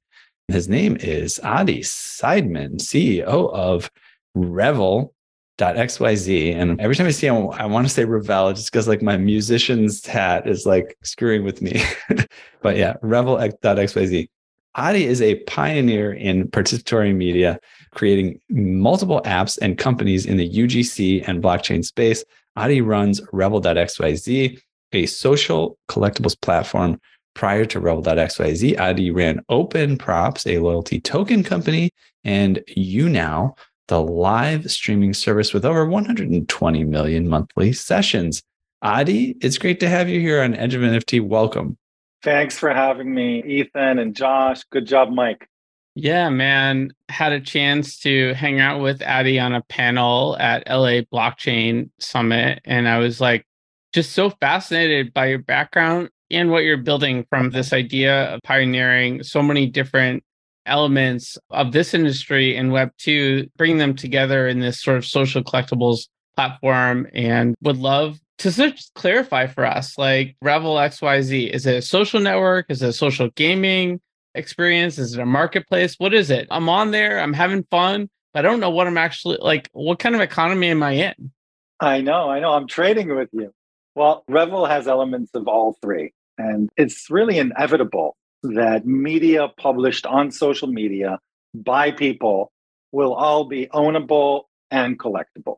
His 0.48 0.68
name 0.68 0.96
is 1.00 1.38
Adi 1.42 1.80
Sideman, 1.80 2.76
CEO 2.76 3.52
of 3.52 3.90
Revel.xyz. 4.34 6.54
And 6.54 6.80
every 6.80 6.96
time 6.96 7.06
I 7.06 7.10
see 7.10 7.26
him, 7.26 7.50
I 7.50 7.66
want 7.66 7.86
to 7.86 7.92
say 7.92 8.04
Revel 8.04 8.52
just 8.52 8.70
because 8.70 8.88
like 8.88 9.02
my 9.02 9.16
musician's 9.16 10.04
hat 10.06 10.48
is 10.48 10.66
like 10.66 10.96
screwing 11.02 11.44
with 11.44 11.62
me. 11.62 11.82
but 12.62 12.76
yeah, 12.76 12.94
Revel.xyz. 13.02 14.28
Adi 14.74 15.06
is 15.06 15.20
a 15.20 15.36
pioneer 15.40 16.12
in 16.12 16.48
participatory 16.48 17.14
media, 17.14 17.58
creating 17.92 18.40
multiple 18.48 19.20
apps 19.24 19.58
and 19.60 19.76
companies 19.76 20.24
in 20.24 20.36
the 20.36 20.48
UGC 20.48 21.26
and 21.26 21.42
blockchain 21.42 21.84
space. 21.84 22.22
Adi 22.54 22.80
runs 22.80 23.20
Revel.xyz, 23.32 24.60
a 24.92 25.06
social 25.06 25.78
collectibles 25.88 26.40
platform. 26.40 27.00
Prior 27.34 27.64
to 27.66 27.78
Revel.xyz, 27.78 28.80
Adi 28.80 29.10
ran 29.10 29.40
Open 29.48 29.96
Props, 29.96 30.46
a 30.46 30.58
loyalty 30.58 31.00
token 31.00 31.44
company, 31.44 31.90
and 32.24 32.60
YouNow, 32.76 33.56
the 33.88 34.00
live 34.00 34.70
streaming 34.70 35.12
service 35.12 35.52
with 35.52 35.64
over 35.64 35.84
120 35.86 36.84
million 36.84 37.28
monthly 37.28 37.72
sessions. 37.72 38.42
Adi, 38.82 39.36
it's 39.40 39.58
great 39.58 39.80
to 39.80 39.88
have 39.88 40.08
you 40.08 40.20
here 40.20 40.42
on 40.42 40.54
Edge 40.54 40.74
of 40.74 40.82
NFT. 40.82 41.26
Welcome. 41.26 41.76
Thanks 42.22 42.56
for 42.58 42.70
having 42.72 43.12
me, 43.12 43.42
Ethan 43.44 43.98
and 43.98 44.14
Josh. 44.14 44.62
Good 44.70 44.86
job, 44.86 45.10
Mike. 45.10 45.48
Yeah, 45.94 46.28
man. 46.28 46.92
Had 47.08 47.32
a 47.32 47.40
chance 47.40 47.98
to 48.00 48.34
hang 48.34 48.60
out 48.60 48.80
with 48.80 49.02
Adi 49.02 49.40
on 49.40 49.52
a 49.52 49.62
panel 49.62 50.36
at 50.38 50.68
LA 50.68 51.02
Blockchain 51.12 51.90
Summit. 51.98 52.60
And 52.64 52.88
I 52.88 52.98
was 52.98 53.20
like, 53.20 53.44
just 53.92 54.12
so 54.12 54.30
fascinated 54.30 55.12
by 55.12 55.26
your 55.26 55.38
background 55.38 56.10
and 56.30 56.50
what 56.50 56.62
you're 56.62 56.76
building 56.76 57.26
from 57.30 57.50
this 57.50 57.72
idea 57.72 58.34
of 58.34 58.42
pioneering 58.42 59.22
so 59.22 59.42
many 59.42 59.66
different 59.66 60.22
elements 60.68 61.38
of 61.50 61.72
this 61.72 61.94
industry 61.94 62.56
and 62.56 62.72
Web 62.72 62.90
2, 62.98 63.48
bringing 63.56 63.78
them 63.78 63.94
together 63.94 64.46
in 64.46 64.60
this 64.60 64.82
sort 64.82 64.96
of 64.96 65.06
social 65.06 65.42
collectibles 65.42 66.08
platform. 66.36 67.08
And 67.14 67.54
would 67.62 67.78
love 67.78 68.18
to 68.38 68.50
just 68.52 68.94
clarify 68.94 69.46
for 69.46 69.64
us, 69.64 69.98
like 69.98 70.36
Revel 70.42 70.76
XYZ, 70.76 71.50
is 71.50 71.66
it 71.66 71.76
a 71.76 71.82
social 71.82 72.20
network? 72.20 72.66
Is 72.68 72.82
it 72.82 72.90
a 72.90 72.92
social 72.92 73.30
gaming 73.30 74.00
experience? 74.34 74.98
Is 74.98 75.14
it 75.14 75.20
a 75.20 75.26
marketplace? 75.26 75.96
What 75.98 76.14
is 76.14 76.30
it? 76.30 76.46
I'm 76.50 76.68
on 76.68 76.92
there, 76.92 77.18
I'm 77.18 77.32
having 77.32 77.64
fun, 77.70 78.08
but 78.32 78.44
I 78.44 78.48
don't 78.48 78.60
know 78.60 78.70
what 78.70 78.86
I'm 78.86 78.98
actually 78.98 79.38
like. 79.40 79.68
What 79.72 79.98
kind 79.98 80.14
of 80.14 80.20
economy 80.20 80.68
am 80.68 80.82
I 80.82 80.92
in? 80.92 81.32
I 81.80 82.00
know, 82.00 82.30
I 82.30 82.40
know. 82.40 82.52
I'm 82.52 82.66
trading 82.66 83.14
with 83.14 83.28
you. 83.32 83.52
Well, 83.94 84.24
Revel 84.28 84.66
has 84.66 84.86
elements 84.86 85.32
of 85.34 85.48
all 85.48 85.76
three. 85.82 86.12
And 86.38 86.70
it's 86.76 87.10
really 87.10 87.38
inevitable 87.38 88.16
that 88.42 88.86
media 88.86 89.48
published 89.56 90.06
on 90.06 90.30
social 90.30 90.68
media 90.68 91.18
by 91.54 91.90
people 91.90 92.52
will 92.92 93.14
all 93.14 93.44
be 93.44 93.66
ownable 93.66 94.44
and 94.70 94.98
collectible. 94.98 95.56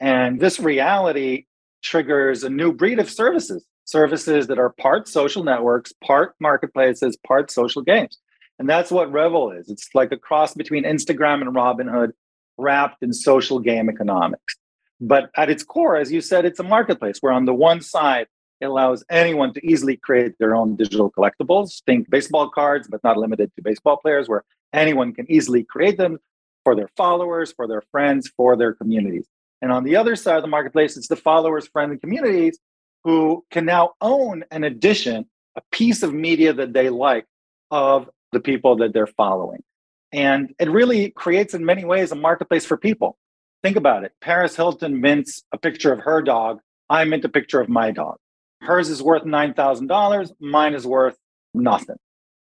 And 0.00 0.40
this 0.40 0.58
reality 0.58 1.46
triggers 1.82 2.44
a 2.44 2.50
new 2.50 2.72
breed 2.72 2.98
of 2.98 3.10
services, 3.10 3.64
services 3.84 4.46
that 4.46 4.58
are 4.58 4.70
part 4.70 5.08
social 5.08 5.44
networks, 5.44 5.92
part 6.04 6.34
marketplaces, 6.40 7.16
part 7.26 7.50
social 7.50 7.82
games. 7.82 8.18
And 8.58 8.68
that's 8.68 8.90
what 8.90 9.10
Revel 9.10 9.52
is. 9.52 9.68
It's 9.68 9.88
like 9.94 10.12
a 10.12 10.16
cross 10.16 10.54
between 10.54 10.84
Instagram 10.84 11.40
and 11.42 11.54
Robinhood 11.54 12.12
wrapped 12.58 13.02
in 13.02 13.12
social 13.12 13.58
game 13.58 13.88
economics. 13.88 14.56
But 15.00 15.30
at 15.36 15.50
its 15.50 15.64
core, 15.64 15.96
as 15.96 16.12
you 16.12 16.20
said, 16.20 16.44
it's 16.44 16.60
a 16.60 16.64
marketplace 16.64 17.18
where 17.20 17.32
on 17.32 17.44
the 17.44 17.54
one 17.54 17.80
side, 17.80 18.26
it 18.62 18.66
allows 18.66 19.04
anyone 19.10 19.52
to 19.54 19.66
easily 19.66 19.96
create 19.96 20.38
their 20.38 20.54
own 20.54 20.76
digital 20.76 21.10
collectibles. 21.10 21.82
Think 21.84 22.08
baseball 22.08 22.48
cards, 22.48 22.86
but 22.88 23.02
not 23.02 23.16
limited 23.16 23.50
to 23.56 23.62
baseball 23.62 23.96
players, 23.96 24.28
where 24.28 24.44
anyone 24.72 25.12
can 25.12 25.30
easily 25.30 25.64
create 25.64 25.98
them 25.98 26.18
for 26.64 26.76
their 26.76 26.88
followers, 26.96 27.52
for 27.52 27.66
their 27.66 27.82
friends, 27.90 28.30
for 28.36 28.56
their 28.56 28.72
communities. 28.72 29.26
And 29.60 29.72
on 29.72 29.82
the 29.82 29.96
other 29.96 30.14
side 30.14 30.36
of 30.36 30.42
the 30.42 30.48
marketplace, 30.48 30.96
it's 30.96 31.08
the 31.08 31.16
followers, 31.16 31.66
friends, 31.66 31.90
and 31.90 32.00
communities 32.00 32.58
who 33.02 33.44
can 33.50 33.64
now 33.64 33.94
own 34.00 34.44
an 34.52 34.62
edition, 34.62 35.26
a 35.56 35.62
piece 35.72 36.04
of 36.04 36.14
media 36.14 36.52
that 36.52 36.72
they 36.72 36.88
like 36.88 37.26
of 37.72 38.08
the 38.30 38.40
people 38.40 38.76
that 38.76 38.92
they're 38.92 39.08
following. 39.08 39.62
And 40.12 40.54
it 40.60 40.70
really 40.70 41.10
creates, 41.10 41.52
in 41.52 41.64
many 41.64 41.84
ways, 41.84 42.12
a 42.12 42.14
marketplace 42.14 42.64
for 42.64 42.76
people. 42.76 43.18
Think 43.64 43.76
about 43.76 44.04
it. 44.04 44.12
Paris 44.20 44.54
Hilton 44.54 45.00
mints 45.00 45.42
a 45.50 45.58
picture 45.58 45.92
of 45.92 45.98
her 46.00 46.22
dog. 46.22 46.60
I 46.88 47.04
mint 47.04 47.24
a 47.24 47.28
picture 47.28 47.60
of 47.60 47.68
my 47.68 47.90
dog. 47.90 48.18
Hers 48.62 48.88
is 48.88 49.02
worth 49.02 49.24
$9,000. 49.24 50.32
Mine 50.40 50.74
is 50.74 50.86
worth 50.86 51.16
nothing. 51.52 51.96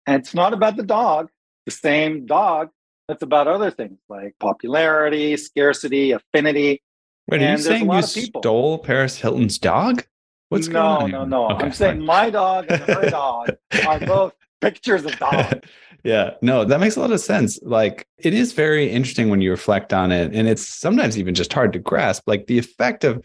And 0.06 0.22
it's 0.22 0.34
not 0.34 0.52
about 0.52 0.76
the 0.76 0.82
dog, 0.82 1.30
the 1.66 1.72
same 1.72 2.26
dog. 2.26 2.68
It's 3.08 3.22
about 3.22 3.48
other 3.48 3.70
things 3.70 3.98
like 4.08 4.34
popularity, 4.38 5.36
scarcity, 5.36 6.12
affinity. 6.12 6.82
Wait, 7.28 7.42
are 7.42 7.52
you 7.52 7.58
saying 7.58 7.90
you 7.90 8.02
stole 8.02 8.78
Paris 8.78 9.18
Hilton's 9.18 9.58
dog? 9.58 10.04
What's 10.48 10.68
no, 10.68 10.72
going 10.72 11.02
on? 11.02 11.10
No, 11.10 11.24
no, 11.24 11.48
no. 11.48 11.54
Okay, 11.54 11.66
I'm 11.66 11.72
saying 11.72 12.04
my 12.04 12.30
dog 12.30 12.66
and 12.68 12.82
her 12.82 13.10
dog 13.10 13.50
are 13.86 14.00
both 14.00 14.34
pictures 14.60 15.04
of 15.04 15.18
dogs. 15.18 15.60
yeah, 16.04 16.34
no, 16.42 16.64
that 16.64 16.80
makes 16.80 16.96
a 16.96 17.00
lot 17.00 17.12
of 17.12 17.20
sense. 17.20 17.58
Like, 17.62 18.06
it 18.18 18.34
is 18.34 18.52
very 18.52 18.90
interesting 18.90 19.28
when 19.28 19.40
you 19.40 19.50
reflect 19.50 19.92
on 19.92 20.12
it. 20.12 20.34
And 20.34 20.48
it's 20.48 20.66
sometimes 20.66 21.18
even 21.18 21.34
just 21.34 21.52
hard 21.52 21.72
to 21.72 21.78
grasp, 21.78 22.24
like 22.26 22.46
the 22.46 22.58
effect 22.58 23.04
of, 23.04 23.24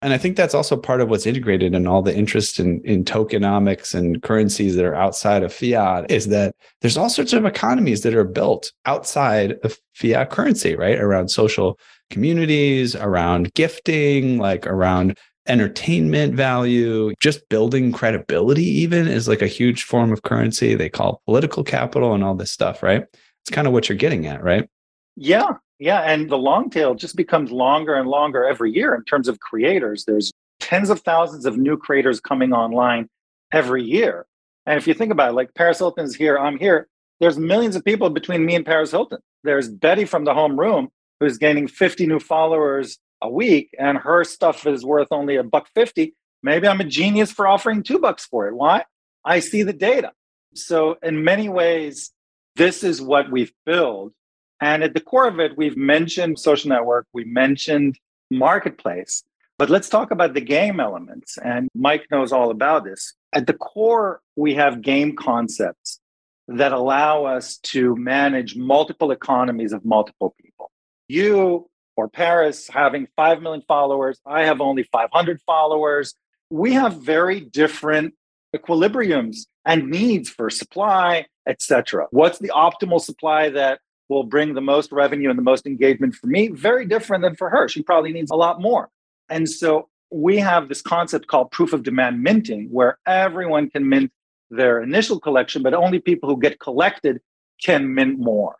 and 0.00 0.12
I 0.12 0.18
think 0.18 0.36
that's 0.36 0.54
also 0.54 0.76
part 0.76 1.00
of 1.00 1.08
what's 1.08 1.26
integrated 1.26 1.74
in 1.74 1.86
all 1.88 2.02
the 2.02 2.16
interest 2.16 2.60
in, 2.60 2.80
in 2.84 3.04
tokenomics 3.04 3.94
and 3.94 4.22
currencies 4.22 4.76
that 4.76 4.84
are 4.84 4.94
outside 4.94 5.42
of 5.42 5.52
fiat 5.52 6.08
is 6.10 6.28
that 6.28 6.54
there's 6.80 6.96
all 6.96 7.10
sorts 7.10 7.32
of 7.32 7.44
economies 7.44 8.02
that 8.02 8.14
are 8.14 8.24
built 8.24 8.72
outside 8.86 9.56
of 9.64 9.76
fiat 9.94 10.30
currency, 10.30 10.76
right? 10.76 10.98
Around 10.98 11.30
social 11.30 11.78
communities, 12.10 12.94
around 12.94 13.52
gifting, 13.54 14.38
like 14.38 14.66
around 14.68 15.18
entertainment 15.48 16.34
value, 16.34 17.12
just 17.20 17.48
building 17.48 17.90
credibility, 17.90 18.64
even 18.64 19.08
is 19.08 19.26
like 19.26 19.42
a 19.42 19.48
huge 19.48 19.82
form 19.82 20.12
of 20.12 20.22
currency. 20.22 20.76
They 20.76 20.88
call 20.88 21.22
political 21.24 21.64
capital 21.64 22.14
and 22.14 22.22
all 22.22 22.36
this 22.36 22.52
stuff, 22.52 22.84
right? 22.84 23.04
It's 23.42 23.50
kind 23.50 23.66
of 23.66 23.72
what 23.72 23.88
you're 23.88 23.98
getting 23.98 24.26
at, 24.26 24.44
right? 24.44 24.68
Yeah. 25.16 25.54
Yeah. 25.78 26.00
And 26.00 26.28
the 26.28 26.38
long 26.38 26.70
tail 26.70 26.94
just 26.94 27.16
becomes 27.16 27.50
longer 27.50 27.94
and 27.94 28.08
longer 28.08 28.44
every 28.44 28.72
year 28.72 28.94
in 28.94 29.04
terms 29.04 29.28
of 29.28 29.40
creators. 29.40 30.04
There's 30.04 30.32
tens 30.60 30.90
of 30.90 31.00
thousands 31.00 31.46
of 31.46 31.56
new 31.56 31.76
creators 31.76 32.20
coming 32.20 32.52
online 32.52 33.08
every 33.52 33.84
year. 33.84 34.26
And 34.66 34.76
if 34.76 34.86
you 34.86 34.94
think 34.94 35.12
about 35.12 35.30
it, 35.30 35.34
like 35.34 35.54
Paris 35.54 35.78
Hilton's 35.78 36.14
here, 36.14 36.38
I'm 36.38 36.58
here. 36.58 36.88
There's 37.20 37.38
millions 37.38 37.76
of 37.76 37.84
people 37.84 38.10
between 38.10 38.44
me 38.44 38.54
and 38.54 38.66
Paris 38.66 38.90
Hilton. 38.90 39.18
There's 39.44 39.68
Betty 39.68 40.04
from 40.04 40.24
the 40.24 40.34
home 40.34 40.58
room 40.58 40.88
who's 41.20 41.38
gaining 41.38 41.68
50 41.68 42.06
new 42.06 42.20
followers 42.20 42.98
a 43.20 43.28
week 43.28 43.74
and 43.78 43.98
her 43.98 44.24
stuff 44.24 44.66
is 44.66 44.84
worth 44.84 45.08
only 45.10 45.36
a 45.36 45.42
buck 45.42 45.68
50 45.74 46.14
maybe 46.42 46.68
i'm 46.68 46.80
a 46.80 46.84
genius 46.84 47.32
for 47.32 47.46
offering 47.46 47.82
two 47.82 47.98
bucks 47.98 48.24
for 48.24 48.46
it 48.46 48.54
why 48.54 48.84
i 49.24 49.40
see 49.40 49.62
the 49.62 49.72
data 49.72 50.12
so 50.54 50.96
in 51.02 51.24
many 51.24 51.48
ways 51.48 52.12
this 52.56 52.84
is 52.84 53.02
what 53.02 53.30
we've 53.30 53.52
built 53.66 54.12
and 54.60 54.82
at 54.82 54.94
the 54.94 55.00
core 55.00 55.26
of 55.26 55.38
it 55.40 55.56
we've 55.56 55.76
mentioned 55.76 56.38
social 56.38 56.68
network 56.68 57.06
we 57.12 57.24
mentioned 57.24 57.98
marketplace 58.30 59.24
but 59.58 59.70
let's 59.70 59.88
talk 59.88 60.10
about 60.10 60.34
the 60.34 60.40
game 60.40 60.80
elements 60.80 61.38
and 61.38 61.68
mike 61.74 62.06
knows 62.10 62.32
all 62.32 62.50
about 62.50 62.84
this 62.84 63.14
at 63.32 63.46
the 63.46 63.54
core 63.54 64.20
we 64.36 64.54
have 64.54 64.82
game 64.82 65.14
concepts 65.16 66.00
that 66.46 66.72
allow 66.72 67.24
us 67.24 67.58
to 67.58 67.94
manage 67.96 68.56
multiple 68.56 69.10
economies 69.10 69.72
of 69.72 69.84
multiple 69.84 70.34
people 70.40 70.70
you 71.08 71.68
or 71.98 72.08
Paris 72.08 72.68
having 72.68 73.08
5 73.16 73.42
million 73.42 73.64
followers, 73.66 74.20
I 74.24 74.44
have 74.44 74.60
only 74.60 74.84
500 74.84 75.40
followers. 75.42 76.14
we 76.48 76.74
have 76.74 77.02
very 77.02 77.40
different 77.40 78.14
equilibriums 78.56 79.46
and 79.66 79.90
needs 79.90 80.30
for 80.30 80.48
supply, 80.48 81.26
etc. 81.46 82.06
What's 82.10 82.38
the 82.38 82.52
optimal 82.54 83.00
supply 83.00 83.50
that 83.50 83.80
will 84.08 84.24
bring 84.24 84.54
the 84.54 84.60
most 84.60 84.92
revenue 84.92 85.30
and 85.30 85.38
the 85.38 85.42
most 85.42 85.66
engagement 85.66 86.14
for 86.14 86.26
me? 86.26 86.48
Very 86.48 86.86
different 86.86 87.22
than 87.22 87.36
for 87.36 87.50
her. 87.50 87.68
She 87.68 87.82
probably 87.82 88.12
needs 88.12 88.30
a 88.30 88.36
lot 88.36 88.60
more. 88.60 88.88
And 89.28 89.48
so 89.48 89.88
we 90.10 90.38
have 90.38 90.68
this 90.68 90.82
concept 90.82 91.26
called 91.26 91.50
proof 91.50 91.72
of 91.72 91.82
demand 91.82 92.22
minting, 92.22 92.68
where 92.70 92.98
everyone 93.06 93.68
can 93.70 93.88
mint 93.88 94.10
their 94.50 94.82
initial 94.82 95.20
collection, 95.20 95.62
but 95.62 95.74
only 95.74 95.98
people 95.98 96.28
who 96.28 96.40
get 96.40 96.58
collected 96.58 97.20
can 97.62 97.94
mint 97.94 98.18
more. 98.18 98.56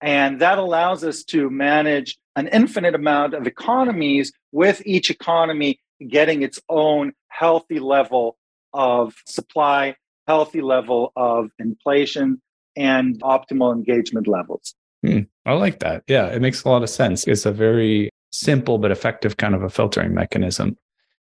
And 0.00 0.40
that 0.40 0.58
allows 0.58 1.04
us 1.04 1.24
to 1.24 1.50
manage 1.50 2.18
an 2.36 2.48
infinite 2.48 2.94
amount 2.94 3.34
of 3.34 3.46
economies 3.46 4.32
with 4.50 4.82
each 4.84 5.10
economy 5.10 5.80
getting 6.08 6.42
its 6.42 6.60
own 6.68 7.12
healthy 7.28 7.78
level 7.78 8.36
of 8.72 9.14
supply, 9.26 9.96
healthy 10.26 10.60
level 10.60 11.12
of 11.16 11.50
inflation, 11.58 12.40
and 12.76 13.20
optimal 13.20 13.72
engagement 13.74 14.26
levels. 14.26 14.74
Hmm, 15.02 15.20
I 15.44 15.52
like 15.52 15.80
that. 15.80 16.04
Yeah, 16.06 16.26
it 16.26 16.40
makes 16.40 16.62
a 16.62 16.68
lot 16.68 16.82
of 16.82 16.90
sense. 16.90 17.26
It's 17.26 17.46
a 17.46 17.52
very 17.52 18.10
simple 18.30 18.78
but 18.78 18.90
effective 18.90 19.36
kind 19.36 19.54
of 19.54 19.62
a 19.62 19.70
filtering 19.70 20.14
mechanism. 20.14 20.76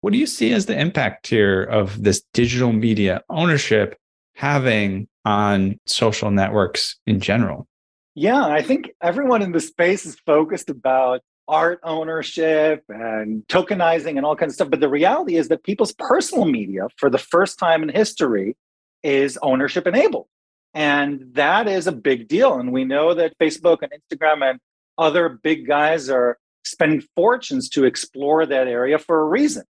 What 0.01 0.13
do 0.13 0.19
you 0.19 0.27
see 0.27 0.53
as 0.53 0.67
the 0.67 0.79
impact 0.79 1.27
here 1.27 1.63
of 1.63 2.03
this 2.03 2.23
digital 2.33 2.73
media 2.73 3.23
ownership 3.29 3.97
having 4.35 5.09
on 5.25 5.79
social 5.87 6.31
networks 6.31 6.97
in 7.07 7.21
general? 7.21 7.69
Yeah, 8.15 8.45
I 8.45 8.63
think 8.63 8.91
everyone 9.03 9.43
in 9.43 9.53
the 9.53 9.61
space 9.61 10.05
is 10.05 10.17
focused 10.27 10.69
about 10.69 11.21
art 11.47 11.81
ownership 11.83 12.85
and 12.89 13.43
tokenizing 13.49 14.17
and 14.17 14.25
all 14.25 14.37
kinds 14.37 14.53
of 14.53 14.55
stuff. 14.55 14.71
But 14.71 14.81
the 14.81 14.89
reality 14.89 15.37
is 15.37 15.49
that 15.49 15.65
people's 15.65 15.93
personal 15.93 16.45
media, 16.45 16.87
for 16.97 17.11
the 17.11 17.19
first 17.19 17.59
time 17.59 17.83
in 17.83 17.89
history, 17.89 18.57
is 19.03 19.39
ownership 19.43 19.87
enabled. 19.87 20.27
And 20.75 21.35
that 21.35 21.67
is 21.69 21.87
a 21.87 21.93
big 21.93 22.29
deal. 22.29 22.59
And 22.59 22.73
we 22.73 22.85
know 22.85 23.15
that 23.15 23.39
Facebook 23.39 23.79
and 23.83 23.93
Instagram 23.93 24.49
and 24.49 24.61
other 24.99 25.29
big 25.29 25.67
guys 25.67 26.09
are 26.09 26.39
spending 26.65 27.03
fortunes 27.17 27.69
to 27.71 27.85
explore 27.85 28.47
that 28.47 28.69
area 28.69 28.99
for 28.99 29.21
a 29.21 29.25
reason. 29.25 29.65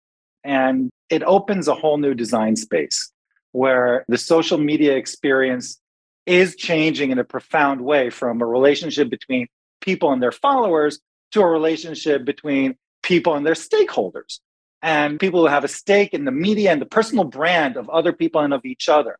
And 0.43 0.89
it 1.09 1.23
opens 1.23 1.67
a 1.67 1.75
whole 1.75 1.97
new 1.97 2.13
design 2.13 2.55
space 2.55 3.11
where 3.51 4.05
the 4.07 4.17
social 4.17 4.57
media 4.57 4.95
experience 4.95 5.79
is 6.25 6.55
changing 6.55 7.11
in 7.11 7.19
a 7.19 7.23
profound 7.23 7.81
way 7.81 8.09
from 8.09 8.41
a 8.41 8.45
relationship 8.45 9.09
between 9.09 9.47
people 9.81 10.11
and 10.11 10.21
their 10.21 10.31
followers 10.31 10.99
to 11.31 11.41
a 11.41 11.47
relationship 11.47 12.25
between 12.25 12.75
people 13.03 13.35
and 13.35 13.45
their 13.45 13.53
stakeholders 13.53 14.39
and 14.81 15.19
people 15.19 15.39
who 15.41 15.47
have 15.47 15.63
a 15.63 15.69
stake 15.69 16.13
in 16.13 16.25
the 16.25 16.31
media 16.31 16.71
and 16.71 16.81
the 16.81 16.85
personal 16.85 17.23
brand 17.23 17.77
of 17.77 17.89
other 17.89 18.13
people 18.13 18.41
and 18.41 18.53
of 18.53 18.65
each 18.65 18.89
other. 18.89 19.17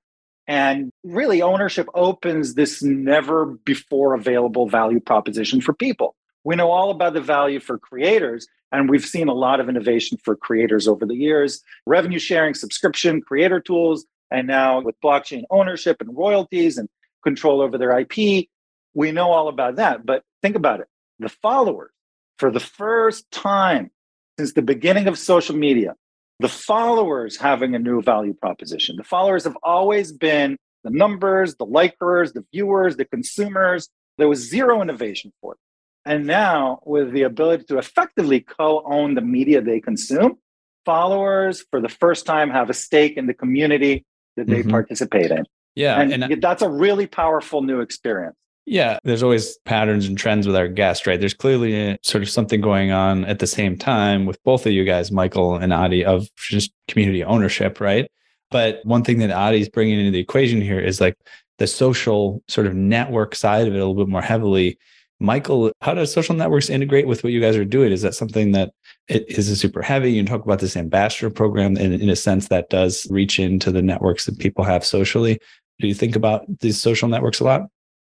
And 0.47 0.91
really, 1.03 1.41
ownership 1.41 1.87
opens 1.93 2.53
this 2.53 2.81
never 2.81 3.45
before 3.45 4.13
available 4.13 4.69
value 4.69 5.01
proposition 5.01 5.59
for 5.59 5.73
people. 5.73 6.15
We 6.43 6.55
know 6.55 6.71
all 6.71 6.91
about 6.91 7.13
the 7.13 7.21
value 7.21 7.59
for 7.59 7.77
creators, 7.77 8.47
and 8.71 8.89
we've 8.89 9.05
seen 9.05 9.27
a 9.27 9.33
lot 9.33 9.59
of 9.59 9.67
innovation 9.67 10.17
for 10.23 10.35
creators 10.35 10.87
over 10.87 11.05
the 11.05 11.15
years 11.15 11.61
revenue 11.85 12.19
sharing, 12.19 12.53
subscription, 12.53 13.21
creator 13.21 13.59
tools, 13.59 14.05
and 14.31 14.47
now 14.47 14.79
with 14.81 14.95
blockchain 15.01 15.43
ownership 15.49 15.97
and 15.99 16.15
royalties 16.15 16.77
and 16.77 16.87
control 17.23 17.61
over 17.61 17.77
their 17.77 17.99
IP. 17.99 18.47
We 18.93 19.11
know 19.11 19.31
all 19.31 19.49
about 19.49 19.75
that. 19.75 20.05
But 20.05 20.23
think 20.41 20.55
about 20.55 20.79
it 20.79 20.87
the 21.19 21.29
followers, 21.29 21.91
for 22.37 22.51
the 22.51 22.59
first 22.59 23.29
time 23.31 23.91
since 24.37 24.53
the 24.53 24.61
beginning 24.61 25.07
of 25.07 25.17
social 25.17 25.55
media, 25.55 25.95
the 26.39 26.49
followers 26.49 27.37
having 27.37 27.75
a 27.75 27.79
new 27.79 28.01
value 28.01 28.33
proposition. 28.33 28.95
The 28.95 29.03
followers 29.03 29.43
have 29.43 29.57
always 29.63 30.11
been 30.11 30.57
the 30.83 30.91
numbers, 30.91 31.55
the 31.55 31.65
likers, 31.65 32.33
the 32.33 32.45
viewers, 32.51 32.95
the 32.95 33.05
consumers. 33.05 33.89
There 34.17 34.27
was 34.27 34.39
zero 34.39 34.81
innovation 34.81 35.33
for 35.41 35.53
it. 35.53 35.59
And 36.05 36.25
now, 36.25 36.79
with 36.85 37.11
the 37.11 37.23
ability 37.23 37.65
to 37.65 37.77
effectively 37.77 38.39
co 38.39 38.81
own 38.85 39.15
the 39.15 39.21
media 39.21 39.61
they 39.61 39.81
consume, 39.81 40.37
followers 40.85 41.65
for 41.69 41.81
the 41.81 41.89
first 41.89 42.25
time 42.25 42.49
have 42.49 42.69
a 42.69 42.73
stake 42.73 43.17
in 43.17 43.27
the 43.27 43.33
community 43.33 44.05
that 44.37 44.47
they 44.47 44.61
mm-hmm. 44.61 44.69
participate 44.69 45.31
in. 45.31 45.43
Yeah. 45.75 45.99
And, 45.99 46.13
and 46.13 46.41
that's 46.41 46.61
a 46.61 46.69
really 46.69 47.07
powerful 47.07 47.61
new 47.61 47.81
experience. 47.81 48.37
Yeah, 48.69 48.99
there's 49.05 49.23
always 49.23 49.57
patterns 49.59 50.07
and 50.07 50.17
trends 50.17 50.45
with 50.45 50.57
our 50.57 50.67
guests, 50.67 51.07
right? 51.07 51.17
There's 51.17 51.33
clearly 51.33 51.91
a, 51.91 51.97
sort 52.03 52.21
of 52.21 52.29
something 52.29 52.59
going 52.59 52.91
on 52.91 53.23
at 53.23 53.39
the 53.39 53.47
same 53.47 53.77
time 53.77 54.25
with 54.25 54.43
both 54.43 54.65
of 54.65 54.73
you 54.73 54.83
guys, 54.83 55.09
Michael 55.09 55.55
and 55.55 55.71
Adi, 55.71 56.03
of 56.03 56.27
just 56.35 56.73
community 56.89 57.23
ownership, 57.23 57.79
right? 57.79 58.11
But 58.51 58.81
one 58.83 59.05
thing 59.05 59.19
that 59.19 59.31
Adi's 59.31 59.69
bringing 59.69 59.97
into 59.97 60.11
the 60.11 60.19
equation 60.19 60.59
here 60.59 60.81
is 60.81 60.99
like 60.99 61.15
the 61.59 61.65
social 61.65 62.43
sort 62.49 62.67
of 62.67 62.75
network 62.75 63.35
side 63.35 63.69
of 63.69 63.73
it 63.73 63.77
a 63.77 63.85
little 63.85 63.95
bit 63.95 64.09
more 64.09 64.21
heavily. 64.21 64.77
Michael, 65.21 65.71
how 65.81 65.93
does 65.93 66.11
social 66.11 66.35
networks 66.35 66.69
integrate 66.69 67.07
with 67.07 67.23
what 67.23 67.31
you 67.31 67.39
guys 67.39 67.55
are 67.55 67.63
doing? 67.63 67.93
Is 67.93 68.01
that 68.01 68.15
something 68.15 68.51
that 68.51 68.73
it 69.07 69.29
is 69.29 69.57
super 69.61 69.81
heavy? 69.81 70.11
You 70.11 70.25
talk 70.25 70.43
about 70.43 70.59
this 70.59 70.75
ambassador 70.75 71.29
program, 71.29 71.77
and 71.77 71.93
in 71.93 72.09
a 72.09 72.17
sense, 72.17 72.49
that 72.49 72.69
does 72.69 73.07
reach 73.09 73.39
into 73.39 73.71
the 73.71 73.81
networks 73.81 74.25
that 74.25 74.39
people 74.39 74.65
have 74.65 74.83
socially. 74.83 75.39
Do 75.79 75.87
you 75.87 75.93
think 75.93 76.17
about 76.17 76.43
these 76.59 76.81
social 76.81 77.07
networks 77.07 77.39
a 77.39 77.45
lot? 77.45 77.61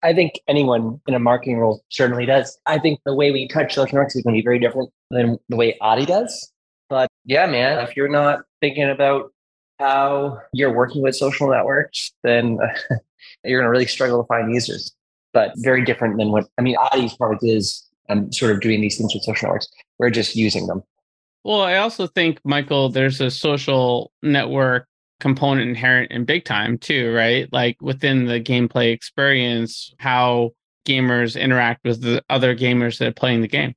I 0.03 0.13
think 0.13 0.41
anyone 0.49 1.01
in 1.07 1.15
a 1.15 1.19
marketing 1.19 1.59
role 1.59 1.83
certainly 1.89 2.27
does. 2.27 2.59
I 2.67 2.79
think 2.79 3.01
the 3.05 3.15
way 3.15 3.31
we 3.31 3.47
touch 3.49 3.75
social 3.75 3.95
networks 3.95 4.17
is 4.17 4.23
going 4.23 4.35
to 4.35 4.39
be 4.39 4.45
very 4.45 4.59
different 4.59 4.91
than 5.11 5.39
the 5.49 5.57
way 5.57 5.77
Adi 5.81 6.07
does. 6.07 6.53
But 6.89 7.09
yeah, 7.25 7.47
man, 7.47 7.79
if 7.79 7.97
you're 7.97 8.09
not 8.09 8.41
thinking 8.61 8.91
about 8.91 9.33
how 9.79 10.41
you're 10.53 10.75
working 10.75 11.03
with 11.03 11.15
social 11.15 11.51
networks, 11.51 12.13
then 12.23 12.59
you're 13.45 13.61
going 13.61 13.67
to 13.67 13.71
really 13.71 13.87
struggle 13.87 14.23
to 14.23 14.27
find 14.27 14.53
users. 14.53 14.93
But 15.33 15.53
very 15.57 15.85
different 15.85 16.19
than 16.19 16.31
what 16.31 16.47
I 16.59 16.63
mean. 16.63 16.77
Adi's 16.93 17.17
product 17.17 17.43
is 17.45 17.89
um, 18.11 18.31
sort 18.33 18.53
of 18.53 18.61
doing 18.61 18.81
these 18.81 18.99
things 18.99 19.15
with 19.15 19.23
social 19.23 19.47
networks. 19.47 19.69
We're 19.99 20.11
just 20.11 20.37
using 20.37 20.67
them. 20.67 20.83
Well, 21.45 21.63
I 21.63 21.77
also 21.77 22.07
think, 22.07 22.39
Michael, 22.45 22.91
there's 22.91 23.21
a 23.21 23.31
social 23.31 24.13
network 24.23 24.87
component 25.23 25.69
inherent 25.69 26.11
in 26.11 26.25
big 26.25 26.45
time 26.45 26.77
too, 26.77 27.15
right? 27.15 27.51
Like 27.53 27.81
within 27.81 28.27
the 28.27 28.41
gameplay 28.41 28.93
experience, 28.93 29.95
how 29.99 30.51
gamers 30.85 31.41
interact 31.41 31.85
with 31.85 32.03
the 32.03 32.23
other 32.29 32.57
gamers 32.57 32.99
that 32.99 33.09
are 33.09 33.13
playing 33.13 33.41
the 33.41 33.49
game. 33.49 33.75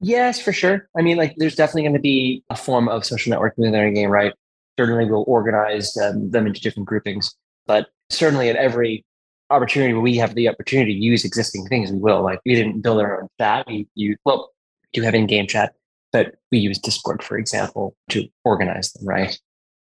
Yes, 0.00 0.40
for 0.40 0.52
sure. 0.52 0.88
I 0.98 1.02
mean, 1.02 1.16
like 1.16 1.34
there's 1.36 1.54
definitely 1.54 1.82
going 1.82 1.94
to 1.94 2.00
be 2.00 2.42
a 2.50 2.56
form 2.56 2.88
of 2.88 3.04
social 3.04 3.32
networking 3.32 3.58
within 3.58 3.74
a 3.76 3.92
game, 3.92 4.10
right? 4.10 4.34
Certainly 4.78 5.04
we'll 5.04 5.24
organize 5.28 5.96
um, 5.96 6.30
them 6.32 6.48
into 6.48 6.60
different 6.60 6.88
groupings, 6.88 7.36
but 7.66 7.86
certainly 8.08 8.48
at 8.48 8.56
every 8.56 9.04
opportunity 9.50 9.92
where 9.92 10.02
we 10.02 10.16
have 10.16 10.34
the 10.34 10.48
opportunity 10.48 10.94
to 10.94 11.00
use 11.00 11.24
existing 11.24 11.66
things, 11.66 11.92
we 11.92 11.98
will. 11.98 12.22
Like 12.22 12.40
we 12.44 12.56
didn't 12.56 12.80
build 12.80 13.00
our 13.00 13.22
own 13.22 13.28
chat. 13.38 13.64
We 13.68 13.86
use, 13.94 14.18
well, 14.24 14.50
do 14.92 15.02
have 15.02 15.14
in-game 15.14 15.46
chat, 15.46 15.72
but 16.12 16.34
we 16.50 16.58
use 16.58 16.80
Discord, 16.80 17.22
for 17.22 17.38
example, 17.38 17.94
to 18.08 18.26
organize 18.44 18.92
them, 18.92 19.06
right? 19.06 19.38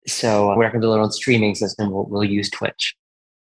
So 0.08 0.52
uh, 0.52 0.56
we're 0.56 0.64
not 0.64 0.72
going 0.72 0.82
to 0.82 0.86
build 0.86 0.98
our 0.98 1.04
own 1.04 1.12
streaming 1.12 1.56
system. 1.56 1.92
We'll, 1.92 2.06
we'll 2.06 2.24
use 2.24 2.50
Twitch. 2.50 2.96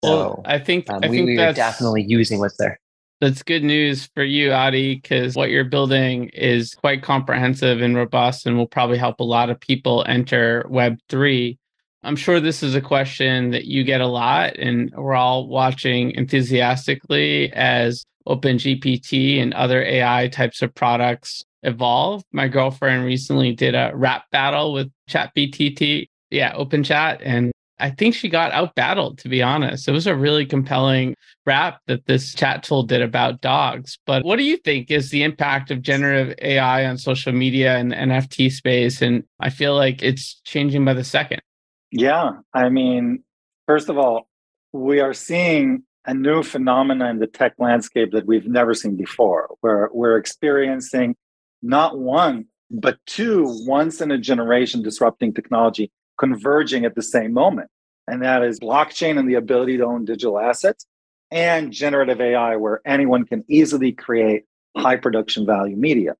So 0.04 0.10
well, 0.10 0.42
I 0.44 0.58
think 0.58 0.90
um, 0.90 1.00
I 1.02 1.08
we, 1.08 1.16
think 1.16 1.26
we 1.26 1.38
are 1.38 1.52
definitely 1.52 2.04
using 2.06 2.38
what's 2.38 2.56
there. 2.58 2.78
That's 3.20 3.42
good 3.42 3.64
news 3.64 4.10
for 4.14 4.22
you, 4.22 4.52
Adi, 4.52 4.96
because 4.96 5.34
what 5.34 5.48
you're 5.48 5.64
building 5.64 6.28
is 6.34 6.74
quite 6.74 7.02
comprehensive 7.02 7.80
and 7.80 7.96
robust 7.96 8.46
and 8.46 8.58
will 8.58 8.66
probably 8.66 8.98
help 8.98 9.20
a 9.20 9.24
lot 9.24 9.48
of 9.48 9.58
people 9.58 10.04
enter 10.06 10.66
Web3. 10.68 11.56
I'm 12.02 12.16
sure 12.16 12.40
this 12.40 12.62
is 12.62 12.74
a 12.74 12.80
question 12.80 13.50
that 13.52 13.64
you 13.64 13.84
get 13.84 14.02
a 14.02 14.06
lot, 14.06 14.58
and 14.58 14.92
we're 14.94 15.14
all 15.14 15.48
watching 15.48 16.10
enthusiastically 16.10 17.50
as 17.54 18.04
OpenGPT 18.28 19.40
and 19.40 19.54
other 19.54 19.82
AI 19.82 20.28
types 20.28 20.60
of 20.60 20.74
products 20.74 21.42
evolve. 21.62 22.22
My 22.32 22.48
girlfriend 22.48 23.06
recently 23.06 23.54
did 23.54 23.74
a 23.74 23.92
rap 23.94 24.24
battle 24.30 24.74
with 24.74 24.90
ChatGPT 25.08 26.08
yeah, 26.30 26.52
open 26.54 26.82
chat. 26.84 27.20
And 27.22 27.52
I 27.78 27.90
think 27.90 28.14
she 28.14 28.28
got 28.28 28.52
out 28.52 28.74
battled, 28.74 29.18
to 29.18 29.28
be 29.28 29.42
honest. 29.42 29.86
It 29.86 29.92
was 29.92 30.06
a 30.06 30.16
really 30.16 30.46
compelling 30.46 31.14
rap 31.44 31.80
that 31.86 32.06
this 32.06 32.34
chat 32.34 32.62
tool 32.62 32.82
did 32.82 33.02
about 33.02 33.42
dogs. 33.42 33.98
But 34.06 34.24
what 34.24 34.36
do 34.36 34.44
you 34.44 34.56
think 34.56 34.90
is 34.90 35.10
the 35.10 35.22
impact 35.22 35.70
of 35.70 35.82
generative 35.82 36.34
AI 36.40 36.86
on 36.86 36.96
social 36.96 37.32
media 37.32 37.76
and 37.76 37.92
the 37.92 37.96
NFT 37.96 38.50
space? 38.50 39.02
And 39.02 39.24
I 39.40 39.50
feel 39.50 39.74
like 39.74 40.02
it's 40.02 40.40
changing 40.44 40.84
by 40.84 40.94
the 40.94 41.04
second. 41.04 41.42
Yeah. 41.90 42.30
I 42.54 42.70
mean, 42.70 43.22
first 43.66 43.88
of 43.88 43.98
all, 43.98 44.28
we 44.72 45.00
are 45.00 45.14
seeing 45.14 45.82
a 46.06 46.14
new 46.14 46.42
phenomenon 46.42 47.10
in 47.10 47.18
the 47.18 47.26
tech 47.26 47.54
landscape 47.58 48.12
that 48.12 48.26
we've 48.26 48.46
never 48.46 48.74
seen 48.74 48.96
before, 48.96 49.54
where 49.60 49.90
we're 49.92 50.16
experiencing 50.16 51.16
not 51.62 51.98
one, 51.98 52.46
but 52.70 52.98
two 53.06 53.44
once 53.66 54.00
in 54.00 54.10
a 54.10 54.18
generation 54.18 54.82
disrupting 54.82 55.34
technology 55.34 55.90
converging 56.18 56.84
at 56.84 56.94
the 56.94 57.02
same 57.02 57.32
moment. 57.32 57.68
And 58.08 58.22
that 58.22 58.42
is 58.42 58.60
blockchain 58.60 59.18
and 59.18 59.28
the 59.28 59.34
ability 59.34 59.78
to 59.78 59.84
own 59.84 60.04
digital 60.04 60.38
assets 60.38 60.86
and 61.30 61.72
generative 61.72 62.20
AI, 62.20 62.56
where 62.56 62.80
anyone 62.86 63.24
can 63.24 63.44
easily 63.48 63.92
create 63.92 64.44
high 64.76 64.96
production 64.96 65.44
value 65.44 65.76
media. 65.76 66.14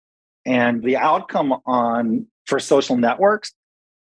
And 0.45 0.83
the 0.83 0.97
outcome 0.97 1.55
on 1.65 2.27
for 2.47 2.59
social 2.59 2.97
networks 2.97 3.53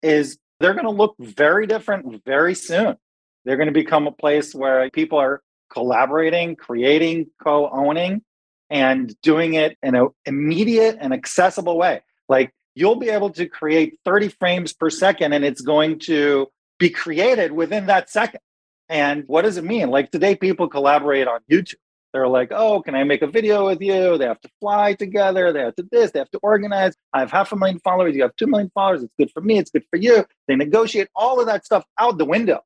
is 0.03 0.38
they're 0.61 0.74
going 0.74 0.84
to 0.84 0.90
look 0.90 1.14
very 1.18 1.66
different 1.66 2.24
very 2.24 2.55
soon. 2.55 2.97
They're 3.44 3.57
going 3.57 3.68
to 3.68 3.72
become 3.72 4.07
a 4.07 4.12
place 4.12 4.55
where 4.55 4.90
people 4.90 5.18
are 5.18 5.42
collaborating, 5.70 6.57
creating, 6.57 7.30
co 7.42 7.68
owning, 7.70 8.22
and 8.70 9.14
doing 9.22 9.55
it 9.55 9.76
in 9.82 9.94
an 9.94 10.09
immediate 10.24 10.97
and 11.01 11.12
accessible 11.12 11.76
way. 11.76 12.03
Like 12.28 12.53
you'll 12.77 12.97
be 12.97 13.09
able 13.09 13.31
to 13.31 13.47
create 13.47 13.99
30 14.05 14.29
frames 14.29 14.72
per 14.72 14.91
second 14.91 15.33
and 15.33 15.45
it's 15.45 15.62
going 15.62 15.99
to 15.99 16.47
be 16.79 16.91
created 16.91 17.51
within 17.51 17.87
that 17.87 18.09
second. 18.11 18.41
And 18.89 19.24
what 19.27 19.43
does 19.43 19.57
it 19.57 19.64
mean? 19.64 19.91
Like 19.91 20.12
today, 20.12 20.37
people 20.37 20.68
collaborate 20.68 21.27
on 21.27 21.41
YouTube. 21.51 21.74
They're 22.12 22.29
like, 22.29 22.53
oh, 22.53 22.81
can 22.83 22.95
I 22.95 23.03
make 23.05 23.22
a 23.22 23.27
video 23.27 23.66
with 23.66 23.81
you? 23.81 24.16
They 24.16 24.27
have 24.27 24.41
to 24.43 24.49
fly 24.61 24.95
together. 24.95 25.53
They 25.53 25.61
have 25.61 25.74
to 25.77 25.89
this, 25.91 26.12
they 26.12 26.18
have 26.18 26.31
to 26.31 26.39
organize. 26.43 26.95
I 27.12 27.20
have 27.20 27.31
half 27.31 27.51
a 27.53 27.57
million 27.57 27.81
followers. 27.81 28.14
You 28.14 28.22
have 28.22 28.37
2 28.37 28.47
million 28.47 28.70
followers. 28.72 29.03
It's 29.03 29.12
good 29.18 29.31
for 29.33 29.41
me. 29.41 29.59
It's 29.59 29.70
good 29.70 29.85
for 29.91 29.97
you. 29.97 30.24
They 30.47 30.55
negotiate 30.55 31.09
all 31.16 31.41
of 31.41 31.47
that 31.47 31.64
stuff 31.64 31.85
out 31.99 32.18
the 32.18 32.24
window. 32.24 32.61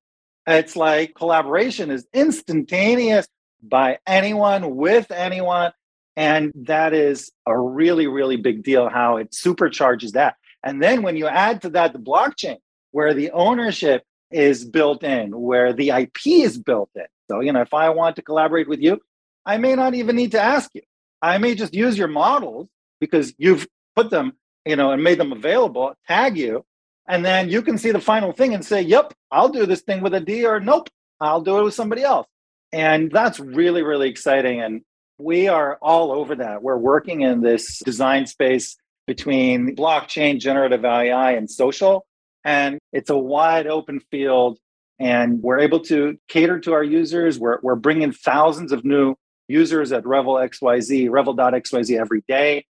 It's 0.46 0.76
like 0.76 1.14
collaboration 1.14 1.90
is 1.90 2.06
instantaneous 2.12 3.26
by 3.62 3.98
anyone 4.06 4.76
with 4.76 5.11
anyone. 5.11 5.72
And 6.20 6.52
that 6.54 6.92
is 6.92 7.32
a 7.46 7.58
really, 7.58 8.06
really 8.06 8.36
big 8.36 8.62
deal 8.62 8.90
how 8.90 9.16
it 9.16 9.30
supercharges 9.30 10.12
that. 10.12 10.36
And 10.62 10.82
then 10.82 11.00
when 11.00 11.16
you 11.16 11.26
add 11.26 11.62
to 11.62 11.70
that 11.70 11.94
the 11.94 11.98
blockchain, 11.98 12.58
where 12.90 13.14
the 13.14 13.30
ownership 13.30 14.04
is 14.30 14.66
built 14.66 15.02
in, 15.02 15.30
where 15.40 15.72
the 15.72 15.88
IP 15.88 16.26
is 16.26 16.58
built 16.58 16.90
in. 16.94 17.06
So, 17.30 17.40
you 17.40 17.54
know, 17.54 17.62
if 17.62 17.72
I 17.72 17.88
want 17.88 18.16
to 18.16 18.22
collaborate 18.22 18.68
with 18.68 18.80
you, 18.80 19.00
I 19.46 19.56
may 19.56 19.74
not 19.74 19.94
even 19.94 20.14
need 20.14 20.32
to 20.32 20.40
ask 20.42 20.68
you. 20.74 20.82
I 21.22 21.38
may 21.38 21.54
just 21.54 21.72
use 21.72 21.96
your 21.96 22.08
models 22.08 22.68
because 23.00 23.32
you've 23.38 23.66
put 23.96 24.10
them, 24.10 24.34
you 24.66 24.76
know, 24.76 24.90
and 24.90 25.02
made 25.02 25.18
them 25.18 25.32
available, 25.32 25.94
tag 26.06 26.36
you, 26.36 26.66
and 27.08 27.24
then 27.24 27.48
you 27.48 27.62
can 27.62 27.78
see 27.78 27.92
the 27.92 27.98
final 27.98 28.32
thing 28.32 28.52
and 28.52 28.62
say, 28.62 28.82
yep, 28.82 29.14
I'll 29.30 29.48
do 29.48 29.64
this 29.64 29.80
thing 29.80 30.02
with 30.02 30.14
Adi 30.14 30.44
or 30.44 30.60
nope, 30.60 30.90
I'll 31.18 31.40
do 31.40 31.60
it 31.60 31.64
with 31.64 31.74
somebody 31.74 32.02
else. 32.02 32.26
And 32.74 33.10
that's 33.10 33.40
really, 33.40 33.82
really 33.82 34.10
exciting. 34.10 34.60
And 34.60 34.82
we 35.20 35.48
are 35.48 35.78
all 35.82 36.12
over 36.12 36.34
that. 36.36 36.62
We're 36.62 36.76
working 36.76 37.22
in 37.22 37.42
this 37.42 37.80
design 37.80 38.26
space 38.26 38.76
between 39.06 39.74
blockchain, 39.76 40.38
generative 40.38 40.84
AI, 40.84 41.32
and 41.32 41.50
social. 41.50 42.06
And 42.44 42.78
it's 42.92 43.10
a 43.10 43.18
wide 43.18 43.66
open 43.66 44.00
field. 44.10 44.58
And 44.98 45.42
we're 45.42 45.60
able 45.60 45.80
to 45.80 46.18
cater 46.28 46.60
to 46.60 46.72
our 46.72 46.84
users. 46.84 47.38
We're, 47.38 47.58
we're 47.62 47.74
bringing 47.74 48.12
thousands 48.12 48.72
of 48.72 48.84
new 48.84 49.14
users 49.48 49.92
at 49.92 50.06
Revel 50.06 50.34
XYZ, 50.34 51.10
revel.xyz 51.10 51.98
every 51.98 52.22
day. 52.28 52.66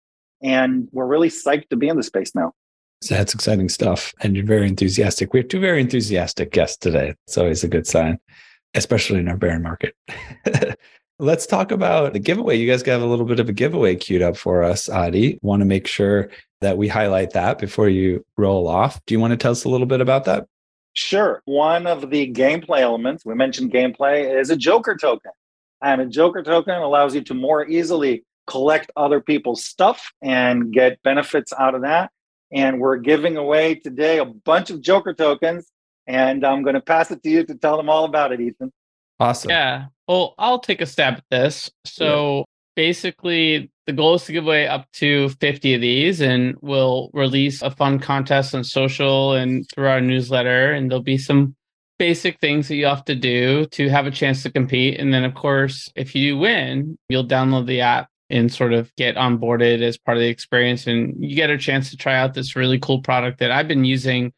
And 0.42 0.88
we're 0.92 1.06
really 1.06 1.30
psyched 1.30 1.68
to 1.70 1.76
be 1.76 1.88
in 1.88 1.96
the 1.96 2.02
space 2.02 2.34
now. 2.34 2.52
So 3.02 3.14
that's 3.14 3.34
exciting 3.34 3.68
stuff. 3.68 4.14
And 4.20 4.36
you're 4.36 4.44
very 4.44 4.68
enthusiastic. 4.68 5.32
We 5.32 5.40
have 5.40 5.48
two 5.48 5.60
very 5.60 5.80
enthusiastic 5.80 6.50
guests 6.52 6.76
today. 6.76 7.14
It's 7.26 7.38
always 7.38 7.62
a 7.62 7.68
good 7.68 7.86
sign, 7.86 8.18
especially 8.74 9.20
in 9.20 9.28
our 9.28 9.36
bear 9.36 9.58
market. 9.58 9.94
Let's 11.18 11.46
talk 11.46 11.72
about 11.72 12.12
the 12.12 12.18
giveaway. 12.18 12.56
You 12.56 12.70
guys 12.70 12.82
got 12.82 13.00
a 13.00 13.06
little 13.06 13.24
bit 13.24 13.40
of 13.40 13.48
a 13.48 13.52
giveaway 13.52 13.96
queued 13.96 14.20
up 14.20 14.36
for 14.36 14.62
us, 14.62 14.88
Adi. 14.88 15.38
Want 15.40 15.60
to 15.60 15.66
make 15.66 15.86
sure 15.86 16.28
that 16.60 16.76
we 16.76 16.88
highlight 16.88 17.30
that 17.30 17.58
before 17.58 17.88
you 17.88 18.24
roll 18.36 18.68
off. 18.68 19.00
Do 19.06 19.14
you 19.14 19.20
want 19.20 19.30
to 19.30 19.36
tell 19.36 19.52
us 19.52 19.64
a 19.64 19.70
little 19.70 19.86
bit 19.86 20.02
about 20.02 20.26
that? 20.26 20.46
Sure. 20.92 21.42
One 21.46 21.86
of 21.86 22.10
the 22.10 22.32
gameplay 22.32 22.80
elements, 22.80 23.24
we 23.24 23.34
mentioned 23.34 23.72
gameplay, 23.72 24.38
is 24.38 24.50
a 24.50 24.56
Joker 24.56 24.96
token. 24.96 25.32
And 25.82 26.00
a 26.02 26.06
Joker 26.06 26.42
token 26.42 26.74
allows 26.74 27.14
you 27.14 27.22
to 27.24 27.34
more 27.34 27.66
easily 27.66 28.24
collect 28.46 28.90
other 28.96 29.20
people's 29.20 29.64
stuff 29.64 30.12
and 30.22 30.72
get 30.72 31.02
benefits 31.02 31.52
out 31.58 31.74
of 31.74 31.82
that. 31.82 32.10
And 32.52 32.78
we're 32.78 32.96
giving 32.96 33.36
away 33.36 33.76
today 33.76 34.18
a 34.18 34.24
bunch 34.24 34.70
of 34.70 34.80
Joker 34.80 35.14
tokens. 35.14 35.70
And 36.06 36.44
I'm 36.44 36.62
going 36.62 36.74
to 36.74 36.80
pass 36.80 37.10
it 37.10 37.22
to 37.22 37.30
you 37.30 37.44
to 37.44 37.54
tell 37.54 37.76
them 37.76 37.88
all 37.88 38.04
about 38.04 38.32
it, 38.32 38.40
Ethan. 38.40 38.72
Awesome. 39.18 39.50
Yeah. 39.50 39.86
Well, 40.08 40.34
I'll 40.38 40.60
take 40.60 40.80
a 40.80 40.86
stab 40.86 41.14
at 41.14 41.24
this. 41.30 41.70
So 41.84 42.38
yeah. 42.38 42.44
basically, 42.76 43.70
the 43.86 43.92
goal 43.92 44.14
is 44.14 44.24
to 44.24 44.32
give 44.32 44.44
away 44.44 44.66
up 44.66 44.90
to 44.94 45.28
50 45.28 45.74
of 45.74 45.80
these, 45.80 46.20
and 46.20 46.56
we'll 46.60 47.10
release 47.12 47.62
a 47.62 47.70
fun 47.70 47.98
contest 47.98 48.54
on 48.54 48.64
social 48.64 49.34
and 49.34 49.68
through 49.70 49.88
our 49.88 50.00
newsletter. 50.00 50.72
And 50.72 50.90
there'll 50.90 51.02
be 51.02 51.18
some 51.18 51.56
basic 51.98 52.38
things 52.40 52.68
that 52.68 52.76
you 52.76 52.86
have 52.86 53.04
to 53.06 53.14
do 53.14 53.66
to 53.66 53.88
have 53.88 54.06
a 54.06 54.10
chance 54.10 54.42
to 54.42 54.50
compete. 54.50 55.00
And 55.00 55.12
then, 55.12 55.24
of 55.24 55.34
course, 55.34 55.90
if 55.96 56.14
you 56.14 56.36
win, 56.36 56.98
you'll 57.08 57.26
download 57.26 57.66
the 57.66 57.80
app 57.80 58.08
and 58.28 58.52
sort 58.52 58.72
of 58.72 58.94
get 58.96 59.16
onboarded 59.16 59.82
as 59.82 59.96
part 59.96 60.16
of 60.16 60.22
the 60.22 60.28
experience. 60.28 60.86
And 60.86 61.14
you 61.18 61.36
get 61.36 61.50
a 61.50 61.58
chance 61.58 61.90
to 61.90 61.96
try 61.96 62.16
out 62.16 62.34
this 62.34 62.56
really 62.56 62.78
cool 62.78 63.00
product 63.00 63.38
that 63.38 63.50
I've 63.50 63.68
been 63.68 63.84
using 63.84 64.32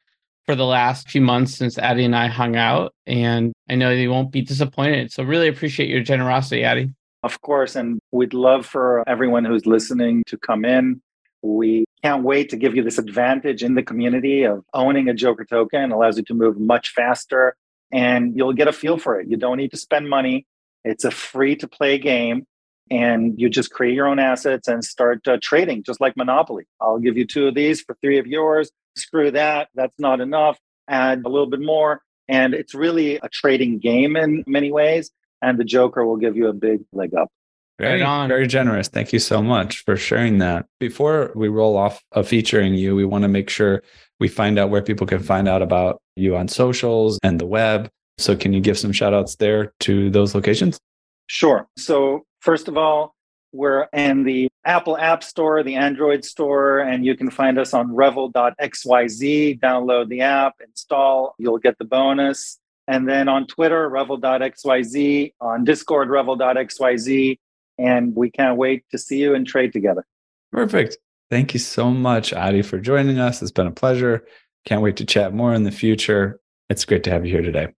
for 0.48 0.54
the 0.54 0.64
last 0.64 1.10
few 1.10 1.20
months 1.20 1.54
since 1.54 1.76
Adi 1.76 2.06
and 2.06 2.16
I 2.16 2.26
hung 2.26 2.56
out. 2.56 2.94
And 3.06 3.52
I 3.68 3.74
know 3.74 3.90
you 3.90 4.10
won't 4.10 4.32
be 4.32 4.40
disappointed. 4.40 5.12
So, 5.12 5.22
really 5.22 5.46
appreciate 5.46 5.90
your 5.90 6.00
generosity, 6.00 6.64
Adi. 6.64 6.90
Of 7.22 7.42
course. 7.42 7.76
And 7.76 8.00
we'd 8.12 8.32
love 8.32 8.64
for 8.64 9.06
everyone 9.06 9.44
who's 9.44 9.66
listening 9.66 10.24
to 10.26 10.38
come 10.38 10.64
in. 10.64 11.02
We 11.42 11.84
can't 12.02 12.22
wait 12.22 12.48
to 12.48 12.56
give 12.56 12.74
you 12.74 12.82
this 12.82 12.96
advantage 12.96 13.62
in 13.62 13.74
the 13.74 13.82
community 13.82 14.44
of 14.44 14.64
owning 14.72 15.10
a 15.10 15.12
Joker 15.12 15.44
token. 15.44 15.82
It 15.82 15.90
allows 15.90 16.16
you 16.16 16.24
to 16.24 16.34
move 16.34 16.58
much 16.58 16.94
faster 16.94 17.54
and 17.92 18.34
you'll 18.34 18.54
get 18.54 18.68
a 18.68 18.72
feel 18.72 18.96
for 18.96 19.20
it. 19.20 19.28
You 19.28 19.36
don't 19.36 19.58
need 19.58 19.72
to 19.72 19.76
spend 19.76 20.08
money. 20.08 20.46
It's 20.82 21.04
a 21.04 21.10
free 21.10 21.56
to 21.56 21.68
play 21.68 21.98
game 21.98 22.46
and 22.90 23.38
you 23.38 23.48
just 23.48 23.70
create 23.70 23.94
your 23.94 24.06
own 24.06 24.18
assets 24.18 24.68
and 24.68 24.84
start 24.84 25.26
uh, 25.28 25.38
trading 25.42 25.82
just 25.82 26.00
like 26.00 26.16
Monopoly. 26.16 26.64
I'll 26.80 26.98
give 26.98 27.16
you 27.16 27.26
two 27.26 27.48
of 27.48 27.54
these 27.54 27.80
for 27.80 27.96
three 28.00 28.18
of 28.18 28.26
yours. 28.26 28.70
Screw 28.96 29.30
that. 29.32 29.68
That's 29.74 29.98
not 29.98 30.20
enough. 30.20 30.58
Add 30.88 31.22
a 31.24 31.28
little 31.28 31.48
bit 31.48 31.60
more. 31.60 32.02
And 32.28 32.54
it's 32.54 32.74
really 32.74 33.16
a 33.16 33.28
trading 33.28 33.78
game 33.78 34.16
in 34.16 34.44
many 34.46 34.72
ways. 34.72 35.10
And 35.40 35.58
the 35.58 35.64
Joker 35.64 36.04
will 36.04 36.16
give 36.16 36.36
you 36.36 36.48
a 36.48 36.52
big 36.52 36.80
leg 36.92 37.14
up. 37.14 37.30
Very, 37.78 38.00
very 38.00 38.48
generous. 38.48 38.88
Thank 38.88 39.12
you 39.12 39.20
so 39.20 39.40
much 39.40 39.84
for 39.84 39.96
sharing 39.96 40.38
that. 40.38 40.66
Before 40.80 41.30
we 41.36 41.46
roll 41.46 41.76
off 41.76 42.02
of 42.10 42.26
featuring 42.26 42.74
you, 42.74 42.96
we 42.96 43.04
want 43.04 43.22
to 43.22 43.28
make 43.28 43.48
sure 43.48 43.84
we 44.18 44.26
find 44.26 44.58
out 44.58 44.70
where 44.70 44.82
people 44.82 45.06
can 45.06 45.20
find 45.20 45.46
out 45.46 45.62
about 45.62 46.02
you 46.16 46.36
on 46.36 46.48
socials 46.48 47.20
and 47.22 47.40
the 47.40 47.46
web. 47.46 47.88
So, 48.18 48.34
can 48.34 48.52
you 48.52 48.60
give 48.60 48.76
some 48.76 48.90
shout 48.90 49.14
outs 49.14 49.36
there 49.36 49.72
to 49.80 50.10
those 50.10 50.34
locations? 50.34 50.80
Sure. 51.28 51.68
So, 51.78 52.24
first 52.40 52.68
of 52.68 52.76
all, 52.76 53.14
we're 53.52 53.88
in 53.92 54.24
the 54.24 54.48
Apple 54.64 54.98
App 54.98 55.24
Store, 55.24 55.62
the 55.62 55.76
Android 55.76 56.24
Store, 56.24 56.80
and 56.80 57.04
you 57.04 57.16
can 57.16 57.30
find 57.30 57.58
us 57.58 57.72
on 57.72 57.94
revel.xyz. 57.94 59.60
Download 59.60 60.08
the 60.08 60.20
app, 60.20 60.56
install, 60.60 61.34
you'll 61.38 61.58
get 61.58 61.78
the 61.78 61.84
bonus. 61.84 62.58
And 62.86 63.08
then 63.08 63.28
on 63.28 63.46
Twitter, 63.46 63.88
revel.xyz, 63.88 65.32
on 65.40 65.64
Discord, 65.64 66.08
revel.xyz, 66.10 67.38
and 67.78 68.16
we 68.16 68.30
can't 68.30 68.56
wait 68.56 68.84
to 68.90 68.98
see 68.98 69.18
you 69.18 69.34
and 69.34 69.46
trade 69.46 69.72
together. 69.72 70.06
Perfect. 70.52 70.98
Thank 71.30 71.52
you 71.52 71.60
so 71.60 71.90
much, 71.90 72.32
Adi, 72.32 72.62
for 72.62 72.78
joining 72.78 73.18
us. 73.18 73.42
It's 73.42 73.50
been 73.50 73.66
a 73.66 73.72
pleasure. 73.72 74.26
Can't 74.64 74.82
wait 74.82 74.96
to 74.96 75.04
chat 75.04 75.34
more 75.34 75.54
in 75.54 75.64
the 75.64 75.70
future. 75.70 76.40
It's 76.70 76.84
great 76.84 77.04
to 77.04 77.10
have 77.10 77.24
you 77.24 77.32
here 77.32 77.42
today. 77.42 77.68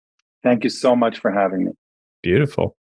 Thank 0.43 0.65
you 0.65 0.71
so 0.71 0.97
much 0.97 1.19
for 1.19 1.31
having 1.31 1.65
me. 1.65 1.73
Beautiful. 2.23 2.77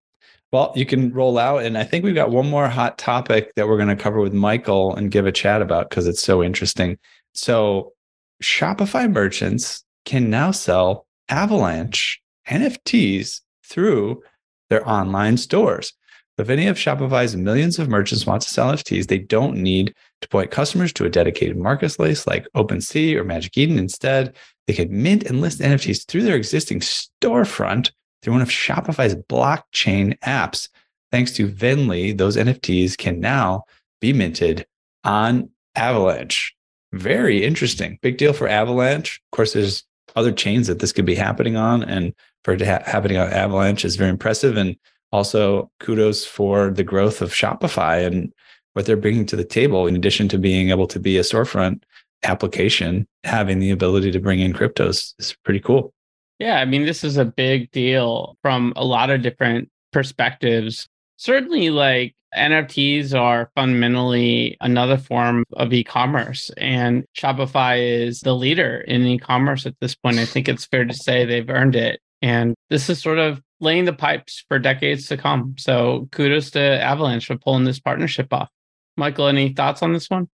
Well, 0.51 0.73
you 0.75 0.85
can 0.85 1.13
roll 1.13 1.37
out. 1.37 1.63
And 1.63 1.77
I 1.77 1.83
think 1.83 2.03
we've 2.03 2.15
got 2.15 2.31
one 2.31 2.49
more 2.49 2.67
hot 2.67 2.97
topic 2.97 3.53
that 3.55 3.67
we're 3.67 3.77
going 3.77 3.89
to 3.89 3.95
cover 3.95 4.19
with 4.19 4.33
Michael 4.33 4.95
and 4.95 5.11
give 5.11 5.27
a 5.27 5.31
chat 5.31 5.61
about 5.61 5.89
because 5.89 6.07
it's 6.07 6.21
so 6.21 6.43
interesting. 6.43 6.97
So, 7.33 7.93
Shopify 8.41 9.11
merchants 9.11 9.83
can 10.05 10.29
now 10.29 10.51
sell 10.51 11.05
Avalanche 11.27 12.21
NFTs 12.47 13.41
through 13.65 14.23
their 14.69 14.87
online 14.87 15.37
stores. 15.37 15.93
If 16.37 16.49
any 16.49 16.67
of 16.67 16.77
Shopify's 16.77 17.35
millions 17.35 17.79
of 17.79 17.89
merchants 17.89 18.25
want 18.25 18.41
to 18.43 18.49
sell 18.49 18.71
NFTs, 18.71 19.07
they 19.07 19.17
don't 19.17 19.57
need 19.57 19.93
to 20.21 20.29
point 20.29 20.51
customers 20.51 20.93
to 20.93 21.05
a 21.05 21.09
dedicated 21.09 21.57
marketplace 21.57 22.25
like 22.25 22.47
OpenSea 22.55 23.17
or 23.17 23.25
Magic 23.25 23.57
Eden. 23.57 23.77
Instead, 23.77 24.33
they 24.65 24.73
could 24.73 24.89
mint 24.89 25.23
and 25.23 25.41
list 25.41 25.59
NFTs 25.59 26.07
through 26.07 26.23
their 26.23 26.37
existing 26.37 26.79
storefront 26.79 27.91
through 28.21 28.33
one 28.33 28.41
of 28.41 28.49
Shopify's 28.49 29.15
blockchain 29.15 30.17
apps. 30.19 30.69
Thanks 31.11 31.31
to 31.33 31.47
Venly, 31.47 32.15
those 32.15 32.37
NFTs 32.37 32.97
can 32.97 33.19
now 33.19 33.63
be 33.99 34.13
minted 34.13 34.65
on 35.03 35.49
Avalanche. 35.75 36.55
Very 36.93 37.43
interesting. 37.43 37.99
Big 38.01 38.17
deal 38.17 38.33
for 38.33 38.47
Avalanche. 38.47 39.21
Of 39.31 39.35
course, 39.35 39.53
there's 39.53 39.83
other 40.15 40.31
chains 40.31 40.67
that 40.67 40.79
this 40.79 40.91
could 40.91 41.05
be 41.05 41.15
happening 41.15 41.55
on, 41.55 41.83
and 41.83 42.13
for 42.43 42.53
it 42.53 42.57
to 42.57 42.65
ha- 42.65 42.83
happening 42.85 43.17
on 43.17 43.31
Avalanche 43.31 43.85
is 43.85 43.95
very 43.95 44.09
impressive. 44.09 44.57
And 44.57 44.75
also 45.11 45.71
kudos 45.79 46.25
for 46.25 46.69
the 46.69 46.83
growth 46.83 47.21
of 47.21 47.31
Shopify 47.31 48.05
and 48.05 48.33
what 48.73 48.85
they're 48.85 48.97
bringing 48.97 49.25
to 49.27 49.35
the 49.35 49.43
table, 49.43 49.87
in 49.87 49.95
addition 49.95 50.27
to 50.29 50.37
being 50.37 50.69
able 50.69 50.87
to 50.87 50.99
be 50.99 51.17
a 51.17 51.21
storefront 51.21 51.83
application, 52.23 53.07
having 53.23 53.59
the 53.59 53.71
ability 53.71 54.11
to 54.11 54.19
bring 54.19 54.39
in 54.39 54.53
cryptos 54.53 55.13
is 55.19 55.35
pretty 55.43 55.59
cool. 55.59 55.93
Yeah, 56.39 56.59
I 56.59 56.65
mean, 56.65 56.85
this 56.85 57.03
is 57.03 57.17
a 57.17 57.25
big 57.25 57.69
deal 57.71 58.37
from 58.41 58.73
a 58.75 58.85
lot 58.85 59.09
of 59.09 59.21
different 59.21 59.69
perspectives. 59.91 60.87
certainly 61.17 61.69
like 61.69 62.15
NFTs 62.35 63.13
are 63.13 63.51
fundamentally 63.55 64.55
another 64.61 64.97
form 64.97 65.43
of 65.53 65.73
e-commerce 65.73 66.51
and 66.57 67.03
Shopify 67.17 67.79
is 67.79 68.21
the 68.21 68.35
leader 68.35 68.77
in 68.87 69.05
e-commerce 69.05 69.65
at 69.65 69.75
this 69.81 69.95
point. 69.95 70.19
I 70.19 70.25
think 70.25 70.47
it's 70.47 70.65
fair 70.65 70.85
to 70.85 70.93
say 70.93 71.25
they've 71.25 71.49
earned 71.49 71.75
it. 71.75 71.99
And 72.21 72.55
this 72.69 72.89
is 72.89 73.01
sort 73.01 73.17
of 73.17 73.41
laying 73.59 73.85
the 73.85 73.93
pipes 73.93 74.45
for 74.47 74.59
decades 74.59 75.07
to 75.07 75.17
come. 75.17 75.55
So 75.57 76.07
kudos 76.11 76.51
to 76.51 76.61
Avalanche 76.61 77.25
for 77.25 77.37
pulling 77.37 77.63
this 77.63 77.79
partnership 77.79 78.31
off. 78.31 78.49
Michael, 78.95 79.27
any 79.27 79.53
thoughts 79.53 79.81
on 79.81 79.93
this 79.93 80.09
one? 80.09 80.29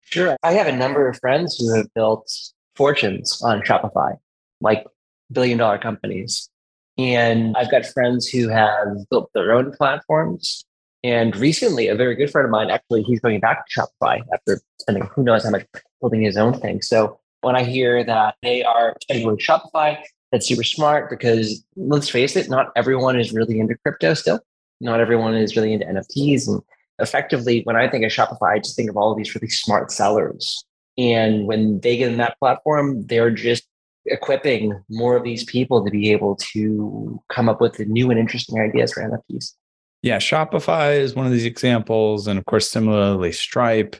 Sure. 0.00 0.36
I 0.42 0.52
have 0.52 0.66
a 0.66 0.76
number 0.76 1.08
of 1.08 1.18
friends 1.20 1.56
who 1.58 1.74
have 1.74 1.86
built 1.94 2.30
fortunes 2.74 3.40
on 3.42 3.60
Shopify, 3.62 4.16
like 4.60 4.86
billion 5.32 5.58
dollar 5.58 5.78
companies. 5.78 6.48
And 6.96 7.56
I've 7.56 7.70
got 7.70 7.86
friends 7.86 8.26
who 8.26 8.48
have 8.48 8.88
built 9.10 9.30
their 9.34 9.52
own 9.52 9.72
platforms. 9.72 10.64
And 11.04 11.36
recently, 11.36 11.86
a 11.86 11.94
very 11.94 12.16
good 12.16 12.30
friend 12.30 12.44
of 12.44 12.50
mine, 12.50 12.70
actually, 12.70 13.04
he's 13.04 13.20
going 13.20 13.38
back 13.38 13.66
to 13.66 13.80
Shopify 13.80 14.20
after 14.32 14.60
spending 14.80 15.08
who 15.14 15.22
knows 15.22 15.44
how 15.44 15.50
much 15.50 15.64
building 16.00 16.22
his 16.22 16.36
own 16.36 16.54
thing. 16.58 16.82
So 16.82 17.20
when 17.42 17.54
I 17.54 17.62
hear 17.62 18.02
that 18.02 18.34
they 18.42 18.64
are 18.64 18.96
spending 19.02 19.26
with 19.26 19.38
Shopify, 19.38 19.96
that's 20.32 20.46
super 20.46 20.64
smart 20.64 21.08
because 21.08 21.64
let's 21.76 22.08
face 22.08 22.36
it, 22.36 22.50
not 22.50 22.72
everyone 22.76 23.18
is 23.18 23.32
really 23.32 23.60
into 23.60 23.76
crypto 23.76 24.14
still. 24.14 24.40
Not 24.80 25.00
everyone 25.00 25.34
is 25.34 25.56
really 25.56 25.72
into 25.72 25.86
NFTs. 25.86 26.48
And 26.48 26.62
effectively, 26.98 27.62
when 27.62 27.76
I 27.76 27.88
think 27.88 28.04
of 28.04 28.10
Shopify, 28.10 28.54
I 28.54 28.58
just 28.58 28.76
think 28.76 28.90
of 28.90 28.96
all 28.96 29.12
of 29.12 29.18
these 29.18 29.34
really 29.34 29.48
smart 29.48 29.90
sellers. 29.90 30.64
And 30.96 31.46
when 31.46 31.80
they 31.80 31.96
get 31.96 32.10
in 32.10 32.18
that 32.18 32.38
platform, 32.38 33.06
they're 33.06 33.30
just 33.30 33.64
equipping 34.10 34.82
more 34.88 35.16
of 35.16 35.24
these 35.24 35.44
people 35.44 35.84
to 35.84 35.90
be 35.90 36.10
able 36.12 36.36
to 36.36 37.22
come 37.28 37.48
up 37.48 37.60
with 37.60 37.74
the 37.74 37.84
new 37.84 38.10
and 38.10 38.18
interesting 38.18 38.60
ideas 38.60 38.92
for 38.92 39.02
NFTs. 39.02 39.54
Yeah, 40.02 40.18
Shopify 40.18 40.98
is 40.98 41.14
one 41.14 41.26
of 41.26 41.32
these 41.32 41.44
examples. 41.44 42.26
And 42.26 42.38
of 42.38 42.44
course, 42.46 42.70
similarly, 42.70 43.32
Stripe 43.32 43.96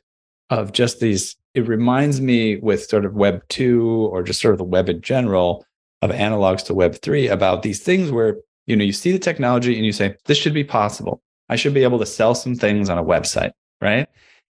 of 0.50 0.72
just 0.72 1.00
these. 1.00 1.36
It 1.54 1.66
reminds 1.66 2.20
me 2.20 2.56
with 2.56 2.84
sort 2.84 3.04
of 3.04 3.14
Web 3.14 3.42
2 3.48 4.08
or 4.12 4.22
just 4.22 4.40
sort 4.40 4.54
of 4.54 4.58
the 4.58 4.64
web 4.64 4.88
in 4.88 5.00
general 5.00 5.64
of 6.02 6.10
analogs 6.10 6.64
to 6.66 6.74
Web 6.74 6.96
3 6.96 7.26
about 7.28 7.62
these 7.62 7.82
things 7.82 8.12
where 8.12 8.36
you 8.66 8.76
know 8.76 8.84
you 8.84 8.92
see 8.92 9.10
the 9.10 9.18
technology 9.18 9.76
and 9.76 9.84
you 9.84 9.92
say, 9.92 10.14
this 10.26 10.38
should 10.38 10.54
be 10.54 10.64
possible. 10.64 11.20
I 11.48 11.56
should 11.56 11.74
be 11.74 11.82
able 11.82 11.98
to 11.98 12.06
sell 12.06 12.34
some 12.34 12.54
things 12.54 12.88
on 12.88 12.98
a 12.98 13.04
website, 13.04 13.52
right? 13.80 14.06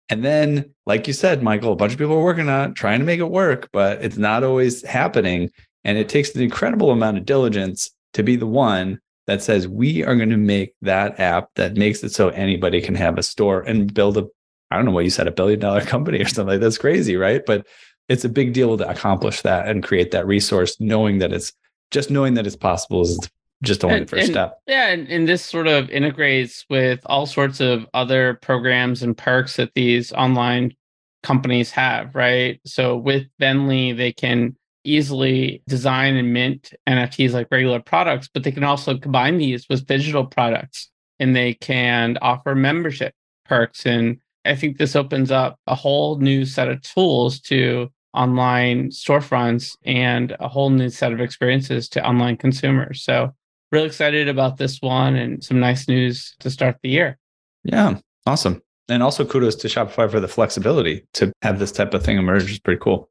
And 0.10 0.24
then, 0.24 0.74
like 0.86 1.08
you 1.08 1.14
said, 1.14 1.42
Michael, 1.42 1.74
a 1.74 1.76
bunch 1.76 1.94
of 1.94 2.00
people 2.00 2.16
are 2.16 2.24
working 2.24 2.48
on 2.48 2.70
it, 2.70 2.76
trying 2.76 3.00
to 3.00 3.06
make 3.06 3.20
it 3.20 3.32
work, 3.32 3.70
but 3.74 4.04
it's 4.04 4.18
not 4.18 4.44
always 4.44 4.84
happening. 4.84 5.50
And 5.84 5.98
it 5.98 6.10
takes 6.10 6.36
an 6.36 6.42
incredible 6.42 6.92
amount 6.92 7.18
of 7.18 7.26
diligence 7.26 7.90
to 8.14 8.24
be 8.24 8.36
the 8.36 8.48
one 8.48 9.00
that 9.28 9.42
says, 9.42 9.68
we 9.68 10.04
are 10.04 10.16
going 10.16 10.30
to 10.30 10.38
make 10.38 10.74
that 10.84 11.20
app 11.20 11.50
that 11.56 11.76
makes 11.76 12.04
it 12.04 12.12
so 12.12 12.30
anybody 12.30 12.82
can 12.82 12.96
have 12.96 13.18
a 13.18 13.24
store 13.24 13.62
and 13.62 13.92
build 13.92 14.18
a, 14.18 14.28
I 14.70 14.76
don't 14.76 14.86
know 14.86 14.92
what 14.92 15.06
you 15.06 15.10
said, 15.10 15.28
a 15.28 15.32
billion 15.32 15.60
dollar 15.60 15.82
company 15.86 16.22
or 16.22 16.26
something 16.26 16.54
like 16.54 16.62
that's 16.62 16.78
crazy, 16.78 17.16
right? 17.16 17.44
But 17.44 17.66
it's 18.08 18.26
a 18.26 18.30
big 18.30 18.54
deal 18.54 18.78
to 18.78 18.88
accomplish 18.88 19.42
that 19.42 19.68
and 19.68 19.84
create 19.84 20.12
that 20.12 20.28
resource, 20.28 20.80
knowing 20.80 21.18
that 21.20 21.34
it's 21.34 21.52
just 21.90 22.12
knowing 22.12 22.36
that 22.36 22.46
it's 22.46 22.56
possible 22.56 23.02
is 23.02 23.20
just 23.66 23.84
only 23.84 23.98
and, 23.98 24.08
the 24.08 24.10
first 24.10 24.24
and, 24.24 24.34
step. 24.34 24.60
Yeah, 24.68 24.88
and, 24.88 25.08
and 25.08 25.28
this 25.28 25.44
sort 25.44 25.68
of 25.68 25.90
integrates 25.90 26.66
with 26.70 27.00
all 27.06 27.26
sorts 27.26 27.60
of 27.60 27.86
other 27.94 28.36
programs 28.42 29.04
and 29.04 29.18
perks 29.18 29.58
that 29.58 29.74
these 29.76 30.12
online 30.14 30.74
companies 31.24 31.72
have, 31.72 32.16
right? 32.16 32.60
So 32.66 32.96
with 32.96 33.26
Venly, 33.40 33.94
they 33.94 34.14
can 34.14 34.56
easily 34.84 35.64
design 35.68 36.16
and 36.16 36.32
mint 36.32 36.74
NFTs 36.88 37.34
like 37.34 37.48
regular 37.52 37.80
products, 37.80 38.30
but 38.32 38.44
they 38.44 38.52
can 38.52 38.64
also 38.64 38.98
combine 38.98 39.38
these 39.38 39.68
with 39.68 39.88
digital 39.88 40.26
products 40.26 40.92
and 41.20 41.36
they 41.36 41.56
can 41.56 42.18
offer 42.22 42.56
membership 42.56 43.14
perks. 43.46 43.86
And 43.86 44.20
I 44.46 44.56
think 44.56 44.78
this 44.78 44.96
opens 44.96 45.32
up 45.32 45.60
a 45.66 45.76
whole 45.76 46.20
new 46.20 46.46
set 46.46 46.70
of 46.70 46.82
tools 46.82 47.40
to 47.42 47.90
online 48.14 48.90
storefronts 48.90 49.76
and 49.84 50.36
a 50.40 50.48
whole 50.48 50.70
new 50.70 50.90
set 50.90 51.12
of 51.12 51.20
experiences 51.20 51.90
to 51.90 52.08
online 52.08 52.38
consumers. 52.38 53.04
So 53.04 53.34
really 53.76 53.88
excited 53.88 54.30
about 54.30 54.58
this 54.58 54.82
one 54.82 55.16
and 55.16 55.44
some 55.44 55.60
nice 55.60 55.88
news 55.88 56.36
to 56.40 56.50
start 56.50 56.78
the 56.82 56.90
year. 56.90 57.20
Yeah, 57.64 58.00
awesome. 58.26 58.62
And 58.88 59.04
also 59.04 59.26
kudos 59.26 59.56
to 59.56 59.68
Shopify 59.68 60.10
for 60.10 60.20
the 60.20 60.28
flexibility 60.28 61.06
to 61.16 61.34
have 61.42 61.60
this 61.60 61.72
type 61.72 61.94
of 61.94 62.04
thing 62.04 62.18
emerge 62.18 62.50
is 62.50 62.60
pretty 62.60 62.80
cool. 62.80 63.10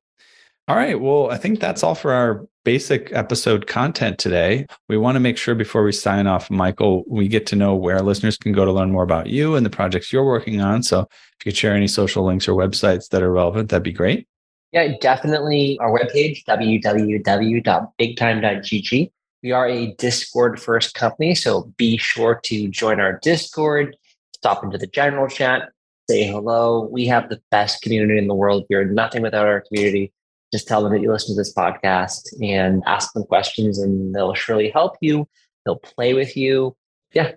All 0.67 0.77
right. 0.77 0.99
Well, 0.99 1.31
I 1.31 1.37
think 1.37 1.61
that's 1.61 1.83
all 1.83 1.95
for 1.95 2.15
our 2.15 2.47
basic 2.65 3.13
episode 3.13 3.67
content 3.67 4.19
today. 4.19 4.65
We 4.89 4.97
want 4.97 5.17
to 5.17 5.21
make 5.21 5.37
sure 5.37 5.55
before 5.55 5.85
we 5.85 5.93
sign 5.93 6.27
off, 6.27 6.51
Michael, 6.51 7.05
we 7.07 7.29
get 7.29 7.45
to 7.49 7.57
know 7.57 7.75
where 7.75 8.01
listeners 8.01 8.39
can 8.39 8.53
go 8.53 8.65
to 8.65 8.73
learn 8.73 8.91
more 8.91 9.03
about 9.03 9.27
you 9.27 9.57
and 9.57 9.67
the 9.67 9.71
projects 9.71 10.11
you're 10.11 10.25
working 10.25 10.63
on. 10.63 10.83
So 10.83 11.01
if 11.01 11.45
you 11.45 11.53
could 11.53 11.59
share 11.59 11.75
any 11.75 11.89
social 11.89 12.25
links 12.25 12.49
or 12.49 12.55
websites 12.55 13.11
that 13.11 13.23
are 13.23 13.31
relevant, 13.31 13.69
that'd 13.69 13.83
be 13.83 13.93
great. 13.93 14.27
Yeah, 14.73 14.97
definitely 15.01 15.79
our 15.81 15.91
webpage, 15.91 16.47
www.bigtime.gg. 16.47 19.11
We 19.45 19.53
are 19.53 19.69
a 19.69 19.93
Discord 19.99 20.59
first 20.59 20.95
company, 20.95 21.35
so 21.35 21.65
be 21.77 21.99
sure 21.99 22.41
to 22.45 22.69
join 22.69 22.99
our 22.99 23.19
Discord, 23.23 23.95
stop 24.33 24.65
into 24.65 24.79
the 24.79 24.87
general 24.87 25.29
chat, 25.29 25.69
say 26.09 26.27
hello. 26.27 26.89
We 26.91 27.07
have 27.09 27.29
the 27.29 27.43
best 27.51 27.83
community 27.83 28.17
in 28.17 28.27
the 28.27 28.35
world. 28.35 28.65
We 28.71 28.77
are 28.77 28.87
nothing 28.87 29.21
without 29.21 29.47
our 29.47 29.61
community. 29.61 30.15
Just 30.51 30.67
tell 30.67 30.83
them 30.83 30.95
that 30.95 31.03
you 31.03 31.13
listen 31.13 31.35
to 31.35 31.39
this 31.39 31.53
podcast 31.53 32.23
and 32.43 32.83
ask 32.87 33.13
them 33.13 33.25
questions, 33.25 33.79
and 33.79 34.15
they'll 34.15 34.33
surely 34.33 34.71
help 34.71 34.97
you. 35.03 35.29
They'll 35.67 35.77
play 35.77 36.15
with 36.15 36.39
you. 36.39 36.75
Yeah. 37.13 37.33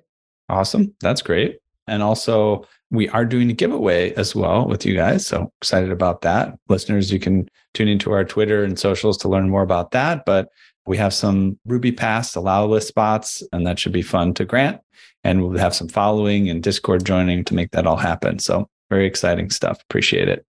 Awesome. 0.47 0.95
That's 1.01 1.22
great. 1.22 1.60
And 1.89 2.01
also, 2.01 2.66
we 2.90 3.10
are 3.10 3.26
doing 3.26 3.50
a 3.50 3.54
giveaway 3.54 4.14
as 4.14 4.36
well 4.36 4.68
with 4.68 4.86
you 4.86 4.96
guys. 4.96 5.26
So 5.26 5.52
excited 5.62 5.92
about 5.92 6.22
that. 6.22 6.58
Listeners, 6.70 7.12
you 7.12 7.20
can 7.20 7.50
tune 7.74 7.88
into 7.88 8.12
our 8.12 8.24
Twitter 8.24 8.64
and 8.64 8.80
socials 8.80 9.18
to 9.20 9.30
learn 9.30 9.50
more 9.50 9.62
about 9.62 9.92
that. 9.92 10.26
But 10.26 10.50
we 10.86 10.96
have 10.98 11.14
some 11.14 11.60
Ruby 11.66 11.92
Pass 11.92 12.36
allow 12.36 12.66
list 12.66 12.88
spots, 12.88 13.44
and 13.52 13.68
that 13.68 13.78
should 13.78 13.92
be 13.92 14.02
fun 14.02 14.34
to 14.36 14.46
grant. 14.46 14.80
And 15.24 15.42
we'll 15.42 15.58
have 15.58 15.76
some 15.76 15.90
following 15.90 16.50
and 16.50 16.64
Discord 16.64 17.06
joining 17.06 17.44
to 17.46 17.54
make 17.54 17.72
that 17.72 17.86
all 17.86 17.98
happen. 17.98 18.40
So 18.40 18.70
very 18.90 19.06
exciting 19.06 19.50
stuff. 19.50 19.82
Appreciate 19.90 20.30
it. 20.30 20.46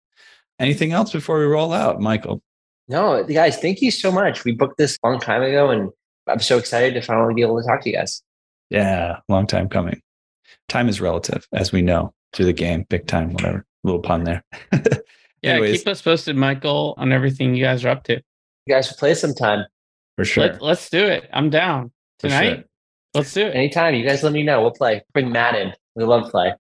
Anything 0.59 0.91
else 0.91 1.13
before 1.13 1.39
we 1.39 1.45
roll 1.45 1.71
out, 1.71 2.01
Michael? 2.01 2.41
No, 2.87 3.23
guys, 3.23 3.57
thank 3.57 3.81
you 3.81 3.91
so 3.91 4.11
much. 4.11 4.43
We 4.43 4.51
booked 4.51 4.77
this 4.77 4.97
a 5.01 5.07
long 5.07 5.19
time 5.19 5.41
ago, 5.41 5.69
and 5.69 5.89
I'm 6.27 6.39
so 6.39 6.57
excited 6.57 6.93
to 6.95 7.01
finally 7.01 7.33
be 7.33 7.41
able 7.41 7.61
to 7.61 7.67
talk 7.67 7.81
to 7.81 7.89
you 7.89 7.95
guys. 7.95 8.21
Yeah, 8.69 9.19
long 9.29 9.47
time 9.47 9.69
coming. 9.69 10.01
Time 10.67 10.89
is 10.89 10.99
relative, 10.99 11.47
as 11.53 11.71
we 11.71 11.81
know 11.81 12.13
through 12.35 12.45
the 12.45 12.53
game. 12.53 12.85
Big 12.89 13.07
time, 13.07 13.33
whatever. 13.33 13.65
Little 13.83 14.01
pun 14.01 14.23
there. 14.23 14.43
yeah, 14.73 14.79
Anyways. 15.43 15.79
keep 15.79 15.87
us 15.87 16.01
posted, 16.01 16.35
Michael, 16.35 16.93
on 16.97 17.11
everything 17.11 17.55
you 17.55 17.63
guys 17.63 17.83
are 17.85 17.89
up 17.89 18.03
to. 18.03 18.21
You 18.65 18.75
guys 18.75 18.87
should 18.87 18.97
play 18.97 19.13
sometime. 19.13 19.65
For 20.17 20.25
sure. 20.25 20.43
Let, 20.43 20.61
us 20.61 20.89
do 20.89 21.03
it. 21.05 21.29
I'm 21.33 21.49
down 21.49 21.91
tonight. 22.19 22.55
Sure. 22.55 22.63
Let's 23.13 23.33
do 23.33 23.45
it. 23.45 23.55
Anytime. 23.55 23.95
You 23.95 24.07
guys 24.07 24.23
let 24.23 24.33
me 24.33 24.43
know. 24.43 24.61
We'll 24.61 24.71
play. 24.71 25.03
Bring 25.13 25.31
Matt 25.31 25.55
in. 25.55 25.73
We 25.95 26.03
love 26.03 26.31
play. 26.31 26.53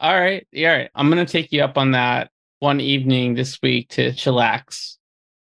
All 0.00 0.18
right. 0.18 0.46
Yeah. 0.52 0.70
All 0.70 0.78
right. 0.78 0.90
I'm 0.94 1.10
going 1.10 1.24
to 1.24 1.30
take 1.30 1.52
you 1.52 1.62
up 1.62 1.76
on 1.76 1.92
that 1.92 2.30
one 2.60 2.80
evening 2.80 3.34
this 3.34 3.58
week 3.62 3.90
to 3.90 4.10
chillax. 4.12 4.96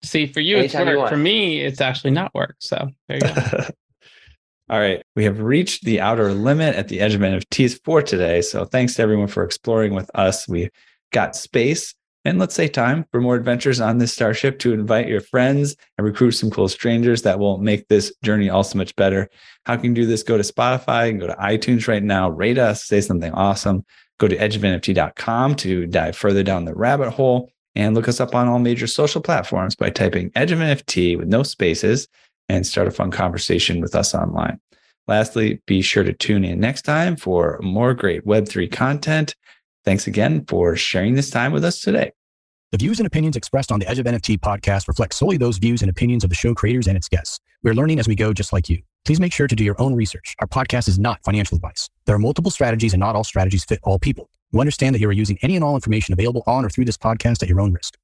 See, 0.03 0.27
for 0.27 0.41
you, 0.41 0.59
Anytime 0.59 0.89
it's 0.89 0.99
work. 0.99 1.09
For 1.09 1.17
me, 1.17 1.61
it's 1.61 1.81
actually 1.81 2.11
not 2.11 2.35
work. 2.35 2.57
So 2.59 2.89
there 3.09 3.19
you 3.19 3.35
go. 3.35 3.67
All 4.71 4.79
right. 4.79 5.03
We 5.15 5.25
have 5.25 5.41
reached 5.41 5.85
the 5.85 6.01
outer 6.01 6.33
limit 6.33 6.75
at 6.75 6.89
the 6.89 7.01
edge 7.01 7.15
of 7.15 7.21
NFTs 7.21 7.81
for 7.85 8.01
today. 8.01 8.41
So 8.41 8.65
thanks 8.65 8.95
to 8.95 9.03
everyone 9.03 9.29
for 9.29 9.45
exploring 9.45 9.95
with 9.95 10.11
us. 10.15 10.49
We 10.49 10.71
got 11.13 11.37
space 11.37 11.95
and 12.25 12.39
let's 12.39 12.55
say 12.55 12.69
time 12.69 13.05
for 13.11 13.21
more 13.21 13.37
adventures 13.37 13.81
on 13.81 13.99
this 13.99 14.13
starship 14.13 14.59
to 14.61 14.73
invite 14.73 15.09
your 15.09 15.21
friends 15.21 15.77
and 15.99 16.07
recruit 16.07 16.31
some 16.31 16.51
cool 16.51 16.69
strangers 16.69 17.21
that 17.23 17.39
will 17.39 17.59
make 17.59 17.87
this 17.89 18.15
journey 18.23 18.49
also 18.49 18.79
much 18.79 18.97
better. 18.97 19.29
How 19.67 19.77
can 19.77 19.91
you 19.91 19.95
do 19.95 20.07
this? 20.07 20.23
Go 20.23 20.39
to 20.39 20.43
Spotify 20.43 21.11
and 21.11 21.21
go 21.21 21.27
to 21.27 21.35
iTunes 21.35 21.87
right 21.87 22.03
now, 22.03 22.31
rate 22.31 22.57
us, 22.57 22.85
say 22.85 23.03
something 23.03 23.33
awesome. 23.33 23.85
Go 24.19 24.29
to 24.29 24.37
edgeofnft.com 24.37 25.57
to 25.57 25.87
dive 25.87 26.17
further 26.17 26.43
down 26.43 26.65
the 26.65 26.75
rabbit 26.75 27.11
hole 27.11 27.51
and 27.75 27.95
look 27.95 28.09
us 28.09 28.21
up 28.21 28.35
on 28.35 28.49
all 28.49 28.59
major 28.59 28.87
social 28.87 29.21
platforms 29.21 29.75
by 29.77 29.91
typing 29.91 30.31
Edge 30.35 30.53
of 30.53 30.61
NFT 30.61 31.19
with 31.19 31.29
no 31.29 31.43
spaces 31.43 32.09
and 32.55 32.67
start 32.67 32.89
a 32.89 32.91
fun 32.91 33.11
conversation 33.11 33.81
with 33.81 33.95
us 33.95 34.15
online. 34.15 34.61
Lastly, 35.07 35.61
be 35.67 35.83
sure 35.83 36.05
to 36.05 36.13
tune 36.13 36.45
in 36.45 36.61
next 36.61 36.83
time 36.83 37.17
for 37.17 37.59
more 37.63 37.93
great 37.93 38.25
Web3 38.25 38.73
content 38.73 39.35
Thanks 39.85 40.07
again 40.07 40.45
for 40.47 40.77
sharing 40.77 41.15
this 41.15 41.31
time 41.31 41.53
with 41.53 41.65
us 41.65 41.81
today. 41.81 42.13
The 42.73 42.79
views 42.79 42.99
and 42.99 43.07
opinions 43.07 43.37
expressed 43.37 43.71
on 43.71 43.79
the 43.79 43.89
Edge 43.89 43.99
of 43.99 44.07
NFT 44.07 44.39
podcast 44.39 44.89
reflect 44.89 45.15
solely 45.15 45.37
those 45.37 45.59
views 45.59 45.83
and 45.83 45.91
opinions 45.91 46.25
of 46.25 46.31
the 46.31 46.37
show 46.37 46.55
creators 46.55 46.89
and 46.89 46.97
its 46.97 47.09
guests. 47.09 47.39
We're 47.63 47.75
learning 47.75 48.01
as 48.01 48.09
we 48.09 48.15
go, 48.17 48.33
just 48.33 48.53
like 48.53 48.69
you. 48.69 48.83
Please 49.05 49.21
make 49.21 49.33
sure 49.33 49.47
to 49.47 49.55
do 49.55 49.63
your 49.63 49.81
own 49.81 49.95
research. 49.95 50.35
Our 50.41 50.47
podcast 50.47 50.89
is 50.89 50.99
not 50.99 51.23
financial 51.23 51.57
advice. 51.57 51.89
There 52.07 52.17
are 52.17 52.19
multiple 52.19 52.51
strategies, 52.51 52.95
and 52.95 53.01
not 53.01 53.15
all 53.15 53.25
strategies 53.25 53.65
fit 53.65 53.79
all 53.83 53.99
people. 53.99 54.31
You 54.51 54.61
understand 54.61 54.95
that 54.95 55.01
you 55.01 55.09
are 55.09 55.13
using 55.13 55.39
any 55.43 55.55
and 55.55 55.65
all 55.65 55.75
information 55.75 56.15
available 56.15 56.43
on 56.47 56.65
or 56.65 56.71
through 56.71 56.87
this 56.87 56.97
podcast 56.97 57.43
at 57.43 57.49
your 57.49 57.61
own 57.61 57.73
risk. 57.73 57.97